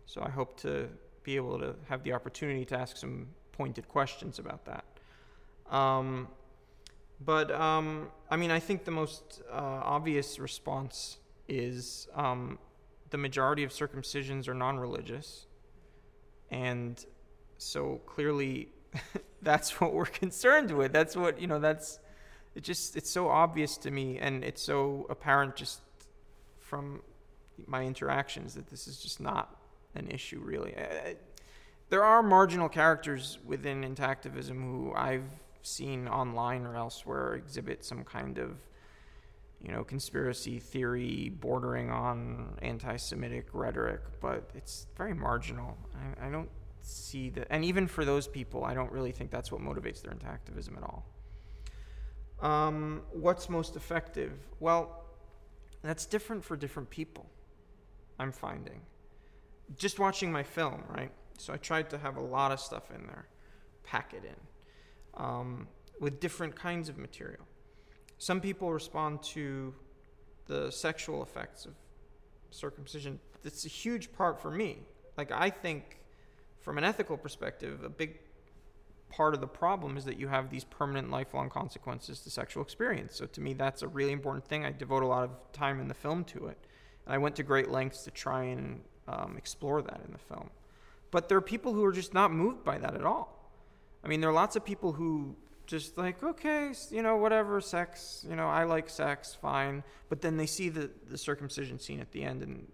So 0.06 0.22
I 0.22 0.30
hope 0.30 0.60
to 0.62 0.90
be 1.24 1.36
able 1.36 1.58
to 1.60 1.76
have 1.90 2.04
the 2.04 2.14
opportunity 2.14 2.66
to 2.66 2.78
ask 2.78 2.98
some 2.98 3.28
pointed 3.52 3.88
questions 3.88 4.40
about 4.40 4.66
that. 4.66 4.86
Um, 5.74 6.28
but 7.24 7.52
um, 7.52 8.10
I 8.30 8.36
mean, 8.36 8.52
I 8.52 8.60
think 8.60 8.84
the 8.84 8.92
most 8.92 9.42
uh, 9.52 9.56
obvious 9.56 10.38
response 10.38 11.18
is 11.48 12.08
um, 12.14 12.60
the 13.10 13.18
majority 13.18 13.64
of 13.64 13.72
circumcisions 13.72 14.48
are 14.48 14.54
non-religious, 14.54 15.48
and 16.52 17.04
so 17.58 18.02
clearly, 18.06 18.70
that's 19.42 19.80
what 19.80 19.94
we're 19.94 20.06
concerned 20.24 20.72
with. 20.72 20.92
That's 20.92 21.16
what 21.16 21.40
you 21.40 21.48
know. 21.48 21.60
That's 21.60 22.00
it. 22.56 22.64
Just 22.64 22.96
it's 22.96 23.10
so 23.10 23.30
obvious 23.30 23.78
to 23.78 23.92
me, 23.92 24.18
and 24.20 24.44
it's 24.44 24.62
so 24.62 25.06
apparent 25.10 25.56
just 25.56 25.82
from 26.60 27.02
my 27.68 27.84
interactions 27.84 28.56
that 28.56 28.68
this 28.68 28.88
is 28.88 29.00
just 29.00 29.20
not 29.20 29.56
an 29.96 30.08
issue, 30.10 30.40
really. 30.40 30.76
I, 30.76 31.16
there 31.90 32.04
are 32.04 32.24
marginal 32.24 32.70
characters 32.70 33.38
within 33.46 33.84
intactivism 33.84 34.62
who 34.62 34.94
I've 34.96 35.30
seen 35.62 36.08
online 36.08 36.66
or 36.66 36.76
elsewhere 36.76 37.36
exhibit 37.36 37.84
some 37.84 38.04
kind 38.04 38.38
of 38.38 38.58
you 39.62 39.72
know 39.72 39.84
conspiracy 39.84 40.60
theory 40.60 41.32
bordering 41.40 41.90
on 41.90 42.56
anti-semitic 42.62 43.48
rhetoric 43.52 44.02
but 44.22 44.50
it's 44.54 44.86
very 44.96 45.14
marginal 45.14 45.76
I, 46.20 46.28
I, 46.28 46.30
don't 46.30 46.50
see 46.82 47.30
that 47.32 47.48
and 47.50 47.66
even 47.66 47.88
for 47.88 48.06
those 48.06 48.28
people 48.28 48.64
i 48.64 48.76
don't 48.76 48.92
really 48.92 49.12
think 49.12 49.32
that's 49.32 49.52
what 49.52 49.62
motivates 49.62 50.04
their 50.04 50.14
intactivism 50.14 50.78
at 50.78 50.84
all 50.84 51.04
um, 52.42 53.02
what's 53.12 53.50
most 53.50 53.76
effective 53.76 54.34
well 54.60 55.04
that's 55.84 56.06
different 56.06 56.44
for 56.44 56.56
different 56.56 56.90
people 56.90 57.26
i'm 58.20 58.32
finding 58.32 58.82
just 59.78 60.00
watching 60.00 60.32
my 60.32 60.44
film 60.44 60.84
right 60.90 61.12
so 61.38 61.54
i 61.54 61.58
tried 61.58 61.90
to 61.90 61.98
have 61.98 62.18
a 62.18 62.22
lot 62.22 62.52
of 62.52 62.60
stuff 62.60 62.92
in 62.92 63.06
there 63.08 63.28
pack 63.84 64.14
it 64.14 64.24
in 64.26 65.24
um, 65.24 65.68
with 66.00 66.20
different 66.20 66.56
kinds 66.56 66.90
of 66.90 66.98
material. 66.98 67.46
Some 68.18 68.42
people 68.42 68.72
respond 68.72 69.24
to 69.24 69.74
the 70.48 70.72
sexual 70.72 71.24
effects 71.24 71.66
of 71.66 71.74
circumcision. 72.52 73.20
It's 73.44 73.66
a 73.66 73.70
huge 73.70 74.12
part 74.14 74.42
for 74.42 74.52
me. 74.52 74.80
Like, 75.18 75.32
I 75.32 75.50
think, 75.50 76.00
from 76.62 76.78
an 76.78 76.84
ethical 76.84 77.18
perspective, 77.18 77.84
a 77.84 77.90
big 77.90 78.20
part 79.16 79.34
of 79.34 79.40
the 79.40 79.48
problem 79.48 79.96
is 79.96 80.04
that 80.04 80.20
you 80.20 80.28
have 80.28 80.50
these 80.50 80.66
permanent 80.66 81.10
lifelong 81.10 81.50
consequences 81.50 82.20
to 82.20 82.30
sexual 82.30 82.62
experience. 82.62 83.16
So, 83.16 83.26
to 83.26 83.42
me, 83.42 83.54
that's 83.54 83.82
a 83.82 83.88
really 83.88 84.12
important 84.12 84.46
thing. 84.46 84.66
I 84.66 84.72
devote 84.72 85.04
a 85.04 85.08
lot 85.08 85.24
of 85.24 85.32
time 85.54 85.80
in 85.80 85.88
the 85.88 85.94
film 85.94 86.26
to 86.26 86.48
it. 86.48 86.58
And 87.06 87.14
I 87.16 87.18
went 87.18 87.38
to 87.38 87.44
great 87.44 87.72
lengths 87.72 88.04
to 88.04 88.12
try 88.12 88.44
and 88.44 88.82
um, 89.08 89.36
explore 89.38 89.82
that 89.82 90.02
in 90.06 90.12
the 90.12 90.18
film. 90.18 90.50
But 91.12 91.30
there 91.30 91.38
are 91.38 91.48
people 91.56 91.74
who 91.74 91.86
are 91.86 91.94
just 91.94 92.14
not 92.14 92.34
moved 92.34 92.66
by 92.66 92.78
that 92.78 92.94
at 92.94 93.06
all. 93.06 93.50
I 94.04 94.08
mean, 94.08 94.20
there 94.20 94.30
are 94.30 94.34
lots 94.34 94.58
of 94.58 94.66
people 94.66 94.92
who 94.92 95.36
just 95.66 95.98
like, 95.98 96.22
okay, 96.22 96.74
you 96.92 97.02
know, 97.02 97.16
whatever, 97.16 97.62
sex, 97.62 98.26
you 98.30 98.36
know, 98.36 98.48
I 98.48 98.66
like 98.66 98.90
sex, 98.90 99.34
fine. 99.34 99.84
But 100.10 100.22
then 100.22 100.36
they 100.38 100.46
see 100.46 100.70
the, 100.70 100.92
the 101.10 101.18
circumcision 101.18 101.80
scene 101.80 102.02
at 102.02 102.12
the 102.12 102.24
end 102.24 102.44
and 102.44 102.68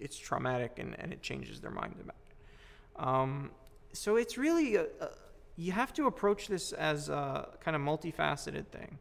it's 0.00 0.18
traumatic 0.18 0.78
and, 0.78 0.98
and 0.98 1.12
it 1.12 1.22
changes 1.22 1.60
their 1.60 1.70
mind 1.70 1.96
about 2.00 2.16
it. 2.28 3.04
Um, 3.04 3.50
so 3.92 4.16
it's 4.16 4.38
really, 4.38 4.76
a, 4.76 4.84
a, 5.00 5.10
you 5.56 5.72
have 5.72 5.92
to 5.94 6.06
approach 6.06 6.48
this 6.48 6.72
as 6.72 7.08
a 7.08 7.48
kind 7.60 7.76
of 7.76 7.82
multifaceted 7.82 8.66
thing. 8.66 8.98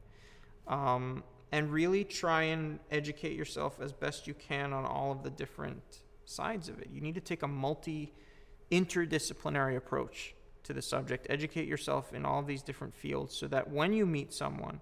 Um, 0.67 1.23
and 1.51 1.71
really 1.71 2.03
try 2.03 2.43
and 2.43 2.79
educate 2.91 3.35
yourself 3.35 3.79
as 3.81 3.91
best 3.91 4.27
you 4.27 4.33
can 4.33 4.71
on 4.73 4.85
all 4.85 5.11
of 5.11 5.23
the 5.23 5.29
different 5.29 6.01
sides 6.25 6.69
of 6.69 6.79
it. 6.79 6.89
You 6.93 7.01
need 7.01 7.15
to 7.15 7.21
take 7.21 7.43
a 7.43 7.47
multi 7.47 8.13
interdisciplinary 8.71 9.75
approach 9.75 10.35
to 10.63 10.73
the 10.73 10.81
subject, 10.81 11.25
educate 11.29 11.67
yourself 11.67 12.13
in 12.13 12.25
all 12.25 12.43
these 12.43 12.61
different 12.61 12.93
fields 12.93 13.35
so 13.35 13.47
that 13.47 13.69
when 13.69 13.93
you 13.93 14.05
meet 14.05 14.31
someone, 14.31 14.79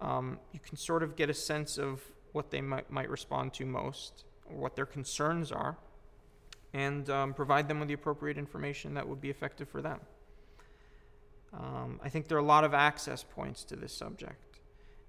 um, 0.00 0.38
you 0.52 0.60
can 0.60 0.76
sort 0.76 1.02
of 1.02 1.16
get 1.16 1.28
a 1.28 1.34
sense 1.34 1.78
of 1.78 2.00
what 2.32 2.50
they 2.50 2.60
might, 2.60 2.90
might 2.90 3.10
respond 3.10 3.52
to 3.54 3.66
most 3.66 4.24
or 4.46 4.56
what 4.56 4.76
their 4.76 4.86
concerns 4.86 5.50
are 5.50 5.76
and 6.74 7.08
um, 7.10 7.34
provide 7.34 7.68
them 7.68 7.78
with 7.78 7.88
the 7.88 7.94
appropriate 7.94 8.38
information 8.38 8.94
that 8.94 9.06
would 9.06 9.20
be 9.20 9.30
effective 9.30 9.68
for 9.68 9.82
them. 9.82 10.00
Um, 11.52 12.00
I 12.02 12.08
think 12.08 12.28
there 12.28 12.38
are 12.38 12.40
a 12.40 12.44
lot 12.44 12.64
of 12.64 12.72
access 12.72 13.22
points 13.22 13.64
to 13.64 13.76
this 13.76 13.92
subject, 13.92 14.60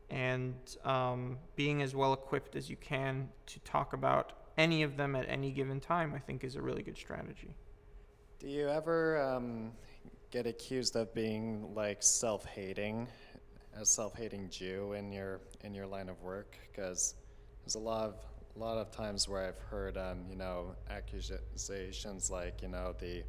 and 0.09 0.55
um, 0.83 1.37
being 1.55 1.81
as 1.81 1.95
well 1.95 2.13
equipped 2.13 2.55
as 2.55 2.69
you 2.69 2.75
can 2.75 3.29
to 3.45 3.59
talk 3.61 3.93
about 3.93 4.33
any 4.57 4.83
of 4.83 4.97
them 4.97 5.15
at 5.15 5.27
any 5.29 5.51
given 5.51 5.79
time, 5.79 6.13
I 6.13 6.19
think, 6.19 6.43
is 6.43 6.55
a 6.55 6.61
really 6.61 6.83
good 6.83 6.97
strategy. 6.97 7.55
Do 8.39 8.47
you 8.49 8.67
ever 8.67 9.21
um, 9.21 9.71
get 10.31 10.45
accused 10.45 10.97
of 10.97 11.13
being 11.13 11.73
like 11.73 12.03
self-hating, 12.03 13.07
a 13.79 13.85
self-hating 13.85 14.49
Jew 14.49 14.93
in 14.93 15.13
your 15.13 15.39
in 15.63 15.73
your 15.73 15.87
line 15.87 16.09
of 16.09 16.21
work? 16.21 16.57
Because 16.69 17.15
there's 17.63 17.75
a 17.75 17.79
lot 17.79 18.09
of 18.09 18.15
a 18.55 18.59
lot 18.59 18.77
of 18.77 18.91
times 18.91 19.27
where 19.27 19.47
I've 19.47 19.59
heard, 19.69 19.97
um, 19.97 20.25
you 20.29 20.35
know, 20.35 20.75
accusations 20.89 22.29
like, 22.29 22.61
you 22.61 22.67
know, 22.67 22.93
the 22.99 23.23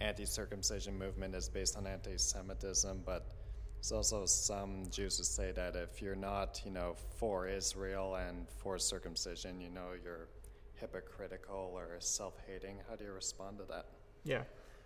anti-circumcision 0.00 0.98
movement 0.98 1.34
is 1.34 1.48
based 1.48 1.76
on 1.76 1.86
anti-Semitism, 1.86 3.02
but 3.04 3.26
there's 3.76 3.92
also 3.92 4.26
some 4.26 4.84
Jews 4.90 5.18
who 5.18 5.24
say 5.24 5.52
that 5.52 5.76
if 5.76 6.02
you're 6.02 6.16
not, 6.16 6.60
you 6.64 6.72
know, 6.72 6.94
for 7.16 7.46
Israel 7.46 8.16
and 8.16 8.48
for 8.48 8.78
circumcision, 8.78 9.60
you 9.60 9.70
know, 9.70 9.90
you're 10.02 10.28
hypocritical 10.74 11.72
or 11.74 11.96
self-hating. 12.00 12.78
How 12.88 12.96
do 12.96 13.04
you 13.04 13.12
respond 13.12 13.58
to 13.58 13.64
that? 13.64 13.86
Yeah. 14.24 14.42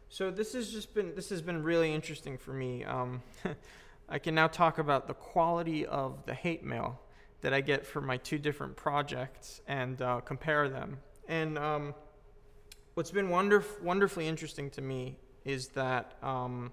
So 0.09 0.31
this 0.31 0.53
has 0.53 0.71
just 0.71 0.95
been 0.95 1.15
this 1.15 1.31
has 1.31 1.41
been 1.41 1.63
really 1.63 1.95
interesting 1.95 2.37
for 2.37 2.53
me. 2.53 2.85
Um, 2.85 3.23
I 4.09 4.19
can 4.19 4.35
now 4.35 4.47
talk 4.47 4.77
about 4.79 5.07
the 5.07 5.15
quality 5.15 5.87
of 5.87 6.27
the 6.27 6.35
hate 6.35 6.63
mail 6.63 7.01
that 7.43 7.53
I 7.53 7.61
get 7.61 7.87
for 7.87 8.01
my 8.01 8.17
two 8.17 8.39
different 8.39 8.77
projects 8.77 9.61
and 9.69 10.01
uh, 10.01 10.21
compare 10.21 10.69
them. 10.69 10.99
And 11.29 11.59
um, 11.59 11.95
what's 12.95 13.11
been 13.11 13.29
wonderf- 13.29 13.83
wonderfully 13.83 14.27
interesting 14.27 14.71
to 14.71 14.81
me 14.81 15.19
is 15.45 15.69
that 15.69 16.17
um, 16.23 16.73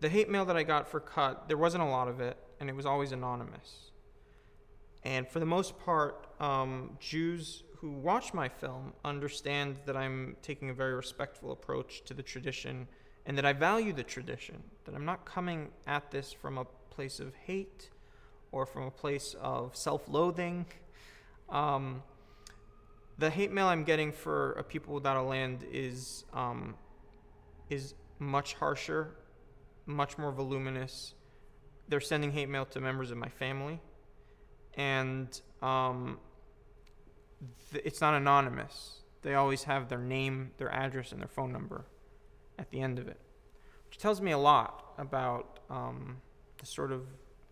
the 0.00 0.08
hate 0.08 0.28
mail 0.28 0.44
that 0.44 0.56
I 0.56 0.64
got 0.64 0.88
for 0.88 1.00
Cut, 1.00 1.48
there 1.48 1.56
wasn't 1.56 1.84
a 1.84 1.86
lot 1.86 2.08
of 2.08 2.20
it, 2.20 2.36
and 2.58 2.68
it 2.68 2.74
was 2.74 2.84
always 2.84 3.12
anonymous. 3.12 3.92
And 5.04 5.26
for 5.26 5.40
the 5.40 5.46
most 5.46 5.78
part, 5.78 6.26
um, 6.40 6.96
Jews 7.00 7.62
who 7.76 7.90
watch 7.90 8.34
my 8.34 8.46
film 8.48 8.92
understand 9.06 9.78
that 9.86 9.96
I'm 9.96 10.36
taking 10.42 10.68
a 10.68 10.74
very 10.74 10.94
respectful 10.94 11.52
approach 11.52 12.04
to 12.04 12.12
the 12.12 12.22
tradition 12.22 12.86
and 13.24 13.38
that 13.38 13.46
I 13.46 13.54
value 13.54 13.94
the 13.94 14.02
tradition, 14.02 14.62
that 14.84 14.94
I'm 14.94 15.06
not 15.06 15.24
coming 15.24 15.70
at 15.86 16.10
this 16.10 16.30
from 16.30 16.58
a 16.58 16.66
place 16.90 17.20
of 17.20 17.34
hate 17.34 17.88
or 18.52 18.66
from 18.66 18.84
a 18.84 18.90
place 18.90 19.34
of 19.40 19.76
self 19.76 20.08
loathing. 20.08 20.66
Um, 21.48 22.02
the 23.18 23.30
hate 23.30 23.52
mail 23.52 23.66
I'm 23.66 23.84
getting 23.84 24.12
for 24.12 24.52
a 24.52 24.62
people 24.62 24.94
without 24.94 25.16
a 25.16 25.22
land 25.22 25.64
is 25.70 26.24
um, 26.32 26.74
is 27.68 27.94
much 28.18 28.54
harsher, 28.54 29.14
much 29.86 30.18
more 30.18 30.32
voluminous. 30.32 31.14
They're 31.88 32.00
sending 32.00 32.32
hate 32.32 32.48
mail 32.48 32.64
to 32.66 32.80
members 32.80 33.10
of 33.10 33.18
my 33.18 33.28
family, 33.28 33.80
and 34.74 35.40
um, 35.60 36.18
th- 37.72 37.84
it's 37.84 38.00
not 38.00 38.14
anonymous. 38.14 39.00
They 39.22 39.34
always 39.34 39.64
have 39.64 39.88
their 39.88 39.98
name, 39.98 40.52
their 40.56 40.72
address, 40.72 41.12
and 41.12 41.20
their 41.20 41.28
phone 41.28 41.52
number 41.52 41.84
at 42.58 42.70
the 42.70 42.80
end 42.80 42.98
of 42.98 43.08
it, 43.08 43.20
which 43.86 43.98
tells 43.98 44.20
me 44.20 44.30
a 44.32 44.38
lot 44.38 44.94
about 44.98 45.60
um, 45.68 46.18
the 46.58 46.66
sort 46.66 46.92
of 46.92 47.02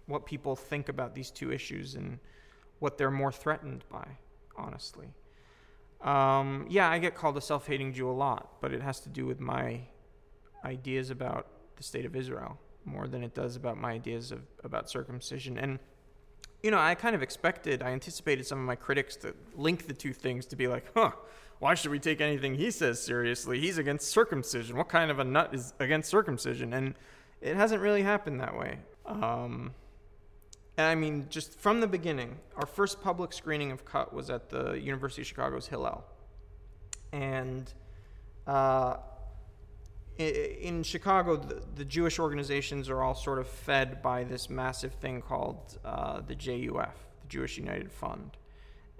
what 0.08 0.26
people 0.26 0.56
think 0.56 0.88
about 0.88 1.14
these 1.14 1.30
two 1.30 1.52
issues 1.52 1.94
and 1.94 2.18
what 2.80 2.98
they're 2.98 3.10
more 3.10 3.30
threatened 3.30 3.84
by, 3.88 4.06
honestly. 4.56 5.06
Um, 6.00 6.66
yeah, 6.68 6.88
I 6.88 6.98
get 6.98 7.14
called 7.14 7.36
a 7.36 7.40
self 7.40 7.66
hating 7.66 7.92
Jew 7.92 8.10
a 8.10 8.12
lot, 8.12 8.60
but 8.60 8.72
it 8.72 8.80
has 8.80 9.00
to 9.00 9.08
do 9.08 9.26
with 9.26 9.38
my 9.38 9.80
ideas 10.64 11.10
about 11.10 11.46
the 11.76 11.82
state 11.82 12.04
of 12.04 12.16
Israel 12.16 12.58
more 12.84 13.06
than 13.06 13.22
it 13.22 13.34
does 13.34 13.54
about 13.56 13.76
my 13.76 13.92
ideas 13.92 14.32
of, 14.32 14.40
about 14.64 14.88
circumcision. 14.88 15.58
And, 15.58 15.78
you 16.62 16.70
know, 16.70 16.78
I 16.78 16.94
kind 16.94 17.14
of 17.14 17.22
expected, 17.22 17.82
I 17.82 17.90
anticipated 17.90 18.46
some 18.46 18.58
of 18.58 18.64
my 18.64 18.76
critics 18.76 19.16
to 19.16 19.34
link 19.54 19.86
the 19.86 19.92
two 19.92 20.12
things 20.12 20.46
to 20.46 20.56
be 20.56 20.68
like, 20.68 20.86
huh, 20.94 21.12
why 21.58 21.74
should 21.74 21.90
we 21.90 21.98
take 21.98 22.20
anything 22.20 22.54
he 22.54 22.70
says 22.70 23.02
seriously? 23.02 23.60
He's 23.60 23.78
against 23.78 24.08
circumcision. 24.08 24.76
What 24.76 24.88
kind 24.88 25.10
of 25.10 25.18
a 25.18 25.24
nut 25.24 25.50
is 25.52 25.74
against 25.80 26.08
circumcision? 26.08 26.72
And 26.72 26.94
it 27.40 27.56
hasn't 27.56 27.82
really 27.82 28.02
happened 28.02 28.40
that 28.40 28.56
way. 28.56 28.78
Um, 29.04 29.72
and 30.78 30.86
I 30.86 30.94
mean, 30.94 31.26
just 31.28 31.58
from 31.58 31.80
the 31.80 31.88
beginning, 31.88 32.38
our 32.56 32.64
first 32.64 33.02
public 33.02 33.32
screening 33.32 33.72
of 33.72 33.84
Cut 33.84 34.14
was 34.14 34.30
at 34.30 34.48
the 34.48 34.74
University 34.74 35.22
of 35.22 35.26
Chicago's 35.26 35.66
Hillel. 35.66 36.04
And 37.12 37.72
uh, 38.46 38.98
in 40.18 40.84
Chicago, 40.84 41.34
the, 41.34 41.64
the, 41.74 41.84
Jewish 41.84 42.20
organizations 42.20 42.88
are 42.88 43.02
all 43.02 43.16
sort 43.16 43.40
of 43.40 43.48
fed 43.48 44.02
by 44.02 44.22
this 44.22 44.48
massive 44.48 44.94
thing 44.94 45.20
called 45.20 45.78
uh, 45.84 46.20
the 46.20 46.36
JUF, 46.36 46.94
the 47.22 47.28
Jewish 47.28 47.58
United 47.58 47.90
Fund. 47.90 48.36